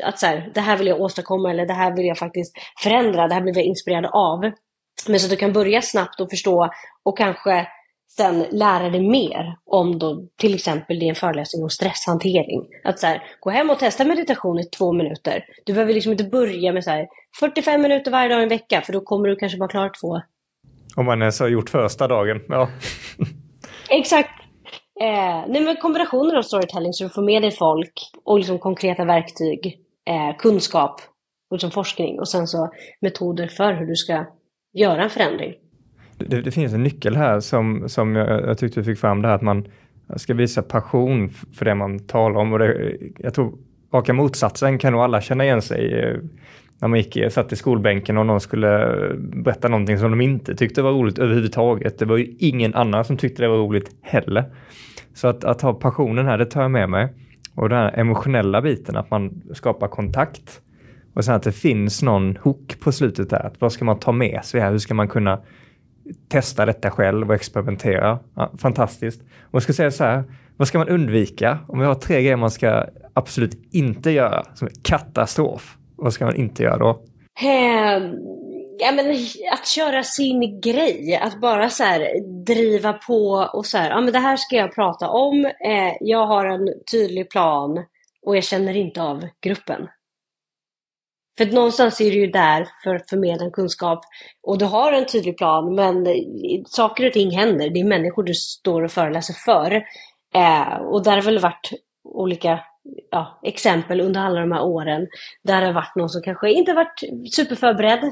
att 0.03 0.19
så 0.19 0.27
här, 0.27 0.51
det 0.55 0.61
här 0.61 0.77
vill 0.77 0.87
jag 0.87 1.01
åstadkomma 1.01 1.51
eller 1.51 1.67
det 1.67 1.75
här 1.75 1.97
vill 1.97 2.07
jag 2.07 2.19
faktiskt 2.19 2.57
förändra. 2.83 3.29
Det 3.29 3.35
här 3.35 3.43
blir 3.43 3.57
jag 3.57 3.65
inspirerad 3.65 4.07
av. 4.13 4.41
Men 5.09 5.21
så 5.21 5.27
att 5.27 5.31
du 5.31 5.37
kan 5.37 5.53
börja 5.53 5.83
snabbt 5.83 6.21
och 6.21 6.31
förstå 6.31 6.71
och 7.05 7.19
kanske 7.19 7.67
sen 8.17 8.45
lära 8.51 8.91
dig 8.91 9.09
mer 9.09 9.57
om 9.67 9.99
då 9.99 10.27
till 10.37 10.55
exempel 10.55 10.99
din 10.99 11.15
föreläsning 11.15 11.63
om 11.63 11.71
stresshantering. 11.71 12.67
Att 12.85 12.99
så 12.99 13.07
här, 13.07 13.23
gå 13.41 13.51
hem 13.51 13.71
och 13.71 13.79
testa 13.79 14.05
meditation 14.05 14.59
i 14.59 14.65
två 14.65 14.93
minuter. 14.93 15.45
Du 15.65 15.73
behöver 15.73 15.95
liksom 15.95 16.13
inte 16.13 16.25
börja 16.25 16.73
med 16.73 16.85
så 16.85 16.91
här, 16.91 17.09
45 17.41 17.83
minuter 17.83 18.11
varje 18.11 18.29
dag 18.29 18.41
i 18.41 18.43
en 18.43 18.49
vecka 18.49 18.81
för 18.81 18.93
då 18.93 19.01
kommer 19.01 19.29
du 19.29 19.37
kanske 19.37 19.59
bara 19.59 19.69
klara 19.69 19.89
två. 19.89 20.21
Om 20.97 21.07
man 21.07 21.21
ens 21.21 21.41
har 21.41 21.49
gjort 21.49 21.71
första 21.71 22.09
dagen, 22.09 22.41
ja. 22.49 22.69
Exakt. 23.91 24.41
Eh, 25.01 25.45
nej, 25.49 25.63
men 25.63 25.77
kombinationen 25.77 26.37
av 26.37 26.43
storytelling 26.43 26.93
så 26.93 27.05
du 27.05 27.11
får 27.11 27.23
med 27.23 27.43
dig 27.43 27.51
folk 27.51 27.93
och 28.25 28.39
liksom 28.39 28.59
konkreta 28.59 29.05
verktyg, 29.05 29.79
eh, 30.07 30.37
kunskap 30.39 31.01
och 31.51 31.55
liksom 31.55 31.71
forskning 31.71 32.21
och 32.21 32.29
sen 32.29 32.47
så 32.47 32.71
metoder 33.01 33.49
för 33.49 33.73
hur 33.73 33.87
du 33.87 33.97
ska 33.97 34.25
göra 34.73 35.03
en 35.03 35.11
förändring. 35.11 35.55
Det, 36.29 36.43
det 36.43 36.51
finns 36.51 36.73
en 36.73 36.83
nyckel 36.83 37.17
här 37.17 37.41
som, 37.41 37.89
som 37.89 38.17
jag, 38.17 38.49
jag 38.49 38.59
tyckte 38.59 38.81
vi 38.81 38.85
fick 38.85 38.99
fram 38.99 39.23
det 39.23 39.29
här 39.29 39.35
att 39.35 39.43
man 39.43 39.67
ska 40.17 40.35
visa 40.35 40.63
passion 40.63 41.29
för 41.29 41.65
det 41.65 41.75
man 41.75 41.99
talar 41.99 42.41
om 42.41 42.53
och 42.53 42.59
det, 42.59 42.97
jag 43.19 43.35
tror 43.35 43.59
raka 43.95 44.13
motsatsen 44.13 44.79
kan 44.79 44.93
nog 44.93 45.03
alla 45.03 45.21
känna 45.21 45.45
igen 45.45 45.63
sig 45.63 46.01
eh, 46.01 46.17
när 46.81 46.89
man 46.89 46.99
gick, 46.99 47.33
satt 47.33 47.53
i 47.53 47.57
skolbänken 47.57 48.19
och 48.19 48.27
någon 48.27 48.41
skulle 48.41 48.83
eh, 48.83 49.15
berätta 49.17 49.69
någonting 49.69 49.99
som 49.99 50.11
de 50.11 50.21
inte 50.21 50.55
tyckte 50.55 50.83
var 50.83 50.93
roligt 50.93 51.19
överhuvudtaget. 51.19 51.99
Det 51.99 52.05
var 52.05 52.17
ju 52.17 52.35
ingen 52.39 52.75
annan 52.75 53.05
som 53.05 53.17
tyckte 53.17 53.43
det 53.43 53.49
var 53.49 53.59
roligt 53.59 53.91
heller. 54.03 54.45
Så 55.15 55.29
att, 55.29 55.45
att 55.45 55.63
ha 55.63 55.75
passionen 55.75 56.27
här, 56.27 56.39
det 56.39 56.47
tar 56.47 56.63
jag 56.63 56.71
med 56.71 56.91
mig. 56.91 57.09
Och 57.55 57.69
den 57.69 57.79
här 57.79 57.99
emotionella 57.99 58.63
biten, 58.63 58.97
att 58.97 59.11
man 59.11 59.43
skapar 59.55 59.89
kontakt. 59.89 60.61
Och 61.15 61.25
sen 61.25 61.35
att 61.35 61.43
det 61.43 61.53
finns 61.53 62.03
någon 62.03 62.37
hook 62.37 62.81
på 62.81 62.93
slutet 62.93 63.31
där. 63.31 63.47
Att 63.47 63.61
vad 63.61 63.73
ska 63.73 63.85
man 63.85 63.99
ta 63.99 64.13
med 64.13 64.45
sig 64.45 64.61
här? 64.61 64.71
Hur 64.71 64.79
ska 64.79 64.95
man 64.95 65.09
kunna 65.09 65.41
testa 66.29 66.67
detta 66.67 66.91
själv 66.91 67.29
och 67.29 67.35
experimentera? 67.35 68.19
Ja, 68.35 68.53
fantastiskt. 68.59 69.21
Och 69.21 69.55
jag 69.55 69.63
ska 69.63 69.73
säga 69.73 69.91
så 69.91 70.05
här, 70.05 70.25
vad 70.57 70.69
ska 70.69 70.79
man 70.79 70.89
undvika? 70.89 71.59
Om 71.69 71.79
vi 71.79 71.87
har 71.87 71.95
tre 71.95 72.23
grejer 72.23 72.37
man 72.37 72.51
ska 72.51 72.85
absolut 73.15 73.69
inte 73.73 74.11
göra, 74.11 74.45
som 74.55 74.67
är 74.67 74.73
katastrof. 74.83 75.77
Vad 75.97 76.13
ska 76.13 76.25
man 76.25 76.37
inte 76.37 76.63
göra 76.63 76.79
då? 76.79 76.91
Eh, 77.43 78.03
ja, 78.79 78.93
men 78.93 79.17
att 79.53 79.67
köra 79.67 80.03
sin 80.03 80.61
grej, 80.61 81.21
att 81.23 81.41
bara 81.41 81.71
så 81.71 81.85
här, 81.85 82.21
driva 82.45 82.93
på 82.93 83.49
och 83.53 83.67
så 83.67 83.79
här, 83.79 83.91
ja 83.91 84.01
men 84.01 84.13
det 84.13 84.19
här 84.19 84.37
ska 84.37 84.57
jag 84.57 84.75
prata 84.75 85.09
om, 85.09 85.45
eh, 85.45 85.93
jag 86.01 86.27
har 86.27 86.47
en 86.47 86.69
tydlig 86.93 87.31
plan 87.31 87.85
och 88.27 88.37
jag 88.37 88.45
känner 88.45 88.77
inte 88.77 89.03
av 89.03 89.29
gruppen. 89.41 89.89
För 91.41 91.47
någonstans 91.47 92.01
är 92.01 92.11
du 92.11 92.17
ju 92.17 92.27
där 92.27 92.69
för 92.85 92.95
att 92.95 93.11
förmedla 93.11 93.51
kunskap 93.51 94.05
och 94.43 94.59
du 94.59 94.65
har 94.65 94.93
en 94.93 95.07
tydlig 95.07 95.39
plan 95.39 95.75
men 95.75 96.07
saker 96.67 97.07
och 97.07 97.13
ting 97.13 97.31
händer. 97.31 97.71
Det 97.71 97.81
är 97.81 97.85
människor 97.85 98.23
du 98.23 98.35
står 98.35 98.83
och 98.83 98.91
föreläser 98.91 99.35
för. 99.35 99.75
Eh, 100.35 100.77
och 100.77 101.05
där 101.05 101.13
har 101.13 101.23
väl 101.23 101.39
varit 101.39 101.71
olika 102.05 102.61
ja, 103.11 103.41
exempel 103.43 104.01
under 104.01 104.21
alla 104.21 104.41
de 104.41 104.53
här 104.53 104.63
åren 104.63 105.07
där 105.43 105.61
det 105.61 105.67
har 105.67 105.73
varit 105.73 105.97
någon 105.97 106.09
som 106.09 106.23
kanske 106.23 106.51
inte 106.53 106.73
varit 106.73 107.01
superförberedd. 107.35 108.05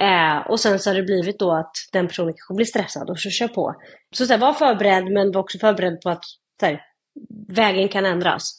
Eh, 0.00 0.50
och 0.50 0.60
sen 0.60 0.78
så 0.78 0.90
har 0.90 0.94
det 0.94 1.02
blivit 1.02 1.38
då 1.38 1.52
att 1.52 1.72
den 1.92 2.06
personen 2.08 2.32
kanske 2.32 2.54
blir 2.54 2.66
stressad 2.66 3.10
och 3.10 3.18
så 3.18 3.30
kör 3.30 3.48
på. 3.48 3.74
Så, 4.14 4.26
så 4.26 4.32
här, 4.32 4.40
var 4.40 4.52
förberedd 4.52 5.04
men 5.04 5.32
var 5.32 5.40
också 5.40 5.58
förberedd 5.58 6.00
på 6.00 6.10
att 6.10 6.24
här, 6.62 6.80
vägen 7.48 7.88
kan 7.88 8.06
ändras. 8.06 8.56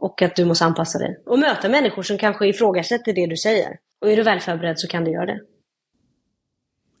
Och 0.00 0.22
att 0.22 0.36
du 0.36 0.44
måste 0.44 0.64
anpassa 0.64 0.98
dig. 0.98 1.22
Och 1.26 1.38
möta 1.38 1.68
människor 1.68 2.02
som 2.02 2.18
kanske 2.18 2.48
ifrågasätter 2.48 3.12
det 3.12 3.26
du 3.26 3.36
säger. 3.36 3.76
Och 4.00 4.10
är 4.10 4.16
du 4.16 4.22
väl 4.22 4.40
förberedd 4.40 4.78
så 4.78 4.88
kan 4.88 5.04
du 5.04 5.10
göra 5.10 5.26
det. 5.26 5.40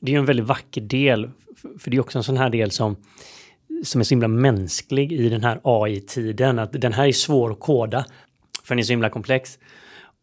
Det 0.00 0.10
är 0.10 0.12
ju 0.12 0.18
en 0.18 0.26
väldigt 0.26 0.46
vacker 0.46 0.80
del. 0.80 1.30
För 1.78 1.90
det 1.90 1.96
är 1.96 2.00
också 2.00 2.18
en 2.18 2.24
sån 2.24 2.36
här 2.36 2.50
del 2.50 2.70
som, 2.70 2.96
som 3.84 4.00
är 4.00 4.04
så 4.04 4.12
himla 4.12 4.28
mänsklig 4.28 5.12
i 5.12 5.28
den 5.28 5.44
här 5.44 5.60
AI-tiden. 5.62 6.58
Att 6.58 6.72
den 6.72 6.92
här 6.92 7.08
är 7.08 7.12
svår 7.12 7.52
att 7.52 7.60
koda. 7.60 8.04
För 8.64 8.74
den 8.74 8.78
är 8.78 8.82
så 8.82 8.92
himla 8.92 9.10
komplex. 9.10 9.58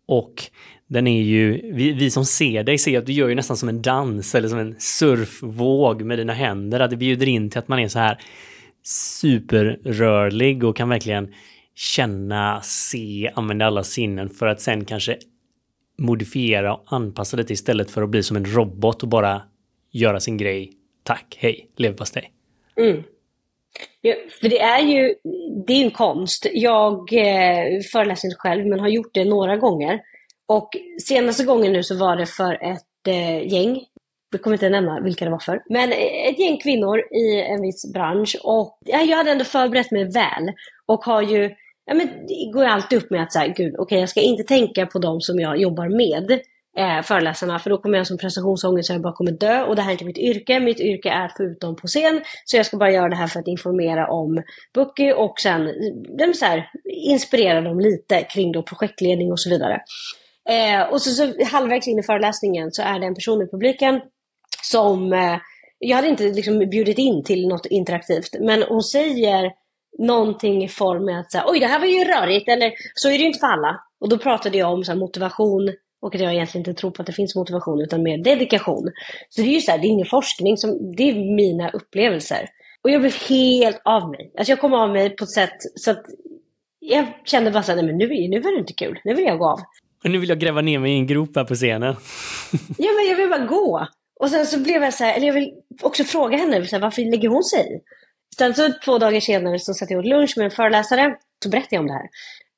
Och 0.08 0.44
den 0.88 1.08
är 1.08 1.22
ju, 1.22 1.72
vi, 1.74 1.92
vi 1.92 2.12
som 2.12 2.26
ser 2.26 2.64
dig 2.64 2.78
ser 2.78 3.00
att 3.00 3.06
du 3.06 3.14
gör 3.14 3.28
ju 3.28 3.36
nästan 3.36 3.58
som 3.58 3.70
en 3.70 3.82
dans 3.82 4.36
eller 4.36 4.48
som 4.48 4.60
en 4.60 4.76
surfvåg 4.80 6.02
med 6.02 6.20
dina 6.20 6.34
händer. 6.34 6.80
Att 6.80 6.90
det 6.90 6.98
bjuder 6.98 7.28
in 7.28 7.50
till 7.50 7.60
att 7.60 7.68
man 7.68 7.80
är 7.80 7.88
så 7.88 8.00
här 8.00 8.20
superrörlig 8.84 10.64
och 10.64 10.76
kan 10.76 10.90
verkligen 10.90 11.34
känna, 11.76 12.62
se, 12.62 13.32
använda 13.36 13.66
alla 13.66 13.84
sinnen 13.84 14.30
för 14.30 14.48
att 14.48 14.62
sen 14.62 14.86
kanske 14.86 15.18
modifiera 15.98 16.74
och 16.74 16.84
anpassa 16.86 17.38
det 17.38 17.52
istället 17.52 17.92
för 17.92 18.02
att 18.02 18.10
bli 18.10 18.24
som 18.24 18.38
en 18.38 18.46
robot 18.46 19.04
och 19.04 19.10
bara 19.10 19.42
göra 19.92 20.20
sin 20.20 20.38
grej. 20.38 20.72
Tack, 21.04 21.38
hej, 21.40 21.70
leverpastej. 21.76 22.32
Mm. 22.76 23.04
Ja, 24.02 24.14
för 24.42 24.50
det 24.50 24.60
är 24.60 24.80
ju 24.80 25.16
det 25.68 25.74
är 25.74 25.84
en 25.84 25.92
konst. 25.92 26.46
Jag 26.54 27.14
eh, 27.14 27.82
föreläser 27.92 28.28
inte 28.28 28.38
själv 28.38 28.66
men 28.66 28.80
har 28.80 28.88
gjort 28.88 29.14
det 29.14 29.26
några 29.26 29.58
gånger. 29.58 30.02
Och 30.48 30.70
senaste 31.02 31.44
gången 31.44 31.74
nu 31.74 31.84
så 31.84 31.96
var 31.96 32.16
det 32.16 32.26
för 32.26 32.54
ett 32.54 33.08
eh, 33.08 33.54
gäng. 33.54 33.82
Jag 34.32 34.42
kommer 34.42 34.56
inte 34.56 34.70
nämna 34.70 35.02
vilka 35.02 35.26
det 35.26 35.32
var 35.32 35.40
för. 35.40 35.64
Men 35.70 35.92
ett 36.30 36.40
gäng 36.40 36.58
kvinnor 36.58 37.00
i 37.00 37.42
en 37.42 37.62
viss 37.62 37.94
bransch. 37.94 38.36
Och 38.44 38.80
ja, 38.86 39.02
jag 39.02 39.18
hade 39.18 39.32
ändå 39.32 39.44
förberett 39.44 39.92
mig 39.92 40.12
väl. 40.12 40.52
Och 40.86 41.06
har 41.06 41.22
ju 41.22 41.56
ja, 41.86 41.94
men 41.94 42.08
det 42.28 42.52
går 42.54 42.66
alltid 42.66 42.98
upp 42.98 43.10
med 43.10 43.24
att 43.24 43.34
säga, 43.34 43.48
gud, 43.48 43.74
okej, 43.74 43.84
okay, 43.84 44.00
jag 44.00 44.10
ska 44.10 44.22
inte 44.22 44.44
tänka 44.44 44.86
på 44.86 45.00
dem 45.00 45.22
som 45.22 45.40
jag 45.40 45.58
jobbar 45.58 45.90
med, 45.90 46.32
eh, 46.78 47.02
föreläsarna, 47.04 47.60
för 47.60 47.70
då 47.70 47.78
kommer 47.78 47.98
jag 47.98 48.08
som 48.08 48.18
prestationsångest 48.18 48.88
så 48.88 48.94
jag 48.94 49.02
bara 49.02 49.14
kommer 49.14 49.32
dö 49.32 49.64
och 49.64 49.76
det 49.76 49.82
här 49.82 49.90
är 49.90 49.94
inte 49.94 50.06
mitt 50.06 50.18
yrke. 50.18 50.60
Mitt 50.60 50.80
yrke 50.80 51.10
är 51.10 51.26
att 51.26 51.38
få 51.38 51.44
ut 51.44 51.62
dem 51.62 51.76
på 51.76 51.88
scen, 51.88 52.22
så 52.46 52.58
jag 52.58 52.66
ska 52.66 52.78
bara 52.78 52.92
göra 52.92 53.10
det 53.10 53.16
här 53.16 53.28
för 53.28 53.40
att 53.40 53.48
informera 53.48 54.12
om 54.12 54.44
Bucky 54.74 55.12
och 55.12 55.40
sen 55.40 55.74
så 56.36 56.46
här, 56.46 56.70
inspirera 56.86 57.62
dem 57.62 57.80
lite 57.80 58.22
kring 58.22 58.52
då 58.52 58.64
projektledning 58.64 59.32
och 59.32 59.40
så 59.40 59.50
vidare. 59.50 59.82
Eh, 60.50 60.82
och 60.82 61.02
så, 61.02 61.10
så 61.10 61.46
halvvägs 61.46 61.88
in 61.88 62.00
i 62.00 62.04
föreläsningen 62.04 62.72
så 62.72 62.82
är 62.82 63.00
det 63.00 63.06
en 63.06 63.16
person 63.16 63.42
i 63.42 63.48
publiken 63.52 64.02
som 64.64 65.14
eh, 65.14 65.38
jag 65.80 65.96
hade 65.96 66.08
inte 66.08 66.24
liksom 66.24 66.60
bjudit 66.60 66.98
in 66.98 67.24
till 67.24 67.48
något 67.48 67.66
interaktivt, 67.66 68.36
men 68.40 68.64
hon 68.64 68.84
säger 68.84 69.52
någonting 70.00 70.64
i 70.64 70.68
form 70.68 71.06
med 71.06 71.20
att 71.20 71.32
säga, 71.32 71.44
oj 71.48 71.60
det 71.60 71.68
här 71.68 71.80
var 71.80 71.88
ju 71.88 72.04
rörigt, 72.04 72.50
eller 72.50 72.72
så 72.94 73.08
är 73.08 73.12
det 73.12 73.18
ju 73.18 73.28
inte 73.28 73.40
för 73.40 73.48
alla. 73.48 73.82
Och 74.00 74.10
då 74.10 74.18
pratade 74.18 74.58
jag 74.58 74.74
om 74.74 74.84
så 74.84 74.92
här, 74.92 75.00
motivation 75.00 75.70
och 76.02 76.16
att 76.16 76.22
jag 76.22 76.34
egentligen 76.34 76.68
inte 76.68 76.82
tror 76.82 76.92
på 76.92 77.02
att 77.02 77.06
det 77.06 77.14
finns 77.14 77.36
motivation 77.36 77.82
utan 77.82 78.04
mer 78.04 78.18
dedikation. 78.18 78.92
Så 79.30 79.42
det 79.42 79.48
är 79.48 79.54
ju 79.54 79.62
så 79.62 79.72
här, 79.72 79.78
det 79.78 79.88
är 79.88 79.90
ingen 79.90 80.06
forskning, 80.06 80.58
som, 80.58 80.96
det 80.96 81.10
är 81.10 81.36
mina 81.36 81.70
upplevelser. 81.70 82.50
Och 82.82 82.90
jag 82.90 83.02
blev 83.02 83.14
helt 83.30 83.82
av 83.86 84.10
mig. 84.10 84.32
Alltså 84.38 84.52
jag 84.52 84.60
kom 84.60 84.74
av 84.74 84.90
mig 84.90 85.10
på 85.10 85.24
ett 85.24 85.32
sätt 85.32 85.58
så 85.76 85.92
att 85.92 86.04
jag 86.80 87.06
kände 87.26 87.52
bara 87.52 87.64
såhär, 87.64 87.76
nej 87.76 87.86
men 87.86 87.98
nu, 87.98 88.08
nu 88.08 88.40
var 88.40 88.52
det 88.52 88.60
inte 88.60 88.74
kul, 88.74 89.00
nu 89.04 89.14
vill 89.14 89.26
jag 89.26 89.40
gå 89.40 89.50
av. 89.50 89.60
Och 90.04 90.10
nu 90.10 90.18
vill 90.18 90.30
jag 90.30 90.40
gräva 90.40 90.62
ner 90.62 90.80
mig 90.80 90.92
i 90.92 90.96
en 90.96 91.08
grop 91.08 91.36
här 91.36 91.44
på 91.44 91.56
scenen. 91.56 91.96
ja 92.78 92.92
men 92.92 93.08
jag 93.10 93.16
vill 93.16 93.30
bara 93.30 93.46
gå. 93.46 93.88
Och 94.20 94.30
sen 94.30 94.46
så 94.46 94.60
blev 94.60 94.84
jag 94.84 94.94
så 94.94 95.04
här, 95.04 95.16
eller 95.16 95.28
jag 95.28 95.34
vill 95.34 95.54
också 95.82 96.04
fråga 96.04 96.38
henne, 96.38 96.66
så 96.66 96.76
här, 96.76 96.82
varför 96.82 97.02
lägger 97.02 97.30
hon 97.30 97.44
sig 97.44 97.60
i? 97.60 97.80
Sen 98.38 98.56
så 98.56 98.70
två 98.86 98.98
dagar 98.98 99.20
senare 99.20 99.60
så 99.60 99.74
satt 99.74 99.92
jag 99.92 100.00
åt 100.00 100.06
lunch 100.06 100.34
med 100.38 100.46
en 100.46 100.52
föreläsare. 100.52 101.16
Så 101.44 101.50
berättade 101.50 101.76
jag 101.76 101.82
om 101.82 101.88
det 101.88 101.94
här. 101.94 102.10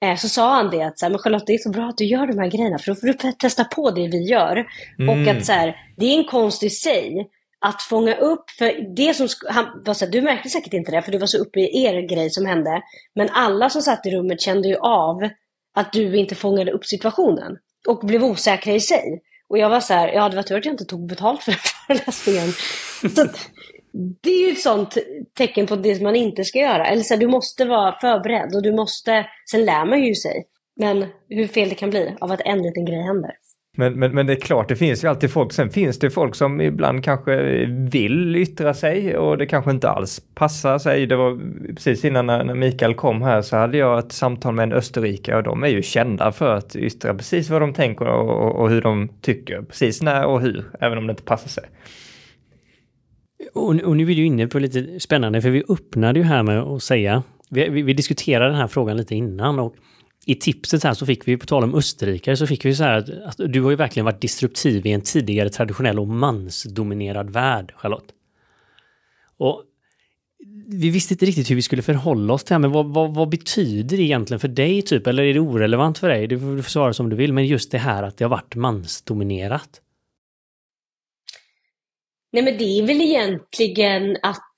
Eh, 0.06 0.18
så 0.18 0.30
sa 0.30 0.56
han 0.56 0.70
det 0.70 0.82
att 0.82 1.00
så 1.00 1.06
här, 1.06 1.10
men 1.10 1.20
Charlotte, 1.20 1.48
det 1.48 1.54
är 1.54 1.58
så 1.58 1.70
bra 1.70 1.90
att 1.90 1.98
du 1.98 2.06
gör 2.06 2.28
de 2.28 2.40
här 2.40 2.48
grejerna 2.48 2.78
för 2.78 2.92
då 2.92 2.96
får 2.96 3.08
du 3.08 3.14
testa 3.14 3.64
på 3.64 3.92
det 3.92 4.08
vi 4.08 4.24
gör. 4.24 4.66
Mm. 5.00 5.10
Och 5.10 5.36
att 5.36 5.46
så 5.46 5.52
här, 5.52 5.76
det 5.98 6.06
är 6.06 6.18
en 6.18 6.26
konst 6.26 6.64
i 6.64 6.70
sig 6.70 7.30
att 7.60 7.82
fånga 7.82 8.16
upp, 8.16 8.50
för 8.50 8.96
det 8.96 9.14
som 9.14 9.28
han 9.50 9.66
var 9.86 9.94
så 9.94 10.06
här, 10.06 10.12
du 10.12 10.22
märkte 10.22 10.50
säkert 10.50 10.74
inte 10.74 10.92
det 10.92 11.02
för 11.02 11.12
du 11.12 11.18
var 11.18 11.28
så 11.28 11.38
uppe 11.38 11.60
i 11.60 11.84
er 11.84 12.02
grej 12.02 12.30
som 12.30 12.46
hände. 12.46 12.82
Men 13.16 13.30
alla 13.30 13.70
som 13.70 13.82
satt 13.82 14.06
i 14.06 14.12
rummet 14.12 14.42
kände 14.42 14.68
ju 14.68 14.76
av 14.76 15.30
att 15.76 15.94
du 15.94 16.18
inte 16.18 16.36
fångade 16.36 16.72
upp 16.72 16.86
situationen 16.86 17.58
och 17.88 18.00
blev 18.00 18.24
osäkra 18.24 18.74
i 18.74 18.80
sig. 18.80 19.22
Och 19.50 19.58
jag 19.58 19.70
var 19.70 19.80
så 19.80 19.94
här, 19.94 20.08
ja 20.08 20.30
det 20.30 20.36
var 20.36 20.44
tur 20.44 20.58
att 20.58 20.66
jag 20.66 20.74
inte 20.74 20.86
tog 20.86 21.08
betalt 21.08 21.44
för 21.44 21.52
den 21.52 21.60
föreläsningen. 21.88 22.52
Så 23.16 23.28
det 24.22 24.30
är 24.30 24.48
ju 24.48 24.52
ett 24.52 24.60
sånt 24.60 24.98
tecken 25.38 25.68
på 25.68 25.76
det 25.76 25.96
som 25.96 26.04
man 26.04 26.16
inte 26.16 26.44
ska 26.44 26.60
göra. 26.60 26.86
Eller 26.88 27.02
så 27.04 27.14
här, 27.14 27.22
du 27.22 27.28
måste 27.28 27.66
vara 27.66 27.96
förberedd 28.02 28.56
och 28.56 28.64
du 28.64 28.72
måste, 28.72 29.26
sen 29.52 29.66
lär 29.66 29.86
man 29.86 30.04
ju 30.04 30.16
sig. 30.16 30.46
Men 30.80 31.06
hur 31.30 31.48
fel 31.48 31.70
det 31.70 31.76
kan 31.76 31.90
bli 31.90 32.16
av 32.22 32.32
att 32.32 32.42
en 32.42 32.62
liten 32.62 32.86
grej 32.86 33.02
händer. 33.02 33.32
Men, 33.78 34.00
men, 34.00 34.16
men 34.16 34.28
det 34.28 34.34
är 34.34 34.40
klart, 34.40 34.70
det 34.70 34.76
finns 34.76 35.04
ju 35.04 35.08
alltid 35.08 35.32
folk. 35.32 35.54
Sen 35.54 35.70
finns 35.70 36.00
det 36.00 36.10
folk 36.10 36.36
som 36.36 36.62
ibland 36.62 37.04
kanske 37.04 37.66
vill 37.66 38.36
yttra 38.36 38.74
sig 38.74 39.18
och 39.18 39.38
det 39.38 39.46
kanske 39.46 39.72
inte 39.72 39.90
alls 39.90 40.22
passar 40.36 40.78
sig. 40.78 41.06
Det 41.06 41.16
var 41.16 41.40
precis 41.76 42.06
innan 42.06 42.26
när, 42.26 42.44
när 42.44 42.56
Mikael 42.56 42.96
kom 42.96 43.22
här 43.22 43.42
så 43.42 43.58
hade 43.58 43.78
jag 43.78 44.00
ett 44.00 44.12
samtal 44.12 44.54
med 44.54 44.64
en 44.64 44.74
österrikare 44.74 45.38
och 45.38 45.44
de 45.44 45.64
är 45.64 45.68
ju 45.68 45.82
kända 45.82 46.32
för 46.32 46.56
att 46.56 46.76
yttra 46.76 47.14
precis 47.14 47.50
vad 47.50 47.62
de 47.62 47.74
tänker 47.74 48.08
och, 48.08 48.30
och, 48.30 48.56
och 48.56 48.70
hur 48.70 48.82
de 48.82 49.10
tycker. 49.22 49.62
Precis 49.62 50.02
när 50.02 50.26
och 50.26 50.42
hur, 50.42 50.66
även 50.80 50.98
om 50.98 51.08
det 51.08 51.12
inte 51.12 51.24
passar 51.24 51.50
sig. 51.50 51.64
Och, 53.54 53.76
och, 53.76 53.98
nu 53.98 54.12
är 54.12 54.16
du 54.16 54.26
inne 54.26 54.48
på 54.48 54.60
lite 54.60 55.00
spännande, 55.00 55.42
för 55.42 55.50
vi 55.50 55.64
öppnade 55.70 56.20
ju 56.20 56.26
här 56.26 56.44
med 56.44 56.60
att 56.60 56.84
säga, 56.84 57.24
vi, 57.50 57.70
vi, 57.70 57.82
vi 57.82 57.94
diskuterade 57.94 58.50
den 58.50 58.56
här 58.56 58.68
frågan 58.68 58.98
lite 58.98 59.16
innan 59.16 59.60
och 59.60 59.76
i 60.26 60.36
tipset 60.36 60.84
här 60.84 60.94
så 60.94 61.06
fick 61.06 61.28
vi, 61.28 61.38
på 61.38 61.46
tal 61.46 61.64
om 61.64 61.76
österrikare, 61.76 62.38
så 62.38 62.48
fick 62.48 62.66
vi 62.66 62.76
så 62.76 62.84
här 62.84 62.94
att, 62.94 63.10
att, 63.10 63.54
du 63.54 63.62
har 63.62 63.70
ju 63.70 63.76
verkligen 63.76 64.06
varit 64.06 64.22
disruptiv 64.22 64.86
i 64.86 64.92
en 64.92 65.02
tidigare 65.02 65.50
traditionell 65.50 66.00
och 66.00 66.08
mansdominerad 66.08 67.30
värld, 67.30 67.74
Charlotte. 67.78 68.14
Och 69.38 69.64
vi 70.68 70.90
visste 70.90 71.14
inte 71.14 71.26
riktigt 71.26 71.52
hur 71.52 71.56
vi 71.56 71.62
skulle 71.62 71.82
förhålla 71.82 72.34
oss 72.34 72.44
till 72.44 72.50
det 72.50 72.56
här, 72.56 72.60
men 72.60 72.72
vad, 72.72 72.86
vad, 72.86 73.14
vad, 73.14 73.30
betyder 73.30 73.98
det 73.98 74.04
egentligen 74.04 74.40
för 74.40 74.48
dig, 74.48 74.82
typ? 74.82 75.08
Eller 75.08 75.24
är 75.24 75.34
det 75.34 75.40
orelevant 75.40 75.98
för 75.98 76.10
dig? 76.10 76.28
Du 76.28 76.40
får 76.40 76.62
svara 76.62 76.94
som 76.94 77.10
du 77.10 77.16
vill, 77.16 77.34
men 77.34 77.46
just 77.46 77.72
det 77.72 77.78
här 77.78 78.04
att 78.04 78.18
det 78.18 78.24
har 78.26 78.30
varit 78.30 78.56
mansdominerat. 78.56 79.82
Nej 82.32 82.44
men 82.44 82.58
det 82.58 82.80
är 82.80 82.88
väl 82.88 83.02
egentligen 83.02 84.18
att, 84.24 84.54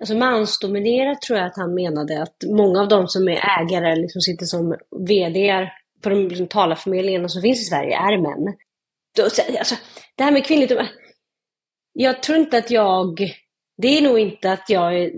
alltså 0.00 0.16
mansdominerat 0.16 1.22
tror 1.22 1.38
jag 1.38 1.46
att 1.46 1.56
han 1.56 1.74
menade 1.74 2.22
att 2.22 2.36
många 2.46 2.80
av 2.80 2.88
de 2.88 3.08
som 3.08 3.28
är 3.28 3.60
ägare, 3.60 3.96
liksom 3.96 4.20
sitter 4.20 4.46
som 4.46 4.76
vd 5.08 5.70
på 6.02 6.08
de 6.08 6.28
liksom, 6.28 6.46
talarförmedlingarna 6.48 7.28
som 7.28 7.42
finns 7.42 7.60
i 7.60 7.64
Sverige 7.64 7.96
är 7.96 8.18
män. 8.18 8.54
Då, 9.16 9.22
Alltså, 9.58 9.74
det 10.16 10.24
här 10.24 10.32
med 10.32 10.46
kvinnligt, 10.46 10.72
jag 11.92 12.22
tror 12.22 12.38
inte 12.38 12.58
att 12.58 12.70
jag 12.70 13.20
det 13.76 13.98
är 13.98 14.02
nog 14.02 14.18
inte 14.18 14.52
att 14.52 14.70
jag 14.70 14.98
är, 14.98 15.10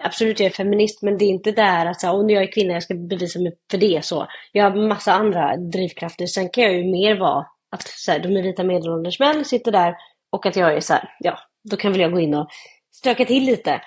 absolut 0.00 0.40
jag 0.40 0.46
är 0.46 0.50
feminist, 0.50 1.02
men 1.02 1.18
det 1.18 1.24
är 1.24 1.28
inte 1.28 1.52
där 1.52 1.86
att 1.86 2.00
så 2.00 2.10
om 2.10 2.30
jag 2.30 2.42
är 2.42 2.52
kvinna, 2.52 2.72
jag 2.72 2.82
ska 2.82 2.94
bevisa 2.94 3.38
mig 3.38 3.52
för 3.70 3.78
det 3.78 4.04
så. 4.04 4.26
Jag 4.52 4.70
har 4.70 4.88
massa 4.88 5.12
andra 5.12 5.56
drivkrafter. 5.56 6.26
Sen 6.26 6.48
kan 6.48 6.64
jag 6.64 6.74
ju 6.74 6.84
mer 6.84 7.18
vara 7.18 7.46
att 7.70 7.82
så 7.82 8.12
här, 8.12 8.18
de 8.18 8.36
är 8.36 8.42
vita 8.42 8.64
medelålders 8.64 9.20
män, 9.20 9.44
sitter 9.44 9.72
där 9.72 9.96
och 10.32 10.46
att 10.46 10.56
jag 10.56 10.76
är 10.76 10.80
så 10.80 10.92
här, 10.92 11.14
ja, 11.20 11.38
då 11.70 11.76
kan 11.76 11.92
väl 11.92 12.00
jag 12.00 12.12
gå 12.12 12.20
in 12.20 12.34
och 12.34 12.48
stöka 12.92 13.24
till 13.24 13.44
lite. 13.44 13.80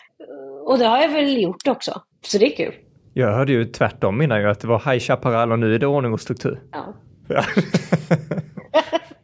Och 0.65 0.79
det 0.79 0.85
har 0.85 1.01
jag 1.01 1.09
väl 1.09 1.41
gjort 1.41 1.67
också, 1.67 2.01
så 2.25 2.37
det 2.37 2.53
är 2.53 2.55
kul. 2.55 2.73
Jag 3.13 3.33
hörde 3.33 3.51
ju 3.51 3.65
tvärtom 3.65 4.21
innan 4.21 4.41
ju 4.41 4.49
att 4.49 4.59
det 4.59 4.67
var 4.67 4.91
High 4.91 4.99
Chaparral 4.99 5.51
och 5.51 5.59
nu 5.59 5.75
är 5.75 5.79
det 5.79 5.87
ordning 5.87 6.13
och 6.13 6.21
struktur. 6.21 6.61
Ja. 6.71 6.95
Ja. 7.27 7.43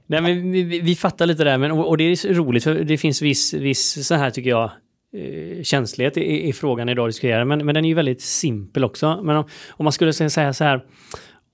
Nej, 0.08 0.22
men 0.22 0.52
vi, 0.52 0.64
vi, 0.64 0.80
vi 0.80 0.96
fattar 0.96 1.26
lite 1.26 1.44
där, 1.44 1.58
men, 1.58 1.72
och, 1.72 1.88
och 1.88 1.98
det 1.98 2.04
är 2.04 2.16
så 2.16 2.28
roligt 2.28 2.64
för 2.64 2.76
det 2.76 2.98
finns 2.98 3.22
viss, 3.22 3.54
viss 3.54 4.08
så 4.08 4.16
här 4.16 4.30
tycker 4.30 4.50
jag 4.50 4.72
eh, 5.14 5.64
känslighet 5.64 6.18
i, 6.18 6.48
i 6.48 6.54
frågan 6.54 6.90
idag 6.90 7.04
att 7.04 7.10
diskutera, 7.10 7.46
men, 7.46 7.66
men 7.66 7.76
den 7.76 7.86
är 7.86 7.90
ju 7.90 7.96
väldigt 7.96 8.22
simpel 8.22 8.84
också. 8.84 9.20
Men 9.24 9.36
om, 9.36 9.44
om 9.70 9.84
man 9.84 9.94
skulle 9.94 10.14
säga 10.14 10.54
så 10.54 10.64
här, 10.64 10.82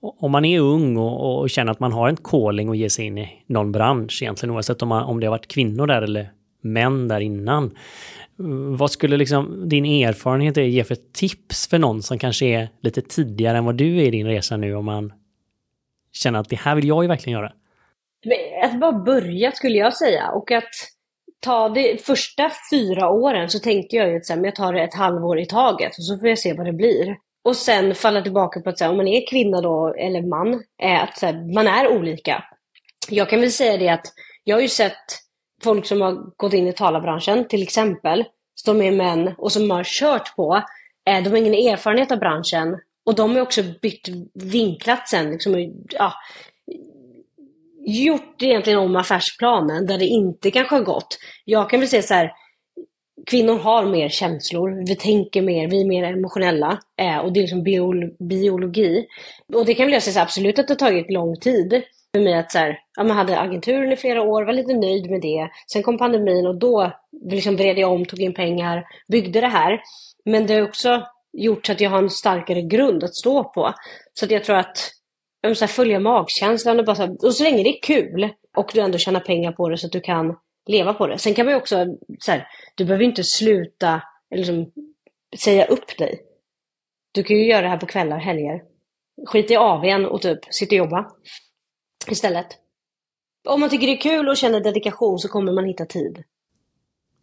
om 0.00 0.30
man 0.30 0.44
är 0.44 0.60
ung 0.60 0.96
och, 0.96 1.40
och, 1.40 1.50
känner 1.50 1.72
att 1.72 1.80
man 1.80 1.92
har 1.92 2.08
en 2.08 2.16
calling 2.16 2.68
och 2.68 2.76
ge 2.76 2.90
sig 2.90 3.04
in 3.04 3.18
i 3.18 3.44
någon 3.46 3.72
bransch, 3.72 4.22
egentligen 4.22 4.54
oavsett 4.54 4.82
om, 4.82 4.88
man, 4.88 5.02
om 5.02 5.20
det 5.20 5.26
har 5.26 5.30
varit 5.30 5.48
kvinnor 5.48 5.86
där 5.86 6.02
eller 6.02 6.30
män 6.64 7.08
där 7.08 7.20
innan. 7.20 7.76
Vad 8.76 8.90
skulle 8.90 9.16
liksom 9.16 9.68
din 9.68 9.84
erfarenhet 9.84 10.56
ge 10.56 10.84
för 10.84 10.96
tips 11.12 11.68
för 11.68 11.78
någon 11.78 12.02
som 12.02 12.18
kanske 12.18 12.46
är 12.46 12.68
lite 12.82 13.02
tidigare 13.02 13.58
än 13.58 13.64
vad 13.64 13.76
du 13.76 13.98
är 13.98 14.04
i 14.04 14.10
din 14.10 14.26
resa 14.26 14.56
nu 14.56 14.74
om 14.74 14.84
man 14.84 15.12
känner 16.12 16.38
att 16.38 16.48
det 16.48 16.56
här 16.56 16.74
vill 16.74 16.88
jag 16.88 17.04
ju 17.04 17.08
verkligen 17.08 17.38
göra? 17.38 17.52
Att 18.64 18.80
bara 18.80 18.92
börja 18.92 19.52
skulle 19.52 19.78
jag 19.78 19.96
säga 19.96 20.30
och 20.30 20.52
att 20.52 20.70
ta 21.40 21.68
de 21.68 21.98
första 21.98 22.50
fyra 22.72 23.10
åren 23.10 23.50
så 23.50 23.58
tänkte 23.58 23.96
jag 23.96 24.08
ju 24.08 24.16
att 24.16 24.44
jag 24.44 24.54
tar 24.54 24.72
det 24.72 24.82
ett 24.82 24.94
halvår 24.94 25.40
i 25.40 25.46
taget 25.46 25.98
och 25.98 26.04
så 26.04 26.18
får 26.18 26.28
jag 26.28 26.38
se 26.38 26.52
vad 26.52 26.66
det 26.66 26.72
blir. 26.72 27.16
Och 27.44 27.56
sen 27.56 27.94
falla 27.94 28.22
tillbaka 28.22 28.60
på 28.60 28.70
att 28.70 28.80
här, 28.80 28.90
om 28.90 28.96
man 28.96 29.08
är 29.08 29.26
kvinna 29.30 29.60
då, 29.60 29.94
eller 29.98 30.22
man, 30.22 30.62
är 30.78 30.96
att 30.96 31.18
här, 31.22 31.54
man 31.54 31.66
är 31.66 31.98
olika. 31.98 32.44
Jag 33.10 33.30
kan 33.30 33.40
väl 33.40 33.52
säga 33.52 33.76
det 33.76 33.88
att 33.88 34.06
jag 34.44 34.56
har 34.56 34.60
ju 34.60 34.68
sett 34.68 35.23
folk 35.64 35.86
som 35.86 36.00
har 36.00 36.36
gått 36.36 36.52
in 36.52 36.68
i 36.68 36.72
talarbranschen 36.72 37.48
till 37.48 37.62
exempel, 37.62 38.24
som 38.54 38.82
är 38.82 38.92
män 38.92 39.34
och 39.38 39.52
som 39.52 39.70
har 39.70 39.84
kört 39.84 40.36
på, 40.36 40.62
eh, 41.08 41.22
de 41.22 41.30
har 41.30 41.36
ingen 41.36 41.54
erfarenhet 41.54 42.12
av 42.12 42.18
branschen 42.18 42.78
och 43.06 43.14
de 43.14 43.34
har 43.34 43.42
också 43.42 43.62
bytt 43.82 44.08
vinklat 44.34 45.08
sen. 45.08 45.30
Liksom, 45.30 45.72
ja, 45.90 46.12
gjort 47.86 48.42
egentligen 48.42 48.78
om 48.78 48.96
affärsplanen 48.96 49.86
där 49.86 49.98
det 49.98 50.06
inte 50.06 50.50
kanske 50.50 50.74
har 50.74 50.82
gått. 50.82 51.18
Jag 51.44 51.70
kan 51.70 51.80
väl 51.80 51.88
säga 51.88 52.02
så 52.02 52.14
här, 52.14 52.32
kvinnor 53.26 53.58
har 53.58 53.86
mer 53.86 54.08
känslor, 54.08 54.86
vi 54.86 54.96
tänker 54.96 55.42
mer, 55.42 55.68
vi 55.68 55.80
är 55.80 55.86
mer 55.86 56.04
emotionella 56.04 56.78
eh, 57.00 57.18
och 57.18 57.32
det 57.32 57.40
är 57.40 57.42
liksom 57.42 57.62
biologi. 58.18 59.06
Och 59.54 59.66
det 59.66 59.74
kan 59.74 59.86
väl 59.86 59.92
jag 59.92 60.02
säga 60.02 60.22
absolut 60.22 60.58
att 60.58 60.68
det 60.68 60.72
har 60.72 60.90
tagit 60.90 61.12
lång 61.12 61.36
tid 61.36 61.82
för 62.14 62.20
mig 62.20 62.34
att 62.34 62.52
så 62.52 62.58
här, 62.58 62.78
ja, 62.96 63.04
man 63.04 63.16
hade 63.16 63.40
agenturen 63.40 63.92
i 63.92 63.96
flera 63.96 64.22
år, 64.22 64.42
var 64.42 64.52
lite 64.52 64.74
nöjd 64.74 65.10
med 65.10 65.20
det. 65.20 65.48
Sen 65.72 65.82
kom 65.82 65.98
pandemin 65.98 66.46
och 66.46 66.58
då 66.58 66.92
liksom 67.30 67.56
vred 67.56 67.78
jag 67.78 67.92
om, 67.92 68.04
tog 68.04 68.20
in 68.20 68.34
pengar, 68.34 68.84
byggde 69.08 69.40
det 69.40 69.46
här. 69.46 69.82
Men 70.24 70.46
det 70.46 70.54
har 70.54 70.62
också 70.62 71.02
gjort 71.32 71.66
så 71.66 71.72
att 71.72 71.80
jag 71.80 71.90
har 71.90 71.98
en 71.98 72.10
starkare 72.10 72.62
grund 72.62 73.04
att 73.04 73.14
stå 73.14 73.44
på. 73.44 73.74
Så 74.12 74.24
att 74.24 74.30
jag 74.30 74.44
tror 74.44 74.56
att 74.56 74.90
jag 75.40 75.56
så 75.56 75.64
här, 75.64 75.72
följa 75.72 76.00
magkänslan 76.00 76.78
och 76.78 76.84
bara 76.84 76.96
så 76.96 77.02
här, 77.02 77.24
och 77.24 77.34
så 77.34 77.42
länge 77.42 77.62
det 77.62 77.78
är 77.78 77.82
kul 77.82 78.30
och 78.56 78.70
du 78.74 78.80
ändå 78.80 78.98
tjänar 78.98 79.20
pengar 79.20 79.52
på 79.52 79.68
det 79.68 79.78
så 79.78 79.86
att 79.86 79.92
du 79.92 80.00
kan 80.00 80.36
leva 80.66 80.94
på 80.94 81.06
det. 81.06 81.18
Sen 81.18 81.34
kan 81.34 81.46
man 81.46 81.54
ju 81.54 81.60
också, 81.60 81.86
så 82.18 82.32
här, 82.32 82.48
du 82.74 82.84
behöver 82.84 83.04
inte 83.04 83.24
sluta 83.24 84.02
eller 84.30 84.38
liksom, 84.38 84.72
säga 85.38 85.64
upp 85.64 85.98
dig. 85.98 86.20
Du 87.12 87.22
kan 87.22 87.36
ju 87.36 87.46
göra 87.46 87.62
det 87.62 87.68
här 87.68 87.76
på 87.76 87.86
kvällar, 87.86 88.18
helger. 88.18 88.62
Skit 89.26 89.50
i 89.50 89.56
AWn 89.56 90.06
och 90.06 90.22
typ 90.22 90.38
sitta 90.50 90.74
och 90.74 90.78
jobba 90.78 91.10
istället. 92.12 92.46
Om 93.48 93.60
man 93.60 93.70
tycker 93.70 93.86
det 93.86 93.92
är 93.92 94.00
kul 94.00 94.28
och 94.28 94.36
känner 94.36 94.60
dedikation 94.60 95.18
så 95.18 95.28
kommer 95.28 95.52
man 95.52 95.64
hitta 95.64 95.86
tid. 95.86 96.24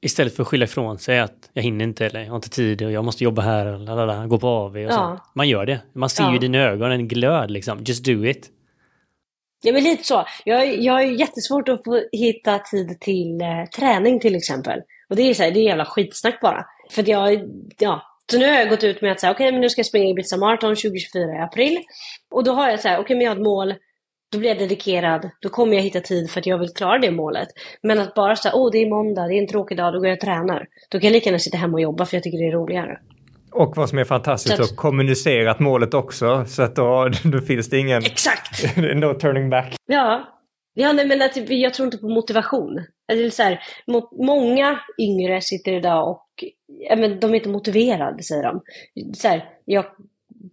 Istället 0.02 0.36
för 0.36 0.44
att 0.44 0.48
skylla 0.48 0.64
ifrån 0.64 1.00
sig 1.00 1.20
att 1.20 1.50
jag 1.54 1.64
hinner 1.64 1.86
inte 1.86 2.06
eller 2.06 2.20
jag 2.20 2.30
har 2.30 2.36
inte 2.36 2.50
tid 2.50 2.82
och 2.82 2.92
jag 2.92 3.06
måste 3.06 3.24
jobba 3.24 3.42
här 3.42 3.66
och 3.66 3.80
lalala, 3.80 4.28
gå 4.28 4.40
på 4.40 4.48
AV 4.48 4.76
och 4.76 4.82
ja. 4.82 4.92
så. 4.92 5.30
Man 5.34 5.50
gör 5.50 5.66
det. 5.66 5.82
Man 5.94 6.10
ser 6.10 6.24
ja. 6.24 6.30
ju 6.30 6.36
i 6.36 6.40
dina 6.40 6.58
ögon 6.58 6.92
en 6.92 7.08
glöd 7.08 7.52
liksom. 7.52 7.84
Just 7.84 8.06
do 8.06 8.26
it. 8.26 8.50
Ja 9.64 9.74
men 9.74 9.84
lite 9.84 10.04
så. 10.04 10.26
Jag, 10.46 10.82
jag 10.82 10.94
har 10.94 11.02
jättesvårt 11.02 11.70
att 11.70 11.84
få 11.84 12.04
hitta 12.12 12.60
tid 12.60 13.00
till 13.00 13.42
eh, 13.42 13.66
träning 13.78 14.20
till 14.20 14.36
exempel. 14.36 14.80
Och 15.10 15.16
det 15.16 15.22
är 15.22 15.34
så 15.34 15.44
här, 15.44 15.52
det 15.52 15.60
är 15.60 15.64
jävla 15.64 15.86
skitsnack 15.86 16.42
bara. 16.42 16.66
För 16.92 17.02
att 17.02 17.08
jag, 17.08 17.42
ja. 17.80 18.02
Så 18.32 18.38
nu 18.38 18.48
har 18.48 18.56
jag 18.56 18.70
gått 18.70 18.84
ut 18.84 19.02
med 19.02 19.12
att 19.12 19.20
säga 19.20 19.32
okej 19.32 19.46
okay, 19.46 19.52
men 19.52 19.62
nu 19.62 19.70
ska 19.70 19.80
jag 19.80 19.86
springa 19.86 20.10
Ibiza 20.10 20.38
Marathon 20.38 20.76
2024 20.76 21.36
i 21.36 21.40
april. 21.40 21.80
Och 22.32 22.44
då 22.44 22.52
har 22.54 22.70
jag 22.70 22.80
så 22.80 22.88
här, 22.88 22.96
okej 22.96 23.04
okay, 23.04 23.16
men 23.16 23.24
jag 23.24 23.32
har 23.32 23.36
ett 23.36 23.44
mål 23.44 23.74
då 24.32 24.40
blir 24.40 24.50
jag 24.50 24.60
dedikerad, 24.60 25.30
då 25.42 25.50
kommer 25.50 25.76
jag 25.76 25.84
hitta 25.84 26.00
tid 26.00 26.32
för 26.32 26.40
att 26.40 26.46
jag 26.46 26.58
vill 26.58 26.70
klara 26.70 27.00
det 27.00 27.12
målet. 27.12 27.48
Men 27.84 28.00
att 28.00 28.14
bara 28.14 28.36
säga, 28.36 28.56
åh 28.56 28.72
det 28.72 28.78
är 28.78 28.90
måndag, 28.90 29.28
det 29.28 29.34
är 29.34 29.42
en 29.42 29.48
tråkig 29.48 29.78
dag, 29.78 29.94
då 29.94 30.00
går 30.00 30.08
jag 30.08 30.16
och 30.16 30.22
tränar. 30.22 30.68
Då 30.90 31.00
kan 31.00 31.08
jag 31.08 31.14
lika 31.14 31.26
gärna 31.30 31.40
sitta 31.40 31.58
hemma 31.58 31.74
och 31.74 31.82
jobba 31.82 32.06
för 32.06 32.18
jag 32.18 32.24
tycker 32.24 32.38
det 32.38 32.48
är 32.48 32.52
roligare. 32.52 33.00
Och 33.52 33.78
vad 33.78 33.90
som 33.90 33.98
är 33.98 34.04
fantastiskt, 34.04 34.60
att, 34.60 34.72
att 34.72 34.76
kommunicerat 34.76 35.60
målet 35.60 35.94
också, 35.94 36.46
så 36.48 36.64
att 36.64 36.76
då, 36.76 37.10
då 37.24 37.42
finns 37.42 37.70
det 37.70 37.78
ingen... 37.78 38.06
Exakt! 38.06 38.78
no 38.78 39.14
turning 39.14 39.50
back. 39.50 39.76
Ja. 39.86 40.28
Ja, 40.74 40.94
nej, 40.94 41.08
men 41.08 41.22
att, 41.22 41.50
jag 41.50 41.74
tror 41.74 41.86
inte 41.86 41.98
på 41.98 42.10
motivation. 42.10 42.84
Alltså, 43.12 43.36
så 43.36 43.44
här, 43.44 43.60
många 44.26 44.80
yngre 45.00 45.42
sitter 45.42 45.74
idag 45.74 46.10
och 46.10 46.28
ja, 46.68 46.96
men 46.96 47.20
de 47.20 47.32
är 47.32 47.36
inte 47.36 47.50
motiverade, 47.50 48.24
säger 48.24 48.44
de. 48.44 48.62
Så 49.14 49.28
här, 49.28 49.46
jag 49.66 49.86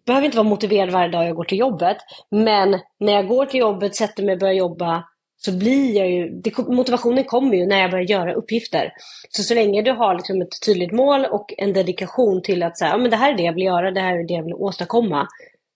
behöver 0.06 0.24
inte 0.24 0.36
vara 0.36 0.48
motiverad 0.48 0.90
varje 0.90 1.08
dag 1.08 1.24
jag 1.24 1.36
går 1.36 1.44
till 1.44 1.58
jobbet. 1.58 1.96
Men 2.30 2.78
när 3.00 3.12
jag 3.12 3.28
går 3.28 3.46
till 3.46 3.60
jobbet, 3.60 3.94
sätter 3.94 4.22
mig 4.22 4.32
och 4.32 4.38
börjar 4.38 4.54
jobba, 4.54 5.04
så 5.36 5.58
blir 5.58 5.96
jag 5.96 6.10
ju, 6.10 6.28
det, 6.28 6.58
motivationen 6.58 7.24
kommer 7.24 7.56
ju 7.56 7.66
när 7.66 7.78
jag 7.78 7.90
börjar 7.90 8.04
göra 8.04 8.34
uppgifter. 8.34 8.92
Så 9.28 9.42
så 9.42 9.54
länge 9.54 9.82
du 9.82 9.92
har 9.92 10.14
liksom 10.14 10.42
ett 10.42 10.62
tydligt 10.66 10.92
mål 10.92 11.24
och 11.30 11.54
en 11.58 11.72
dedikation 11.72 12.42
till 12.42 12.62
att 12.62 12.78
säga, 12.78 12.90
ja 12.90 12.98
men 12.98 13.10
det 13.10 13.16
här 13.16 13.32
är 13.32 13.36
det 13.36 13.42
jag 13.42 13.52
vill 13.52 13.64
göra, 13.64 13.90
det 13.90 14.00
här 14.00 14.18
är 14.18 14.28
det 14.28 14.34
jag 14.34 14.44
vill 14.44 14.54
åstadkomma, 14.54 15.28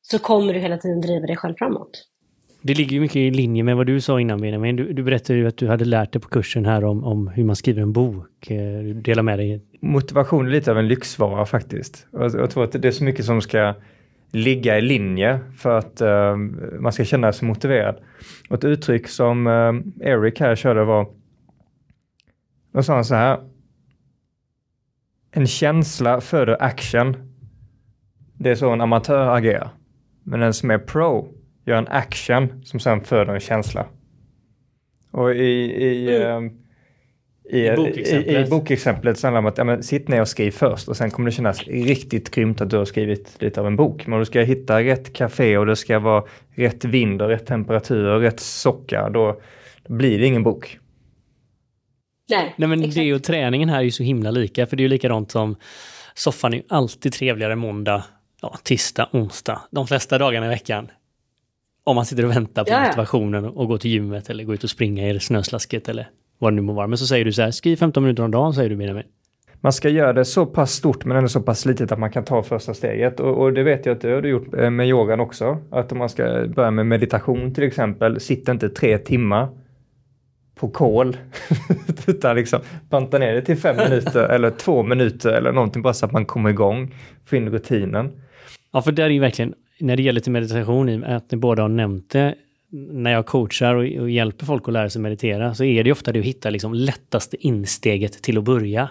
så 0.02 0.18
kommer 0.18 0.54
du 0.54 0.60
hela 0.60 0.78
tiden 0.78 1.00
driva 1.00 1.26
dig 1.26 1.36
själv 1.36 1.54
framåt. 1.58 2.08
Det 2.64 2.74
ligger 2.74 2.92
ju 2.92 3.00
mycket 3.00 3.16
i 3.16 3.30
linje 3.30 3.62
med 3.62 3.76
vad 3.76 3.86
du 3.86 4.00
sa 4.00 4.20
innan 4.20 4.40
Benjamin. 4.40 4.76
Du, 4.76 4.92
du 4.92 5.02
berättade 5.02 5.38
ju 5.38 5.46
att 5.46 5.56
du 5.56 5.68
hade 5.68 5.84
lärt 5.84 6.12
dig 6.12 6.22
på 6.22 6.28
kursen 6.28 6.66
här 6.66 6.84
om, 6.84 7.04
om 7.04 7.28
hur 7.28 7.44
man 7.44 7.56
skriver 7.56 7.82
en 7.82 7.92
bok. 7.92 8.50
Eh, 8.50 8.94
dela 8.94 9.22
med 9.22 9.38
dig. 9.38 9.60
Motivation 9.80 10.46
är 10.46 10.50
lite 10.50 10.70
av 10.70 10.78
en 10.78 10.88
lyxvara 10.88 11.46
faktiskt. 11.46 12.06
Jag 12.12 12.50
tror 12.50 12.64
att 12.64 12.72
det 12.72 12.88
är 12.88 12.92
så 12.92 13.04
mycket 13.04 13.24
som 13.24 13.40
ska 13.40 13.74
ligga 14.32 14.78
i 14.78 14.80
linje 14.80 15.40
för 15.56 15.78
att 15.78 16.02
uh, 16.02 16.36
man 16.80 16.92
ska 16.92 17.04
känna 17.04 17.32
sig 17.32 17.48
motiverad. 17.48 18.00
Och 18.48 18.56
ett 18.56 18.64
uttryck 18.64 19.08
som 19.08 19.46
uh, 19.46 19.80
Eric 20.00 20.40
här 20.40 20.56
körde 20.56 20.84
var, 20.84 21.06
då 22.72 22.82
sa 22.82 22.94
han 22.94 23.04
så 23.04 23.14
här, 23.14 23.40
en 25.30 25.46
känsla 25.46 26.20
föder 26.20 26.56
action. 26.60 27.16
Det 28.34 28.50
är 28.50 28.54
så 28.54 28.70
en 28.70 28.80
amatör 28.80 29.36
agerar. 29.36 29.70
Men 30.22 30.40
den 30.40 30.54
som 30.54 30.70
är 30.70 30.78
pro 30.78 31.28
gör 31.64 31.76
en 31.76 31.88
action 31.88 32.64
som 32.64 32.80
sen 32.80 33.00
föder 33.00 33.34
en 33.34 33.40
känsla. 33.40 33.86
Och 35.10 35.34
i, 35.34 35.72
i 35.84 36.16
mm. 36.16 36.44
uh, 36.44 36.52
i, 37.52 37.66
I, 37.66 37.76
bokexemplet. 37.76 38.36
I, 38.36 38.46
i 38.46 38.50
bokexemplet 38.50 39.18
så 39.18 39.26
handlar 39.26 39.42
det 39.42 39.46
om 39.46 39.52
att 39.52 39.58
ja, 39.58 39.64
men, 39.64 39.82
sitt 39.82 40.08
ner 40.08 40.20
och 40.20 40.28
skriv 40.28 40.50
först 40.50 40.88
och 40.88 40.96
sen 40.96 41.10
kommer 41.10 41.30
det 41.30 41.36
kännas 41.36 41.62
riktigt 41.66 42.30
grymt 42.30 42.60
att 42.60 42.70
du 42.70 42.76
har 42.76 42.84
skrivit 42.84 43.36
lite 43.38 43.60
av 43.60 43.66
en 43.66 43.76
bok. 43.76 44.06
Men 44.06 44.18
du 44.18 44.24
ska 44.24 44.40
hitta 44.40 44.82
rätt 44.82 45.12
café 45.12 45.58
och 45.58 45.66
det 45.66 45.76
ska 45.76 45.98
vara 45.98 46.24
rätt 46.54 46.84
vind 46.84 47.22
och 47.22 47.28
rätt 47.28 47.46
temperatur 47.46 48.06
och 48.06 48.20
rätt 48.20 48.40
socka. 48.40 49.10
Då, 49.10 49.40
då 49.82 49.94
blir 49.94 50.18
det 50.18 50.26
ingen 50.26 50.42
bok. 50.42 50.78
Nej, 52.30 52.54
Nej 52.56 52.68
men 52.68 52.80
exakt. 52.80 52.94
det 52.94 53.14
och 53.14 53.22
träningen 53.22 53.68
här 53.68 53.78
är 53.78 53.82
ju 53.82 53.90
så 53.90 54.02
himla 54.02 54.30
lika 54.30 54.66
för 54.66 54.76
det 54.76 54.80
är 54.80 54.84
ju 54.84 54.88
likadant 54.88 55.30
som 55.30 55.56
soffan 56.14 56.52
är 56.52 56.56
ju 56.56 56.62
alltid 56.68 57.12
trevligare 57.12 57.56
måndag, 57.56 58.04
ja, 58.42 58.58
tisdag, 58.62 59.08
onsdag, 59.12 59.62
de 59.70 59.86
flesta 59.86 60.18
dagarna 60.18 60.46
i 60.46 60.48
veckan. 60.48 60.90
Om 61.84 61.96
man 61.96 62.06
sitter 62.06 62.24
och 62.24 62.30
väntar 62.30 62.64
på 62.64 62.70
ja, 62.70 62.84
motivationen 62.86 63.44
och 63.44 63.68
går 63.68 63.78
till 63.78 63.90
gymmet 63.90 64.30
eller 64.30 64.44
går 64.44 64.54
ut 64.54 64.64
och 64.64 64.70
springa 64.70 65.10
i 65.10 65.20
snöslasket 65.20 65.88
eller 65.88 66.08
vad 66.42 66.52
det 66.52 66.56
nu 66.56 66.62
må 66.62 66.72
vara. 66.72 66.86
Men 66.86 66.98
så 66.98 67.06
säger 67.06 67.24
du 67.24 67.32
så 67.32 67.42
här, 67.42 67.50
skriv 67.50 67.76
15 67.76 68.02
minuter 68.02 68.22
om 68.22 68.30
dagen, 68.30 68.54
säger 68.54 68.70
du 68.70 68.76
Benjamin. 68.76 69.04
Man 69.60 69.72
ska 69.72 69.88
göra 69.88 70.12
det 70.12 70.24
så 70.24 70.46
pass 70.46 70.72
stort 70.72 71.04
men 71.04 71.16
ändå 71.16 71.28
så 71.28 71.40
pass 71.40 71.66
litet 71.66 71.92
att 71.92 71.98
man 71.98 72.10
kan 72.10 72.24
ta 72.24 72.42
första 72.42 72.74
steget. 72.74 73.20
Och, 73.20 73.42
och 73.42 73.52
det 73.52 73.62
vet 73.62 73.86
jag 73.86 73.94
att 73.94 74.00
du 74.00 74.14
har 74.14 74.22
gjort 74.22 74.54
eh, 74.54 74.70
med 74.70 74.88
yogan 74.88 75.20
också. 75.20 75.58
Att 75.70 75.92
om 75.92 75.98
man 75.98 76.08
ska 76.08 76.46
börja 76.48 76.70
med 76.70 76.86
meditation 76.86 77.54
till 77.54 77.64
exempel, 77.64 78.20
sitt 78.20 78.48
inte 78.48 78.68
tre 78.68 78.98
timmar 78.98 79.48
på 80.54 80.68
kol. 80.68 81.16
Utan 82.06 82.36
liksom 82.36 82.60
banta 82.90 83.18
ner 83.18 83.34
det 83.34 83.42
till 83.42 83.56
fem 83.56 83.76
minuter 83.88 84.28
eller 84.28 84.50
två 84.50 84.82
minuter 84.82 85.32
eller 85.32 85.52
någonting 85.52 85.82
bara 85.82 85.94
så 85.94 86.06
att 86.06 86.12
man 86.12 86.24
kommer 86.24 86.50
igång, 86.50 86.94
får 87.26 87.38
in 87.38 87.50
rutinen. 87.50 88.10
Ja, 88.72 88.82
för 88.82 88.92
det 88.92 89.02
är 89.02 89.10
ju 89.10 89.20
verkligen, 89.20 89.54
när 89.80 89.96
det 89.96 90.02
gäller 90.02 90.20
till 90.20 90.32
meditation, 90.32 91.04
att 91.04 91.30
ni 91.30 91.38
båda 91.38 91.62
har 91.62 91.68
nämnt 91.68 92.10
det, 92.10 92.34
när 92.72 93.12
jag 93.12 93.26
coachar 93.26 93.74
och, 93.74 94.02
och, 94.02 94.10
hjälper 94.10 94.46
folk 94.46 94.68
att 94.68 94.72
lära 94.72 94.90
sig 94.90 95.02
meditera 95.02 95.54
så 95.54 95.64
är 95.64 95.84
det 95.84 95.92
ofta 95.92 96.12
det 96.12 96.18
att 96.18 96.24
hitta 96.24 96.50
liksom 96.50 96.74
lättaste 96.74 97.46
insteget 97.46 98.22
till 98.22 98.38
att 98.38 98.44
börja. 98.44 98.90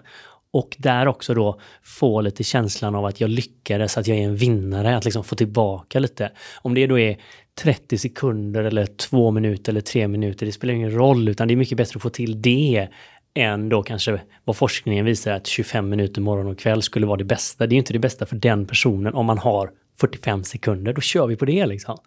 Och 0.53 0.75
där 0.79 1.07
också 1.07 1.33
då 1.33 1.59
få 1.83 2.21
lite 2.21 2.43
känslan 2.43 2.95
av 2.95 3.05
att 3.05 3.21
jag 3.21 3.29
lyckades, 3.29 3.97
att 3.97 4.07
jag 4.07 4.17
är 4.17 4.21
en 4.21 4.35
vinnare, 4.35 4.97
att 4.97 5.05
liksom 5.05 5.23
få 5.23 5.35
tillbaka 5.35 5.99
lite. 5.99 6.31
Om 6.61 6.73
det 6.73 6.87
då 6.87 6.99
är 6.99 7.17
30 7.61 7.97
sekunder 7.97 8.63
eller 8.63 8.85
2 8.85 9.31
minuter 9.31 9.71
eller 9.71 9.81
3 9.81 10.07
minuter, 10.07 10.45
det 10.45 10.51
spelar 10.51 10.73
ingen 10.73 10.91
roll, 10.91 11.29
utan 11.29 11.47
det 11.47 11.53
är 11.53 11.55
mycket 11.55 11.77
bättre 11.77 11.97
att 11.97 12.01
få 12.01 12.09
till 12.09 12.41
det 12.41 12.87
än 13.33 13.69
då 13.69 13.83
kanske 13.83 14.21
vad 14.45 14.57
forskningen 14.57 15.05
visar 15.05 15.31
att 15.31 15.47
25 15.47 15.89
minuter 15.89 16.21
morgon 16.21 16.47
och 16.47 16.59
kväll 16.59 16.81
skulle 16.81 17.05
vara 17.05 17.17
det 17.17 17.23
bästa. 17.23 17.67
Det 17.67 17.73
är 17.73 17.75
ju 17.75 17.79
inte 17.79 17.93
det 17.93 17.99
bästa 17.99 18.25
för 18.25 18.35
den 18.35 18.65
personen 18.65 19.13
om 19.13 19.25
man 19.25 19.37
har 19.37 19.71
45 19.99 20.43
sekunder, 20.43 20.93
då 20.93 21.01
kör 21.01 21.27
vi 21.27 21.35
på 21.35 21.45
det 21.45 21.65
liksom. 21.65 21.97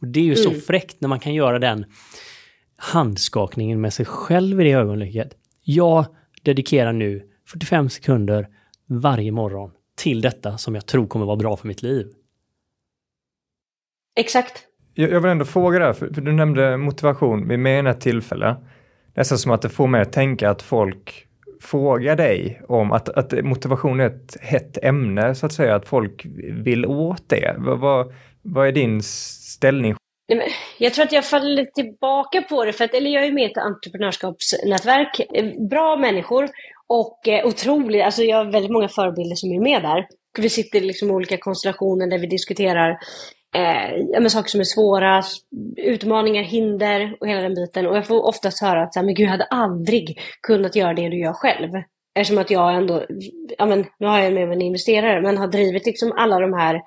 Och 0.00 0.06
det 0.06 0.20
är 0.20 0.24
ju 0.24 0.34
mm. 0.34 0.44
så 0.44 0.60
fräckt 0.66 1.00
när 1.00 1.08
man 1.08 1.20
kan 1.20 1.34
göra 1.34 1.58
den 1.58 1.84
handskakningen 2.76 3.80
med 3.80 3.92
sig 3.92 4.06
själv 4.06 4.60
i 4.60 4.64
det 4.64 4.72
ögonblicket. 4.72 5.34
Jag 5.62 6.06
dedikerar 6.42 6.92
nu 6.92 7.22
45 7.48 7.90
sekunder 7.90 8.48
varje 8.86 9.32
morgon 9.32 9.70
till 9.96 10.20
detta 10.20 10.58
som 10.58 10.74
jag 10.74 10.86
tror 10.86 11.06
kommer 11.06 11.26
vara 11.26 11.36
bra 11.36 11.56
för 11.56 11.68
mitt 11.68 11.82
liv. 11.82 12.06
Exakt. 14.16 14.66
Jag, 14.94 15.10
jag 15.10 15.20
vill 15.20 15.30
ändå 15.30 15.44
fråga 15.44 15.78
där, 15.78 15.92
för, 15.92 16.14
för 16.14 16.20
du 16.20 16.32
nämnde 16.32 16.76
motivation 16.76 17.48
vid 17.48 17.58
mer 17.58 17.78
än 17.78 17.86
ett 17.86 18.00
tillfälle. 18.00 18.56
Nästan 19.14 19.38
som 19.38 19.52
att 19.52 19.62
det 19.62 19.68
får 19.68 19.86
mig 19.86 20.02
att 20.02 20.12
tänka 20.12 20.50
att 20.50 20.62
folk 20.62 21.26
frågar 21.60 22.16
dig 22.16 22.62
om 22.68 22.92
att, 22.92 23.08
att 23.08 23.44
motivation 23.44 24.00
är 24.00 24.06
ett 24.06 24.36
hett 24.40 24.78
ämne, 24.82 25.34
så 25.34 25.46
att 25.46 25.52
säga, 25.52 25.74
att 25.74 25.88
folk 25.88 26.26
vill 26.50 26.86
åt 26.86 27.28
det. 27.28 27.54
Vad, 27.58 27.78
vad, 27.78 28.14
vad 28.42 28.68
är 28.68 28.72
din 28.72 29.02
ställning? 29.02 29.94
Jag 30.78 30.94
tror 30.94 31.04
att 31.04 31.12
jag 31.12 31.24
faller 31.24 31.64
tillbaka 31.64 32.42
på 32.42 32.64
det, 32.64 32.72
för 32.72 32.84
att, 32.84 32.94
eller 32.94 33.10
jag 33.10 33.26
är 33.26 33.32
med 33.32 33.42
i 33.42 33.50
ett 33.50 33.58
entreprenörskapsnätverk. 33.58 35.20
Eh, 35.34 35.68
bra 35.68 35.96
människor 35.96 36.48
och 36.86 37.28
eh, 37.28 37.46
otroligt, 37.46 38.04
alltså 38.04 38.22
jag 38.22 38.36
har 38.36 38.52
väldigt 38.52 38.72
många 38.72 38.88
förebilder 38.88 39.36
som 39.36 39.52
är 39.52 39.60
med 39.60 39.82
där. 39.82 40.06
Vi 40.38 40.48
sitter 40.48 40.80
liksom 40.80 41.08
i 41.08 41.12
olika 41.12 41.36
konstellationer 41.36 42.06
där 42.06 42.18
vi 42.18 42.26
diskuterar 42.26 42.98
eh, 43.56 44.26
saker 44.28 44.48
som 44.48 44.60
är 44.60 44.64
svåra, 44.64 45.22
utmaningar, 45.76 46.42
hinder 46.42 47.16
och 47.20 47.28
hela 47.28 47.40
den 47.40 47.54
biten. 47.54 47.86
Och 47.86 47.96
jag 47.96 48.06
får 48.06 48.26
oftast 48.26 48.62
höra 48.62 48.82
att 48.82 48.94
så 48.94 49.00
här, 49.00 49.06
men 49.06 49.14
gud, 49.14 49.26
jag 49.26 49.30
hade 49.30 49.44
aldrig 49.44 50.20
kunnat 50.42 50.76
göra 50.76 50.94
det 50.94 51.08
du 51.08 51.20
gör 51.20 51.32
själv. 51.32 51.70
Eftersom 52.14 52.38
att 52.38 52.50
jag 52.50 52.74
ändå, 52.74 53.06
ja 53.58 53.66
men 53.66 53.86
nu 53.98 54.06
har 54.06 54.18
jag 54.18 54.32
med 54.32 54.48
mig 54.48 54.56
en 54.56 54.62
investerare, 54.62 55.22
men 55.22 55.38
har 55.38 55.48
drivit 55.48 55.86
liksom 55.86 56.12
alla 56.12 56.38
de 56.38 56.52
här 56.52 56.80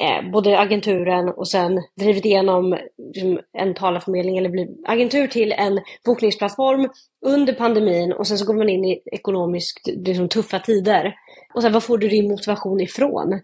eh, 0.00 0.30
både 0.30 0.58
agenturen 0.58 1.28
och 1.28 1.48
sen 1.48 1.82
drivit 2.00 2.24
igenom 2.24 2.78
liksom, 3.14 3.40
en 3.52 3.74
talarförmedling 3.74 4.38
eller 4.38 4.68
agentur 4.86 5.26
till 5.26 5.52
en 5.52 5.80
bokningsplattform 6.04 6.88
under 7.26 7.52
pandemin 7.52 8.12
och 8.12 8.26
sen 8.26 8.38
så 8.38 8.46
går 8.46 8.54
man 8.54 8.68
in 8.68 8.84
i 8.84 9.02
ekonomiskt 9.12 9.86
liksom, 9.86 10.28
tuffa 10.28 10.58
tider. 10.58 11.14
Och 11.54 11.62
sen 11.62 11.72
var 11.72 11.80
får 11.80 11.98
du 11.98 12.08
din 12.08 12.28
motivation 12.28 12.80
ifrån? 12.80 13.40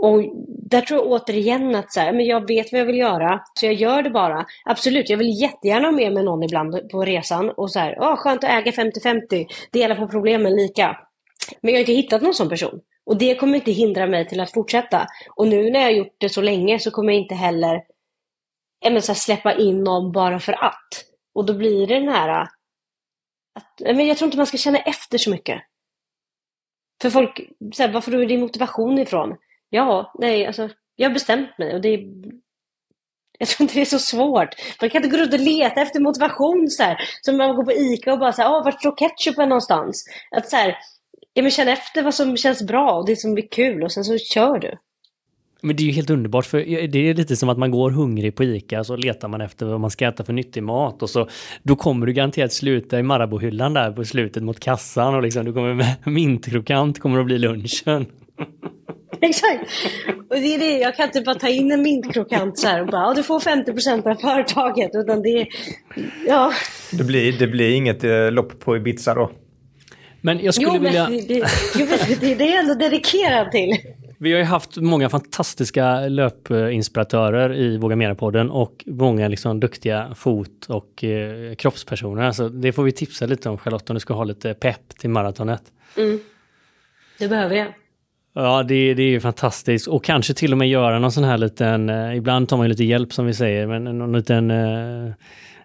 Och 0.00 0.22
där 0.70 0.80
tror 0.80 1.00
jag 1.00 1.10
återigen 1.10 1.74
att 1.74 1.92
så 1.92 2.00
här, 2.00 2.12
men 2.12 2.26
jag 2.26 2.48
vet 2.48 2.72
vad 2.72 2.80
jag 2.80 2.86
vill 2.86 2.98
göra, 2.98 3.40
så 3.54 3.66
jag 3.66 3.74
gör 3.74 4.02
det 4.02 4.10
bara. 4.10 4.46
Absolut, 4.64 5.10
jag 5.10 5.16
vill 5.16 5.40
jättegärna 5.40 5.86
ha 5.86 5.92
med 5.92 6.12
mig 6.12 6.24
någon 6.24 6.42
ibland 6.42 6.90
på 6.90 7.04
resan 7.04 7.50
och 7.50 7.70
så 7.70 7.78
här, 7.78 7.96
åh, 8.00 8.16
skönt 8.16 8.44
att 8.44 8.50
äga 8.50 8.70
50-50, 8.70 9.46
dela 9.72 9.94
på 9.94 10.08
problemen 10.08 10.56
lika. 10.56 10.96
Men 11.60 11.72
jag 11.72 11.78
har 11.78 11.80
inte 11.80 11.92
hittat 11.92 12.22
någon 12.22 12.34
sån 12.34 12.48
person. 12.48 12.80
Och 13.06 13.18
det 13.18 13.34
kommer 13.34 13.54
inte 13.54 13.72
hindra 13.72 14.06
mig 14.06 14.28
till 14.28 14.40
att 14.40 14.52
fortsätta. 14.52 15.06
Och 15.36 15.48
nu 15.48 15.70
när 15.70 15.80
jag 15.80 15.86
har 15.86 15.92
gjort 15.92 16.16
det 16.18 16.28
så 16.28 16.40
länge 16.40 16.78
så 16.78 16.90
kommer 16.90 17.12
jag 17.12 17.22
inte 17.22 17.34
heller 17.34 17.82
jag 18.80 19.04
så 19.04 19.12
här, 19.12 19.18
släppa 19.18 19.54
in 19.54 19.84
någon 19.84 20.12
bara 20.12 20.40
för 20.40 20.52
att. 20.52 21.04
Och 21.34 21.46
då 21.46 21.54
blir 21.54 21.86
det 21.86 21.94
den 21.94 22.08
här 22.08 22.28
att, 23.54 23.80
men 23.80 24.06
jag 24.06 24.16
tror 24.16 24.26
inte 24.26 24.36
man 24.36 24.46
ska 24.46 24.56
känna 24.56 24.78
efter 24.78 25.18
så 25.18 25.30
mycket. 25.30 25.62
För 27.02 27.10
folk, 27.10 27.40
så 27.74 27.82
här, 27.82 27.92
varför 27.92 28.12
är 28.12 28.26
din 28.26 28.40
motivation 28.40 28.98
ifrån? 28.98 29.36
Ja, 29.68 30.12
nej, 30.18 30.46
alltså, 30.46 30.68
jag 30.96 31.08
har 31.08 31.14
bestämt 31.14 31.58
mig 31.58 31.74
och 31.74 31.80
det 31.80 31.88
är 31.88 32.00
jag 33.38 33.48
tror 33.48 33.64
inte 33.64 33.74
det 33.74 33.80
är 33.80 33.84
så 33.84 33.98
svårt. 33.98 34.54
Man 34.80 34.90
kan 34.90 35.04
inte 35.04 35.16
gå 35.16 35.22
runt 35.22 35.34
och 35.34 35.40
leta 35.40 35.80
efter 35.80 36.00
motivation 36.00 36.66
så 36.70 36.82
här. 36.82 36.96
Som 37.22 37.36
man 37.36 37.56
går 37.56 37.64
på 37.64 37.72
ICA 37.72 38.12
och 38.12 38.18
bara 38.18 38.32
så 38.32 38.42
här, 38.42 38.48
ah, 38.48 38.62
vart 38.64 38.80
står 38.80 38.96
ketchupen 38.96 39.48
någonstans? 39.48 40.04
Att 40.30 40.50
så 40.50 40.56
här, 40.56 40.76
ja, 41.36 41.42
men 41.42 41.50
känn 41.50 41.68
efter 41.68 42.02
vad 42.02 42.14
som 42.14 42.36
känns 42.36 42.66
bra 42.66 42.92
och 42.92 43.06
det 43.06 43.16
som 43.16 43.34
blir 43.34 43.48
kul 43.50 43.82
och 43.82 43.92
sen 43.92 44.04
så 44.04 44.18
kör 44.18 44.58
du. 44.58 44.78
Men 45.62 45.76
det 45.76 45.82
är 45.82 45.84
ju 45.84 45.92
helt 45.92 46.10
underbart 46.10 46.46
för 46.46 46.58
det 46.88 46.98
är 46.98 47.14
lite 47.14 47.36
som 47.36 47.48
att 47.48 47.58
man 47.58 47.70
går 47.70 47.90
hungrig 47.90 48.36
på 48.36 48.44
ICA 48.44 48.84
så 48.84 48.96
letar 48.96 49.28
man 49.28 49.40
efter 49.40 49.66
vad 49.66 49.80
man 49.80 49.90
ska 49.90 50.08
äta 50.08 50.24
för 50.24 50.32
nyttig 50.32 50.62
mat 50.62 51.02
och 51.02 51.10
så 51.10 51.28
då 51.62 51.76
kommer 51.76 52.06
du 52.06 52.12
garanterat 52.12 52.52
sluta 52.52 52.98
i 52.98 53.02
Marabou-hyllan 53.02 53.74
där 53.74 53.92
på 53.92 54.04
slutet 54.04 54.42
mot 54.42 54.60
kassan 54.60 55.14
och 55.14 55.22
liksom 55.22 55.44
du 55.44 55.52
kommer 55.52 55.74
med 55.74 55.96
mintkrokant 56.04 56.98
kommer 56.98 57.20
att 57.20 57.26
bli 57.26 57.38
lunchen. 57.38 58.06
Exakt. 59.20 59.70
Och 60.30 60.36
det 60.36 60.54
är 60.54 60.58
det, 60.58 60.78
jag 60.78 60.96
kan 60.96 61.06
inte 61.06 61.20
bara 61.20 61.34
ta 61.34 61.48
in 61.48 61.72
en 61.72 61.82
mintkrokant 61.82 62.58
så 62.58 62.68
här 62.68 62.80
och 62.80 62.86
bara, 62.86 63.14
du 63.14 63.22
får 63.22 63.40
50 63.40 63.72
procent 63.72 64.06
av 64.06 64.14
företaget. 64.14 64.90
Utan 64.94 65.22
det, 65.22 65.46
ja. 66.26 66.52
det, 66.92 67.04
blir, 67.04 67.38
det 67.38 67.46
blir 67.46 67.74
inget 67.74 68.04
eh, 68.04 68.30
lopp 68.30 68.60
på 68.60 68.76
Ibiza 68.76 69.14
då? 69.14 69.30
Men 70.20 70.44
jag 70.44 70.54
skulle 70.54 70.74
jo, 70.74 70.80
vilja... 70.80 71.08
Men 71.08 71.26
det, 71.26 71.44
jo, 71.78 71.86
det, 72.20 72.34
det 72.34 72.52
är 72.52 72.58
ändå 72.58 72.74
dedikerad 72.74 73.50
till. 73.50 73.76
Vi 74.18 74.32
har 74.32 74.38
ju 74.38 74.44
haft 74.44 74.76
många 74.76 75.08
fantastiska 75.08 76.00
löpinspiratörer 76.08 77.54
i 77.54 77.76
Våga 77.76 77.96
Mera-podden 77.96 78.50
och 78.50 78.84
många 78.86 79.28
liksom 79.28 79.60
duktiga 79.60 80.14
fot 80.14 80.66
och 80.68 81.04
eh, 81.04 81.54
kroppspersoner. 81.54 82.32
Så 82.32 82.48
det 82.48 82.72
får 82.72 82.82
vi 82.82 82.92
tipsa 82.92 83.26
lite 83.26 83.48
om 83.48 83.58
Charlotte 83.58 83.90
om 83.90 83.94
du 83.94 84.00
ska 84.00 84.14
ha 84.14 84.24
lite 84.24 84.54
pepp 84.54 84.98
till 84.98 85.10
maratonet. 85.10 85.62
Mm. 85.96 86.20
Det 87.18 87.28
behöver 87.28 87.56
jag. 87.56 87.66
Ja, 88.34 88.62
det, 88.62 88.94
det 88.94 89.02
är 89.02 89.08
ju 89.08 89.20
fantastiskt. 89.20 89.86
Och 89.86 90.04
kanske 90.04 90.34
till 90.34 90.52
och 90.52 90.58
med 90.58 90.68
göra 90.68 90.98
någon 90.98 91.12
sån 91.12 91.24
här 91.24 91.38
liten, 91.38 91.90
eh, 91.90 92.16
ibland 92.16 92.48
tar 92.48 92.56
man 92.56 92.66
ju 92.66 92.68
lite 92.68 92.84
hjälp 92.84 93.12
som 93.12 93.26
vi 93.26 93.34
säger, 93.34 93.66
men 93.66 93.84
någon 93.84 94.12
liten 94.12 94.50
eh, 94.50 95.12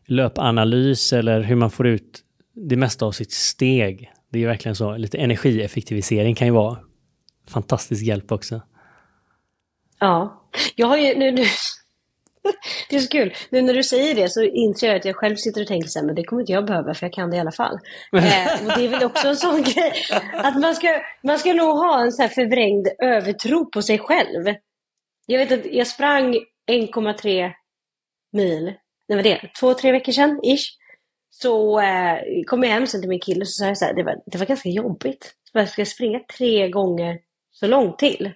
löpanalys 0.05 1.13
eller 1.13 1.41
hur 1.41 1.55
man 1.55 1.71
får 1.71 1.87
ut 1.87 2.19
det 2.53 2.75
mesta 2.75 3.05
av 3.05 3.11
sitt 3.11 3.31
steg. 3.31 4.11
Det 4.31 4.43
är 4.43 4.47
verkligen 4.47 4.75
så. 4.75 4.97
Lite 4.97 5.17
energieffektivisering 5.17 6.35
kan 6.35 6.47
ju 6.47 6.53
vara 6.53 6.77
fantastisk 7.47 8.03
hjälp 8.03 8.31
också. 8.31 8.61
Ja, 9.99 10.47
jag 10.75 10.87
har 10.87 10.97
ju 10.97 11.17
nu, 11.17 11.31
nu 11.31 11.43
det 12.89 12.95
är 12.95 12.99
så 12.99 13.09
kul. 13.09 13.33
Nu 13.49 13.61
när 13.61 13.73
du 13.73 13.83
säger 13.83 14.15
det 14.15 14.29
så 14.29 14.43
inser 14.43 14.87
jag 14.87 14.95
att 14.95 15.05
jag 15.05 15.15
själv 15.15 15.35
sitter 15.35 15.61
och 15.61 15.67
tänker 15.67 15.89
så 15.89 15.99
här, 15.99 16.05
men 16.05 16.15
det 16.15 16.23
kommer 16.23 16.41
inte 16.41 16.51
jag 16.51 16.65
behöva 16.65 16.93
för 16.93 17.05
jag 17.05 17.13
kan 17.13 17.29
det 17.29 17.37
i 17.37 17.39
alla 17.39 17.51
fall. 17.51 17.73
eh, 18.13 18.65
och 18.65 18.77
det 18.77 18.85
är 18.85 18.89
väl 18.89 19.03
också 19.03 19.27
en 19.27 19.37
sån 19.37 19.63
grej 19.63 19.93
att 20.33 20.59
man 20.61 20.75
ska, 20.75 21.01
man 21.23 21.39
ska 21.39 21.53
nog 21.53 21.77
ha 21.77 22.01
en 22.01 22.11
så 22.11 22.21
här 22.21 22.29
förvrängd 22.29 22.87
övertro 23.03 23.65
på 23.65 23.81
sig 23.81 23.99
själv. 23.99 24.55
Jag 25.25 25.39
vet 25.39 25.51
att 25.51 25.73
jag 25.73 25.87
sprang 25.87 26.35
1,3 26.71 27.51
det 29.07 29.15
var 29.15 29.23
det, 29.23 29.41
två, 29.59 29.73
tre 29.73 29.91
veckor 29.91 30.11
sedan 30.11 30.39
ish. 30.43 30.77
Så 31.41 31.79
eh, 31.79 32.43
kom 32.47 32.63
jag 32.63 32.69
hem 32.69 32.87
sen 32.87 33.01
till 33.01 33.09
min 33.09 33.19
kille 33.19 33.41
och 33.41 33.47
så 33.47 33.53
sa 33.53 33.65
jag 33.65 33.77
så 33.77 33.85
här, 33.85 33.93
det 33.93 34.03
var, 34.03 34.15
det 34.25 34.37
var 34.37 34.45
ganska 34.45 34.69
jobbigt. 34.69 35.33
Så 35.51 35.57
jag 35.57 35.69
ska 35.69 35.85
springa 35.85 36.19
tre 36.37 36.69
gånger 36.69 37.19
så 37.51 37.67
långt 37.67 37.99
till. 37.99 38.31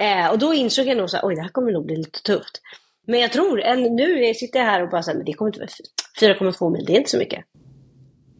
Eh, 0.00 0.30
och 0.30 0.38
då 0.38 0.54
insåg 0.54 0.86
jag 0.86 0.96
nog 0.96 1.10
så 1.10 1.16
här, 1.16 1.26
oj 1.26 1.34
det 1.34 1.42
här 1.42 1.48
kommer 1.48 1.72
nog 1.72 1.86
bli 1.86 1.96
lite 1.96 2.22
tufft. 2.22 2.60
Men 3.06 3.20
jag 3.20 3.32
tror, 3.32 3.60
än 3.60 3.82
nu 3.82 4.34
sitter 4.34 4.58
jag 4.58 4.66
här 4.66 4.82
och 4.82 4.90
bara 4.90 5.02
säger 5.02 5.16
men 5.16 5.26
det 5.26 5.32
kommer 5.32 5.48
inte 5.48 5.60
vara 6.20 6.34
4,2 6.34 6.72
mil, 6.72 6.84
det 6.86 6.92
är 6.92 6.96
inte 6.96 7.10
så 7.10 7.18
mycket. 7.18 7.44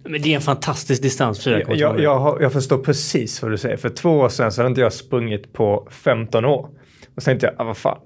Men 0.05 0.23
det 0.23 0.29
är 0.29 0.35
en 0.35 0.41
fantastisk 0.41 1.03
distans, 1.03 1.47
4,2 1.47 1.69
mil. 1.69 1.81
Jag, 1.81 2.01
jag, 2.01 2.43
jag, 2.43 2.53
förstår 2.53 2.79
precis 2.79 3.43
vad 3.43 3.51
du 3.51 3.59
säger. 3.59 3.77
För 3.77 3.89
två 3.89 4.11
år 4.11 4.29
sedan 4.29 4.53
så 4.53 4.61
hade 4.61 4.69
inte 4.69 4.81
jag 4.81 4.93
sprungit 4.93 5.53
på 5.53 5.89
15 5.91 6.45
år. 6.45 6.71
Och 7.17 7.23
så 7.23 7.25
tänkte 7.25 7.47
jag, 7.47 7.55
ah, 7.59 7.65
vad 7.65 7.77
fan, 7.77 7.99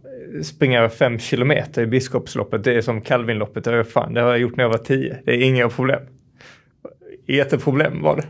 springa 0.43 0.89
5 0.89 1.19
kilometer 1.19 1.83
i 1.83 1.87
Biskopsloppet, 1.87 2.65
det 2.65 2.75
är 2.75 2.81
som 2.81 3.01
Calvinloppet, 3.01 3.65
det, 3.65 3.85
fan, 3.85 4.15
det 4.15 4.21
har 4.21 4.29
jag 4.29 4.39
gjort 4.39 4.57
när 4.57 4.65
jag 4.65 4.69
var 4.69 4.79
10. 4.79 5.19
Det 5.25 5.33
är 5.33 5.43
inga 5.43 5.69
problem. 5.69 6.01
Jätteproblem 7.29 8.03
var 8.03 8.17
det. 8.17 8.27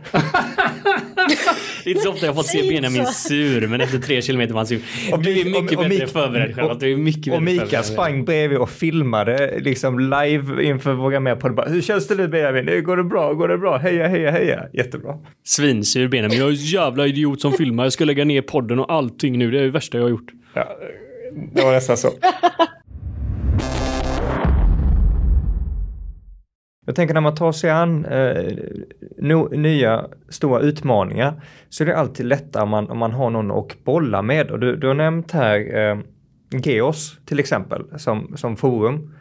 Det 1.84 1.90
är 1.90 1.94
inte 1.94 2.02
så 2.02 2.10
ofta 2.10 2.26
jag 2.26 2.32
har 2.32 2.42
fått 2.42 2.46
se 2.46 2.62
Benjamin 2.62 3.06
sur, 3.06 3.66
men 3.66 3.80
efter 3.80 3.98
tre 3.98 4.22
kilometer 4.22 4.54
var 4.54 4.58
han 4.58 4.66
sur. 4.66 4.80
Du 5.22 5.40
är 5.40 5.44
mycket 5.44 5.78
och, 5.78 5.88
bättre 5.88 6.06
förberedd 6.06 6.54
Charlotte. 6.54 6.80
Du 6.80 6.92
är 6.92 6.96
mycket 6.96 7.34
och 7.34 7.42
Mikael 7.42 7.84
sprang 7.84 8.24
bredvid 8.24 8.58
och 8.58 8.70
filmade 8.70 9.58
liksom 9.60 9.98
live 9.98 10.64
inför 10.64 10.92
Våga 10.92 11.20
Med 11.20 11.40
på 11.40 11.48
det. 11.48 11.70
Hur 11.70 11.82
känns 11.82 12.08
det 12.08 12.14
nu 12.14 12.28
Benjamin? 12.28 12.84
Går 12.84 12.96
det 12.96 13.04
bra? 13.04 13.32
Går 13.32 13.48
det 13.48 13.58
bra? 13.58 13.76
Heja, 13.76 14.08
heja, 14.08 14.30
heja. 14.30 14.66
Jättebra. 14.72 15.18
Svinsur 15.44 16.08
Benjamin. 16.08 16.38
Jag 16.38 16.48
är 16.48 16.52
en 16.52 16.56
jävla 16.56 17.06
idiot 17.06 17.40
som 17.40 17.52
filmar. 17.52 17.84
Jag 17.84 17.92
ska 17.92 18.04
lägga 18.04 18.24
ner 18.24 18.42
podden 18.42 18.78
och 18.78 18.92
allting 18.92 19.38
nu. 19.38 19.50
Det 19.50 19.58
är 19.58 19.62
det 19.62 19.70
värsta 19.70 19.98
jag 19.98 20.04
har 20.04 20.10
gjort. 20.10 20.32
Ja, 20.54 20.78
det 21.36 21.64
var 21.64 21.72
nästan 21.72 21.96
så. 21.96 22.08
Jag 26.86 26.94
tänker 26.94 27.14
när 27.14 27.20
man 27.20 27.34
tar 27.34 27.52
sig 27.52 27.70
an 27.70 28.04
eh, 28.04 28.52
no, 29.18 29.48
nya 29.56 30.06
stora 30.28 30.60
utmaningar 30.60 31.42
så 31.68 31.84
är 31.84 31.86
det 31.86 31.96
alltid 31.96 32.26
lättare 32.26 32.62
om 32.62 32.68
man, 32.68 32.90
om 32.90 32.98
man 32.98 33.12
har 33.12 33.30
någon 33.30 33.50
att 33.50 33.84
bolla 33.84 34.22
med. 34.22 34.50
Och 34.50 34.60
du, 34.60 34.76
du 34.76 34.86
har 34.86 34.94
nämnt 34.94 35.32
här 35.32 35.76
eh, 35.76 35.98
Geos 36.50 37.18
till 37.24 37.40
exempel 37.40 37.84
som, 37.96 38.36
som 38.36 38.56
forum. 38.56 39.14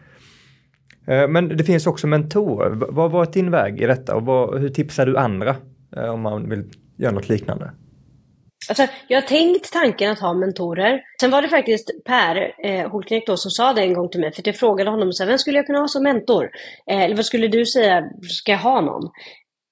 Eh, 1.07 1.27
men 1.27 1.47
det 1.47 1.63
finns 1.63 1.87
också 1.87 2.07
mentorer. 2.07 2.69
Vad 2.69 2.95
har 2.95 3.09
varit 3.09 3.33
din 3.33 3.51
väg 3.51 3.81
i 3.81 3.85
detta 3.85 4.15
och 4.15 4.25
vad, 4.25 4.59
hur 4.59 4.69
tipsar 4.69 5.05
du 5.05 5.17
andra 5.17 5.55
eh, 5.97 6.09
om 6.09 6.21
man 6.21 6.49
vill 6.49 6.63
göra 6.97 7.13
något 7.13 7.29
liknande? 7.29 7.71
Alltså, 8.69 8.87
jag 9.07 9.21
har 9.21 9.27
tänkt 9.27 9.71
tanken 9.71 10.11
att 10.11 10.19
ha 10.19 10.33
mentorer. 10.33 11.01
Sen 11.19 11.31
var 11.31 11.41
det 11.41 11.47
faktiskt 11.47 11.91
Per 12.05 12.65
eh, 12.65 12.91
Holknekt 12.91 13.27
då 13.27 13.37
som 13.37 13.51
sa 13.51 13.73
det 13.73 13.81
en 13.81 13.93
gång 13.93 14.09
till 14.09 14.21
mig. 14.21 14.33
För 14.33 14.41
jag 14.45 14.55
frågade 14.55 14.89
honom 14.89 15.13
så 15.13 15.23
här, 15.23 15.29
vem 15.29 15.37
skulle 15.37 15.57
jag 15.57 15.65
kunna 15.65 15.79
ha 15.79 15.87
som 15.87 16.03
mentor? 16.03 16.49
Eh, 16.91 17.01
eller 17.01 17.15
vad 17.15 17.25
skulle 17.25 17.47
du 17.47 17.65
säga, 17.65 18.03
ska 18.29 18.51
jag 18.51 18.59
ha 18.59 18.81
någon? 18.81 19.09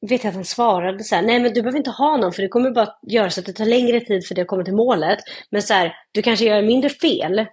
Vet 0.09 0.23
jag 0.23 0.29
att 0.29 0.36
han 0.36 0.45
svarade 0.45 1.03
så 1.03 1.15
här, 1.15 1.21
nej 1.21 1.39
men 1.39 1.53
du 1.53 1.61
behöver 1.61 1.77
inte 1.77 1.89
ha 1.89 2.17
någon 2.17 2.34
för 2.34 2.41
det 2.41 2.47
kommer 2.47 2.71
bara 2.71 2.89
göra 3.07 3.29
så 3.29 3.39
att 3.39 3.45
det 3.45 3.53
tar 3.53 3.65
längre 3.65 3.99
tid 3.99 4.27
för 4.27 4.36
dig 4.36 4.41
att 4.41 4.47
komma 4.47 4.63
till 4.63 4.75
målet. 4.75 5.19
Men 5.49 5.61
så 5.61 5.73
här, 5.73 5.93
du 6.11 6.21
kanske 6.21 6.45
gör 6.45 6.61
mindre 6.61 6.89
fel 6.89 7.45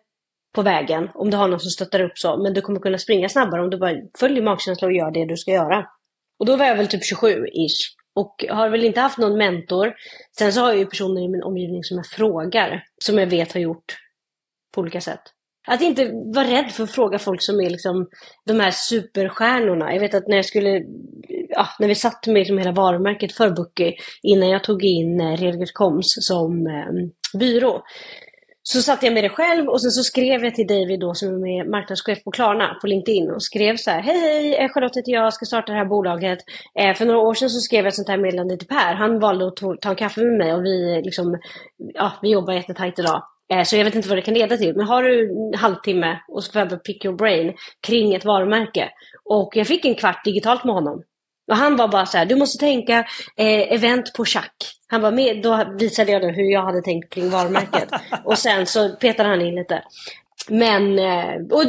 på 0.55 0.63
vägen 0.63 1.09
om 1.15 1.31
du 1.31 1.37
har 1.37 1.49
någon 1.49 1.61
som 1.61 1.71
stöttar 1.71 2.01
upp 2.01 2.19
så. 2.19 2.43
Men 2.43 2.55
du 2.55 2.61
kommer 2.61 2.81
kunna 2.81 2.99
springa 2.99 3.29
snabbare 3.29 3.63
om 3.63 3.71
du 3.71 3.79
bara 3.79 3.95
följer 4.19 4.43
magkänslan 4.43 4.91
och 4.91 4.97
gör 4.97 5.11
det 5.11 5.25
du 5.25 5.37
ska 5.37 5.51
göra. 5.51 5.87
Och 6.39 6.47
då 6.47 6.57
var 6.57 6.67
jag 6.67 6.77
väl 6.77 6.89
typ 6.89 7.03
27-ish. 7.03 8.00
Och 8.21 8.45
har 8.49 8.69
väl 8.69 8.85
inte 8.85 9.01
haft 9.01 9.19
någon 9.19 9.39
mentor. 9.39 9.95
Sen 10.39 10.53
så 10.53 10.61
har 10.61 10.69
jag 10.69 10.79
ju 10.79 10.87
personer 10.87 11.25
i 11.25 11.29
min 11.29 11.43
omgivning 11.43 11.85
som 11.85 11.97
jag 11.97 12.07
frågar. 12.07 12.85
Som 13.05 13.19
jag 13.19 13.27
vet 13.27 13.53
har 13.53 13.61
gjort 13.61 13.97
på 14.75 14.81
olika 14.81 15.01
sätt. 15.01 15.21
Att 15.69 15.81
inte 15.81 16.11
vara 16.35 16.47
rädd 16.47 16.71
för 16.71 16.85
att 16.85 16.91
fråga 16.91 17.19
folk 17.19 17.43
som 17.43 17.61
är 17.61 17.71
liksom 17.71 18.09
de 18.47 18.61
här 18.61 18.71
superstjärnorna. 18.71 19.93
Jag 19.93 20.01
vet 20.01 20.15
att 20.15 20.29
när 20.29 20.37
jag 20.37 20.45
skulle, 20.45 20.83
ja, 21.49 21.69
när 21.79 21.89
vi 21.89 21.95
satt 21.95 22.27
med 22.27 22.37
liksom 22.37 22.59
hela 22.59 22.73
varumärket 22.73 23.33
för 23.33 23.51
Bookie 23.51 23.95
innan 24.23 24.49
jag 24.49 24.65
tog 24.65 24.85
in 24.85 25.21
eh, 25.21 25.65
Koms 25.73 26.07
som 26.21 26.67
eh, 26.67 27.39
byrå. 27.39 27.83
Så 28.73 28.83
satt 28.83 29.03
jag 29.03 29.15
med 29.15 29.25
det 29.25 29.29
själv 29.29 29.69
och 29.69 29.83
sen 29.83 29.91
så 29.91 30.03
skrev 30.03 30.45
jag 30.45 30.55
till 30.55 30.67
David 30.67 31.01
då 31.01 31.15
som 31.15 31.47
är 31.47 31.65
marknadschef 31.65 32.25
på 32.25 32.31
Klarna 32.31 32.79
på 32.81 32.87
LinkedIn 32.87 33.31
och 33.31 33.43
skrev 33.43 33.77
så 33.77 33.91
här. 33.91 34.01
Hej 34.01 34.21
hej, 34.21 34.55
eh, 34.55 34.69
Charlotte 34.69 34.97
heter 34.97 35.13
jag, 35.13 35.33
ska 35.35 35.45
starta 35.45 35.73
det 35.73 35.79
här 35.79 35.85
bolaget. 35.85 36.39
Eh, 36.79 36.95
för 36.95 37.07
några 37.07 37.21
år 37.21 37.35
sedan 37.35 37.51
så 37.51 37.61
skrev 37.61 37.85
jag 37.85 37.89
ett 37.89 37.95
sånt 37.95 38.09
här 38.09 38.17
meddelande 38.17 38.57
till 38.57 38.69
Per. 38.69 38.95
Han 38.95 39.21
valde 39.21 39.47
att 39.47 39.57
ta 39.57 39.91
en 39.91 39.97
kaffe 39.97 40.21
med 40.21 40.39
mig 40.39 40.55
och 40.55 40.65
vi, 40.65 40.97
eh, 40.97 41.03
liksom, 41.03 41.39
ja, 41.95 42.13
vi 42.23 42.31
jobbar 42.31 42.53
jättetajt 42.53 42.99
idag. 42.99 43.23
Eh, 43.53 43.63
så 43.63 43.77
jag 43.77 43.85
vet 43.85 43.95
inte 43.95 44.09
vad 44.09 44.19
det 44.19 44.23
kan 44.23 44.35
leda 44.35 44.57
till. 44.57 44.77
Men 44.77 44.87
har 44.87 45.03
du 45.03 45.31
en 45.31 45.59
halvtimme 45.59 46.19
och 46.29 46.45
så 46.45 46.53
får 46.53 46.61
jag 46.61 46.85
pick 46.85 47.05
your 47.05 47.17
brain 47.17 47.55
kring 47.87 48.15
ett 48.15 48.25
varumärke. 48.25 48.91
Och 49.25 49.57
jag 49.57 49.67
fick 49.67 49.85
en 49.85 49.95
kvart 49.95 50.25
digitalt 50.25 50.65
med 50.65 50.75
honom. 50.75 51.03
Och 51.51 51.57
han 51.57 51.77
var 51.77 51.89
bara 51.89 52.07
så 52.07 52.19
här, 52.19 52.27
du 52.27 52.37
måste 52.37 52.59
tänka 52.59 52.99
eh, 53.37 53.73
event 53.73 54.13
på 54.17 54.25
schack. 54.25 54.55
Han 54.89 55.01
var 55.01 55.13
med, 55.13 55.43
då 55.43 55.65
visade 55.79 56.13
jag 56.13 56.23
då 56.23 56.29
hur 56.29 56.53
jag 56.53 56.63
hade 56.63 56.83
tänkt 56.83 57.13
kring 57.13 57.31
varumärket. 57.31 57.89
och 58.25 58.39
sen 58.39 58.67
så 58.67 58.89
petade 58.89 59.29
han 59.29 59.41
in 59.41 59.55
lite. 59.55 59.83
Men, 60.49 60.99
eh, 60.99 61.35
och, 61.51 61.65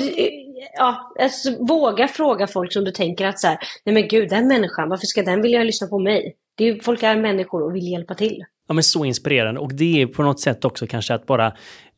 ja, 0.78 1.14
alltså, 1.20 1.66
våga 1.66 2.08
fråga 2.08 2.48
folk 2.48 2.74
som 2.74 2.84
du 2.84 2.92
tänker 2.92 3.28
att 3.28 3.40
så 3.40 3.48
här, 3.48 3.58
nej 3.86 3.94
men 3.94 4.08
gud, 4.08 4.30
den 4.30 4.48
människan, 4.48 4.90
varför 4.90 5.06
ska 5.06 5.24
den 5.24 5.42
vilja 5.42 5.64
lyssna 5.64 5.88
på 5.88 6.00
mig? 6.00 6.36
Det 6.58 6.70
är, 6.70 6.80
folk 6.84 7.04
är 7.04 7.16
människor 7.16 7.64
och 7.64 7.76
vill 7.76 7.92
hjälpa 7.92 8.16
till. 8.16 8.44
Ja 8.68 8.74
men 8.74 8.84
så 8.84 9.06
inspirerande 9.06 9.60
och 9.60 9.74
det 9.74 10.02
är 10.02 10.08
på 10.08 10.24
något 10.24 10.40
sätt 10.40 10.66
också 10.66 10.88
kanske 10.88 11.14
att 11.14 11.26
bara 11.26 11.54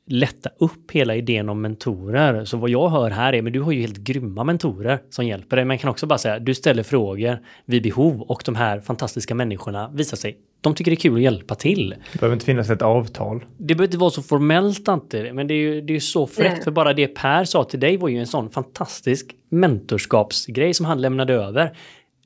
lätta 0.06 0.50
upp 0.60 0.92
hela 0.92 1.16
idén 1.16 1.50
om 1.50 1.62
mentorer. 1.62 2.46
Så 2.46 2.58
vad 2.58 2.70
jag 2.70 2.90
hör 2.90 3.10
här 3.10 3.34
är, 3.34 3.42
men 3.42 3.54
du 3.54 3.62
har 3.62 3.72
ju 3.72 3.82
helt 3.82 3.98
grymma 3.98 4.44
mentorer 4.44 5.00
som 5.10 5.26
hjälper 5.26 5.56
dig. 5.56 5.66
Man 5.66 5.78
kan 5.78 5.90
också 5.90 6.06
bara 6.06 6.18
säga, 6.18 6.40
du 6.40 6.56
ställer 6.56 6.84
frågor 6.84 7.40
vid 7.66 7.84
behov 7.84 8.22
och 8.22 8.42
de 8.46 8.56
här 8.56 8.80
fantastiska 8.80 9.36
människorna 9.36 9.90
visar 9.94 10.18
sig, 10.18 10.38
de 10.62 10.76
tycker 10.76 10.92
det 10.92 10.96
är 10.96 11.00
kul 11.00 11.16
att 11.16 11.22
hjälpa 11.22 11.56
till. 11.56 11.96
Det 12.12 12.20
behöver 12.20 12.34
inte 12.34 12.46
finnas 12.46 12.70
ett 12.70 12.82
avtal. 12.82 13.46
Det 13.58 13.76
behöver 13.76 13.84
inte 13.84 13.98
vara 13.98 14.12
så 14.12 14.22
formellt 14.22 14.90
alltid, 14.90 15.36
men 15.36 15.48
det 15.48 15.54
är 15.54 15.58
ju 15.58 15.82
det 15.82 15.96
är 15.96 16.00
så 16.00 16.28
fräckt. 16.28 16.64
För 16.64 16.72
bara 16.72 16.94
det 16.94 17.08
Per 17.08 17.44
sa 17.46 17.64
till 17.64 17.80
dig 17.80 17.98
var 17.98 18.10
ju 18.10 18.20
en 18.20 18.28
sån 18.28 18.50
fantastisk 18.50 19.36
mentorskapsgrej 19.50 20.74
som 20.74 20.86
han 20.86 21.02
lämnade 21.02 21.34
över. 21.34 21.78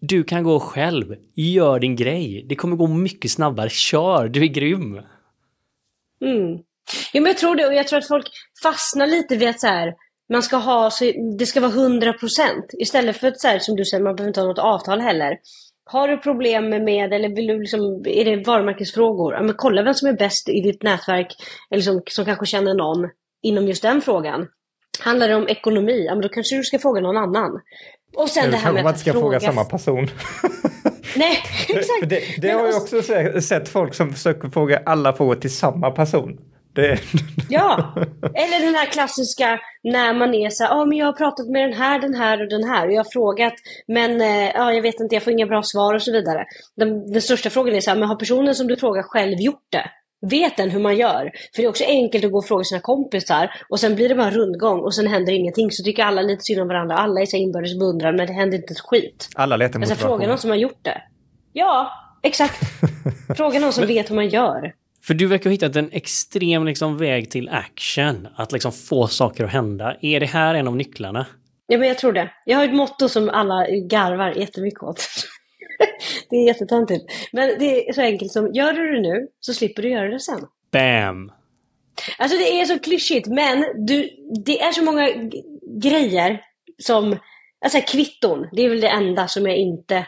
Du 0.01 0.23
kan 0.23 0.43
gå 0.43 0.59
själv, 0.59 1.15
gör 1.33 1.79
din 1.79 1.95
grej. 1.95 2.45
Det 2.49 2.55
kommer 2.55 2.75
gå 2.75 2.87
mycket 2.87 3.31
snabbare, 3.31 3.69
kör, 3.69 4.27
du 4.27 4.43
är 4.43 4.47
grym. 4.47 5.01
Mm. 6.21 6.59
Ja, 7.13 7.21
men 7.21 7.25
jag 7.25 7.37
tror 7.37 7.55
det. 7.55 7.65
Och 7.65 7.73
jag 7.73 7.87
tror 7.87 7.99
att 7.99 8.07
folk 8.07 8.27
fastnar 8.63 9.07
lite 9.07 9.35
vid 9.37 9.49
att 9.49 9.59
så 9.59 9.67
här, 9.67 9.93
man 10.33 10.43
ska 10.43 10.57
ha, 10.57 10.89
så 10.91 11.11
det 11.39 11.45
ska 11.45 11.61
vara 11.61 11.71
100 11.71 12.13
procent. 12.13 12.65
Istället 12.79 13.17
för 13.17 13.27
att 13.27 13.39
så 13.39 13.47
här, 13.47 13.59
som 13.59 13.75
du 13.75 13.85
säger, 13.85 14.03
man 14.03 14.15
behöver 14.15 14.29
inte 14.29 14.39
ha 14.39 14.47
något 14.47 14.59
avtal 14.59 15.01
heller. 15.01 15.37
Har 15.89 16.07
du 16.07 16.17
problem 16.17 16.69
med, 16.69 17.13
eller 17.13 17.35
vill 17.35 17.47
du 17.47 17.59
liksom, 17.59 18.03
är 18.05 18.25
det 18.25 18.43
varumärkesfrågor? 18.45 19.33
Ja, 19.33 19.41
men 19.41 19.55
kolla 19.57 19.83
vem 19.83 19.93
som 19.93 20.09
är 20.09 20.13
bäst 20.13 20.49
i 20.49 20.61
ditt 20.61 20.83
nätverk, 20.83 21.35
eller 21.71 21.81
som, 21.81 22.01
som 22.09 22.25
kanske 22.25 22.45
känner 22.45 22.73
någon 22.73 23.09
inom 23.43 23.67
just 23.67 23.81
den 23.81 24.01
frågan. 24.01 24.47
Handlar 24.99 25.27
det 25.27 25.35
om 25.35 25.47
ekonomi, 25.47 26.05
ja, 26.05 26.15
men 26.15 26.21
då 26.21 26.29
kanske 26.29 26.55
du 26.55 26.63
ska 26.63 26.79
fråga 26.79 27.01
någon 27.01 27.17
annan. 27.17 27.61
Och 28.15 28.29
sen 28.29 28.51
det 28.51 28.57
här 28.57 28.71
med 28.71 28.79
att 28.79 28.83
man 28.83 28.91
inte 28.91 29.01
ska 29.01 29.11
fråga, 29.11 29.39
fråga 29.39 29.39
samma 29.39 29.65
person. 29.65 30.07
Nej, 31.15 31.37
exakt. 31.69 32.09
det, 32.09 32.21
det 32.41 32.49
har 32.49 32.67
jag 32.67 32.75
också 32.75 33.01
sett 33.41 33.69
folk 33.69 33.93
som 33.93 34.13
försöker 34.13 34.49
fråga 34.49 34.81
alla 34.85 35.13
frågor 35.13 35.35
till 35.35 35.55
samma 35.55 35.91
person. 35.91 36.37
Det... 36.77 36.99
Ja, 37.49 37.93
eller 38.33 38.65
den 38.65 38.75
här 38.75 38.85
klassiska 38.85 39.59
när 39.83 40.13
man 40.13 40.33
är 40.33 40.49
så 40.49 40.63
här, 40.63 40.73
oh, 40.73 40.87
men 40.87 40.97
jag 40.97 41.05
har 41.05 41.13
pratat 41.13 41.47
med 41.47 41.69
den 41.69 41.73
här, 41.73 41.99
den 41.99 42.13
här 42.13 42.41
och 42.41 42.49
den 42.49 42.63
här 42.63 42.87
och 42.87 42.93
jag 42.93 43.03
har 43.03 43.11
frågat 43.11 43.53
men 43.87 44.21
eh, 44.21 44.51
ja, 44.53 44.73
jag 44.73 44.81
vet 44.81 44.99
inte, 44.99 45.15
jag 45.15 45.23
får 45.23 45.33
inga 45.33 45.45
bra 45.45 45.63
svar 45.63 45.93
och 45.93 46.01
så 46.01 46.11
vidare. 46.11 46.45
Den, 46.75 47.11
den 47.11 47.21
största 47.21 47.49
frågan 47.49 47.75
är 47.75 47.81
så 47.81 47.89
här, 47.89 47.97
men 47.97 48.09
har 48.09 48.15
personen 48.15 48.55
som 48.55 48.67
du 48.67 48.75
frågar 48.75 49.03
själv 49.03 49.39
gjort 49.39 49.67
det? 49.69 49.91
Vet 50.29 50.57
den 50.57 50.69
hur 50.69 50.79
man 50.79 50.97
gör? 50.97 51.31
För 51.55 51.61
det 51.61 51.63
är 51.63 51.69
också 51.69 51.83
enkelt 51.83 52.25
att 52.25 52.31
gå 52.31 52.37
och 52.37 52.47
fråga 52.47 52.63
sina 52.63 52.81
kompisar 52.81 53.51
och 53.69 53.79
sen 53.79 53.95
blir 53.95 54.09
det 54.09 54.15
bara 54.15 54.31
rundgång 54.31 54.79
och 54.79 54.95
sen 54.95 55.07
händer 55.07 55.33
ingenting. 55.33 55.71
Så 55.71 55.83
tycker 55.83 56.03
alla 56.03 56.21
lite 56.21 56.43
synd 56.43 56.61
om 56.61 56.67
varandra. 56.67 56.95
Alla 56.95 57.21
är 57.21 57.25
så 57.25 57.37
inbördes 57.37 57.79
beundran 57.79 58.15
men 58.15 58.27
det 58.27 58.33
händer 58.33 58.57
inte 58.57 58.73
ett 58.73 58.79
skit. 58.79 59.29
Alla 59.35 59.55
letar 59.55 59.79
motivation. 59.79 59.91
Alltså, 59.91 60.07
fråga 60.07 60.27
någon 60.27 60.37
som 60.37 60.49
har 60.49 60.57
gjort 60.57 60.79
det. 60.81 61.01
Ja, 61.53 61.91
exakt. 62.23 62.59
fråga 63.37 63.59
någon 63.59 63.73
som 63.73 63.87
vet 63.87 64.09
hur 64.09 64.15
man 64.15 64.29
gör. 64.29 64.73
För 65.07 65.13
du 65.13 65.27
verkar 65.27 65.49
ha 65.49 65.51
hittat 65.51 65.75
en 65.75 65.89
extrem 65.91 66.65
liksom, 66.65 66.97
väg 66.97 67.31
till 67.31 67.49
action. 67.49 68.27
Att 68.35 68.51
liksom 68.51 68.71
få 68.71 69.07
saker 69.07 69.43
att 69.43 69.51
hända. 69.51 69.95
Är 70.01 70.19
det 70.19 70.25
här 70.25 70.55
en 70.55 70.67
av 70.67 70.75
nycklarna? 70.75 71.25
Ja, 71.67 71.77
men 71.77 71.87
jag 71.87 71.97
tror 71.97 72.13
det. 72.13 72.31
Jag 72.45 72.57
har 72.57 72.65
ett 72.65 72.73
motto 72.73 73.09
som 73.09 73.29
alla 73.29 73.67
garvar 73.69 74.31
jättemycket 74.31 74.83
åt. 74.83 75.07
det 76.29 76.35
är 76.35 76.47
jättetöntigt. 76.47 77.05
Men 77.31 77.59
det 77.59 77.89
är 77.89 77.93
så 77.93 78.01
enkelt 78.01 78.31
som, 78.31 78.53
gör 78.53 78.73
du 78.73 78.91
det 78.91 79.01
nu 79.01 79.27
så 79.39 79.53
slipper 79.53 79.81
du 79.81 79.89
göra 79.89 80.09
det 80.09 80.19
sen. 80.19 80.39
Bam! 80.71 81.31
Alltså 82.17 82.37
det 82.37 82.61
är 82.61 82.65
så 82.65 82.79
klyschigt, 82.79 83.27
men 83.27 83.85
du, 83.87 84.09
det 84.45 84.61
är 84.61 84.71
så 84.71 84.83
många 84.83 85.09
grejer 85.81 86.41
som, 86.83 87.17
alltså 87.65 87.81
kvitton, 87.81 88.47
det 88.51 88.61
är 88.61 88.69
väl 88.69 88.81
det 88.81 88.89
enda 88.89 89.27
som 89.27 89.45
jag 89.45 89.55
inte 89.55 90.05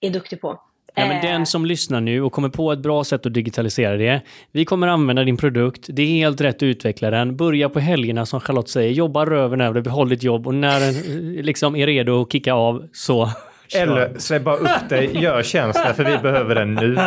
är 0.00 0.10
duktig 0.10 0.40
på. 0.40 0.60
Ja, 0.94 1.06
men 1.06 1.22
den 1.22 1.46
som 1.46 1.66
lyssnar 1.66 2.00
nu 2.00 2.22
och 2.22 2.32
kommer 2.32 2.48
på 2.48 2.72
ett 2.72 2.78
bra 2.78 3.04
sätt 3.04 3.26
att 3.26 3.34
digitalisera 3.34 3.96
det. 3.96 4.20
Vi 4.52 4.64
kommer 4.64 4.88
använda 4.88 5.24
din 5.24 5.36
produkt. 5.36 5.86
Det 5.88 6.02
är 6.02 6.06
helt 6.06 6.40
rätt 6.40 6.56
att 6.56 6.62
utveckla 6.62 7.10
den. 7.10 7.36
Börja 7.36 7.68
på 7.68 7.80
helgerna 7.80 8.26
som 8.26 8.40
Charlotte 8.40 8.68
säger. 8.68 8.90
Jobba 8.92 9.26
röven 9.26 9.60
över 9.60 9.74
det, 9.74 9.82
behåll 9.82 10.08
ditt 10.08 10.22
jobb 10.22 10.46
och 10.46 10.54
när 10.54 10.80
den 10.80 11.32
liksom 11.32 11.76
är 11.76 11.86
redo 11.86 12.22
att 12.22 12.32
kicka 12.32 12.52
av 12.54 12.88
så 12.92 13.30
eller 13.74 14.18
säg 14.18 14.40
bara 14.40 14.56
upp 14.56 14.88
dig, 14.88 15.10
gör 15.22 15.42
tjänsten 15.42 15.94
för 15.94 16.04
vi 16.04 16.18
behöver 16.18 16.54
den 16.54 16.74
nu. 16.74 16.98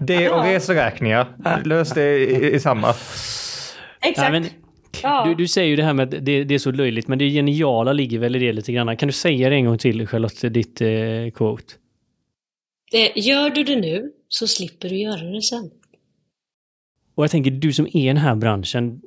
Det 0.00 0.30
och 0.30 0.44
reseräkningar, 0.44 1.26
lös 1.64 1.90
det 1.90 2.18
i, 2.18 2.54
i 2.54 2.60
samma. 2.60 2.94
Exakt. 4.00 4.32
Nej, 4.32 4.40
men, 4.40 4.50
du, 5.24 5.34
du, 5.34 5.48
säger 5.48 5.68
ju 5.68 5.76
det 5.76 5.82
här 5.82 5.92
med 5.92 6.14
att 6.14 6.24
det, 6.24 6.44
det, 6.44 6.54
är 6.54 6.58
så 6.58 6.70
löjligt, 6.70 7.08
men 7.08 7.18
det 7.18 7.30
geniala 7.30 7.92
ligger 7.92 8.18
väl 8.18 8.36
i 8.36 8.38
det 8.38 8.52
lite 8.52 8.72
grann. 8.72 8.96
Kan 8.96 9.06
du 9.06 9.12
säga 9.12 9.50
det 9.50 9.54
en 9.54 9.64
gång 9.64 9.78
till, 9.78 10.06
Charlotte, 10.06 10.54
ditt 10.54 10.80
eh, 10.80 10.88
quote? 11.34 11.74
Det, 12.90 13.12
gör 13.16 13.50
du 13.50 13.64
det 13.64 13.76
nu 13.76 14.12
så 14.28 14.46
slipper 14.46 14.88
du 14.88 14.96
göra 14.96 15.22
det 15.22 15.42
sen. 15.42 15.70
Och 17.14 17.24
jag 17.24 17.30
tänker, 17.30 17.50
du 17.50 17.72
som 17.72 17.86
är 17.86 17.96
i 17.96 18.06
den 18.06 18.16
här 18.16 18.34
branschen, 18.34 19.02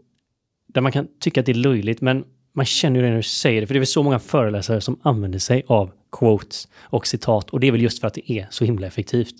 där 0.67 0.81
man 0.81 0.91
kan 0.91 1.07
tycka 1.19 1.39
att 1.39 1.45
det 1.45 1.51
är 1.51 1.53
löjligt, 1.53 2.01
men 2.01 2.25
man 2.53 2.65
känner 2.65 2.99
ju 2.99 3.05
det 3.05 3.09
när 3.09 3.17
du 3.17 3.23
säger 3.23 3.61
det, 3.61 3.67
för 3.67 3.73
det 3.73 3.77
är 3.77 3.79
väl 3.79 3.87
så 3.87 4.03
många 4.03 4.19
föreläsare 4.19 4.81
som 4.81 4.99
använder 5.03 5.39
sig 5.39 5.63
av 5.67 5.91
quotes 6.11 6.67
och 6.79 7.07
citat, 7.07 7.49
och 7.49 7.59
det 7.59 7.67
är 7.67 7.71
väl 7.71 7.81
just 7.81 7.99
för 7.99 8.07
att 8.07 8.13
det 8.13 8.31
är 8.31 8.47
så 8.49 8.65
himla 8.65 8.87
effektivt. 8.87 9.35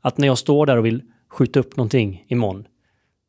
Att 0.00 0.18
när 0.18 0.26
jag 0.26 0.38
står 0.38 0.66
där 0.66 0.76
och 0.76 0.86
vill 0.86 1.02
skjuta 1.28 1.60
upp 1.60 1.76
någonting 1.76 2.24
imorgon, 2.28 2.66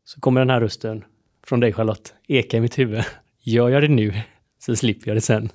så 0.06 0.20
kommer 0.20 0.42
den 0.42 0.50
här 0.50 0.62
rösten 0.62 1.04
från 1.46 1.60
dig 1.60 1.74
Charlotte 1.74 2.14
eka 2.28 2.58
i 2.58 2.62
mitt 2.62 2.80
huvud. 2.80 3.04
Gör 3.42 3.70
jag 3.70 3.84
det 3.84 3.88
nu, 3.88 4.14
så 4.60 4.76
slipper 4.76 5.08
jag 5.08 5.18
det 5.18 5.22
sen. 5.22 5.50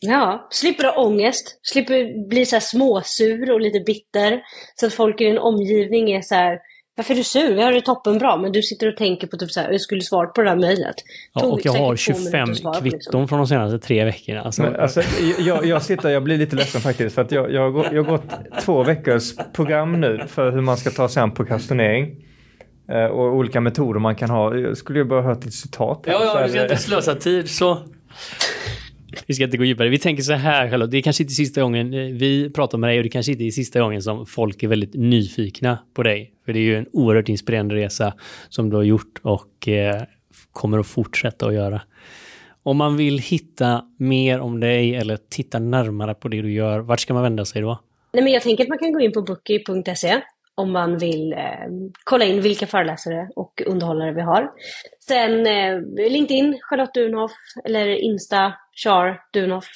Ja, 0.00 0.48
slipper 0.50 0.84
ha 0.84 1.06
ångest, 1.06 1.58
slipper 1.62 2.28
bli 2.28 2.46
så 2.46 2.56
här 2.56 2.60
småsur 2.60 3.52
och 3.52 3.60
lite 3.60 3.80
bitter. 3.80 4.40
Så 4.74 4.86
att 4.86 4.94
folk 4.94 5.20
i 5.20 5.24
din 5.24 5.38
omgivning 5.38 6.10
är 6.10 6.22
så 6.22 6.34
här, 6.34 6.58
varför 6.96 7.14
är 7.14 7.18
du 7.18 7.24
sur? 7.24 7.54
Vi 7.54 7.62
har 7.62 7.72
det 7.72 7.80
toppenbra, 7.80 8.36
men 8.36 8.52
du 8.52 8.62
sitter 8.62 8.88
och 8.88 8.96
tänker 8.96 9.26
på 9.26 9.36
typ 9.36 9.50
så 9.50 9.60
här, 9.60 9.70
jag 9.70 9.80
skulle 9.80 10.00
svara 10.00 10.26
på 10.26 10.42
det 10.42 10.48
här 10.48 10.56
mejlet. 10.56 10.94
Ja, 11.34 11.46
och 11.46 11.60
jag 11.64 11.72
har 11.72 11.96
25 11.96 12.46
kvitton 12.46 12.74
liksom. 12.82 13.28
från 13.28 13.38
de 13.38 13.46
senaste 13.46 13.78
tre 13.78 14.04
veckorna. 14.04 14.42
Alltså. 14.42 14.62
Men, 14.62 14.76
alltså, 14.76 15.02
jag, 15.38 15.66
jag 15.66 15.82
sitter, 15.82 16.08
jag 16.08 16.22
blir 16.22 16.38
lite 16.38 16.56
ledsen 16.56 16.80
faktiskt, 16.80 17.14
för 17.14 17.22
att 17.22 17.32
jag, 17.32 17.52
jag, 17.52 17.70
har, 17.70 17.84
jag 17.92 18.04
har 18.04 18.10
gått 18.10 18.30
två 18.64 18.82
veckors 18.82 19.36
program 19.52 20.00
nu 20.00 20.24
för 20.28 20.52
hur 20.52 20.60
man 20.60 20.76
ska 20.76 20.90
ta 20.90 21.08
sig 21.08 21.22
an 21.22 21.34
prokrastinering. 21.34 22.24
Eh, 22.92 23.04
och 23.04 23.36
olika 23.36 23.60
metoder 23.60 24.00
man 24.00 24.16
kan 24.16 24.30
ha. 24.30 24.56
Jag 24.56 24.76
skulle 24.76 24.98
ju 24.98 25.04
bara 25.04 25.22
hört 25.22 25.44
ett 25.44 25.54
citat. 25.54 26.04
Här, 26.06 26.12
ja, 26.12 26.20
ja, 26.24 26.46
du 26.46 26.52
ska 26.52 26.62
inte 26.62 26.76
slösa 26.76 27.14
tid 27.14 27.50
så. 27.50 27.78
Vi 29.26 29.34
ska 29.34 29.44
inte 29.44 29.56
gå 29.56 29.64
djupare. 29.64 29.88
Vi 29.88 29.98
tänker 29.98 30.22
så 30.22 30.32
här, 30.32 30.70
Charlotte. 30.70 30.90
Det 30.90 30.98
är 30.98 31.02
kanske 31.02 31.22
inte 31.22 31.34
sista 31.34 31.62
gången 31.62 31.94
eh, 31.94 32.00
vi 32.00 32.50
pratar 32.50 32.78
med 32.78 32.90
dig 32.90 32.98
och 32.98 33.02
det 33.02 33.08
kanske 33.08 33.32
inte 33.32 33.44
är 33.44 33.50
sista 33.50 33.80
gången 33.80 34.02
som 34.02 34.26
folk 34.26 34.62
är 34.62 34.68
väldigt 34.68 34.94
nyfikna 34.94 35.78
på 35.94 36.02
dig. 36.02 36.32
För 36.44 36.52
det 36.52 36.58
är 36.58 36.62
ju 36.62 36.76
en 36.76 36.86
oerhört 36.92 37.28
inspirerande 37.28 37.74
resa 37.74 38.14
som 38.48 38.70
du 38.70 38.76
har 38.76 38.82
gjort 38.82 39.20
och 39.22 39.68
eh, 39.68 40.02
kommer 40.52 40.78
att 40.78 40.86
fortsätta 40.86 41.46
att 41.46 41.54
göra. 41.54 41.80
Om 42.62 42.76
man 42.76 42.96
vill 42.96 43.18
hitta 43.18 43.84
mer 43.98 44.40
om 44.40 44.60
dig 44.60 44.94
eller 44.94 45.18
titta 45.30 45.58
närmare 45.58 46.14
på 46.14 46.28
det 46.28 46.42
du 46.42 46.52
gör, 46.52 46.78
vart 46.78 47.00
ska 47.00 47.14
man 47.14 47.22
vända 47.22 47.44
sig 47.44 47.62
då? 47.62 47.80
Nej, 48.12 48.22
men 48.22 48.32
jag 48.32 48.42
tänker 48.42 48.64
att 48.64 48.68
man 48.68 48.78
kan 48.78 48.92
gå 48.92 49.00
in 49.00 49.12
på 49.12 49.22
bookie.se 49.22 50.22
om 50.58 50.72
man 50.72 50.98
vill 50.98 51.32
eh, 51.32 51.38
kolla 52.04 52.24
in 52.24 52.40
vilka 52.40 52.66
föreläsare 52.66 53.28
och 53.36 53.62
underhållare 53.66 54.12
vi 54.12 54.20
har. 54.20 54.50
Sen 55.00 55.46
eh, 55.46 55.80
LinkedIn, 56.10 56.58
Charlotte 56.62 56.94
Dunhoff, 56.94 57.32
eller 57.64 57.86
Insta, 57.86 58.54
Char 58.84 59.20
Dunhoff. 59.32 59.66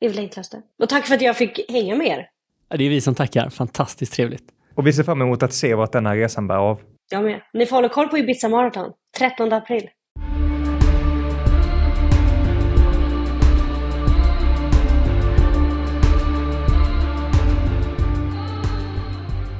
Det 0.00 0.06
är 0.06 0.10
väl 0.10 0.18
enklaste. 0.18 0.62
Och 0.78 0.88
tack 0.88 1.06
för 1.06 1.14
att 1.14 1.22
jag 1.22 1.36
fick 1.36 1.70
hänga 1.70 1.96
med 1.96 2.06
er. 2.06 2.28
Det 2.78 2.84
är 2.84 2.88
vi 2.88 3.00
som 3.00 3.14
tackar. 3.14 3.50
Fantastiskt 3.50 4.12
trevligt. 4.12 4.44
Och 4.74 4.86
vi 4.86 4.92
ser 4.92 5.02
fram 5.02 5.22
emot 5.22 5.42
att 5.42 5.52
se 5.52 5.74
vart 5.74 5.92
denna 5.92 6.16
resan 6.16 6.46
bär 6.46 6.56
av. 6.56 6.80
Jag 7.10 7.24
med. 7.24 7.40
Ni 7.52 7.66
får 7.66 7.76
hålla 7.76 7.88
koll 7.88 8.08
på 8.08 8.18
Ibiza 8.18 8.48
Marathon, 8.48 8.92
13 9.18 9.52
april. 9.52 9.88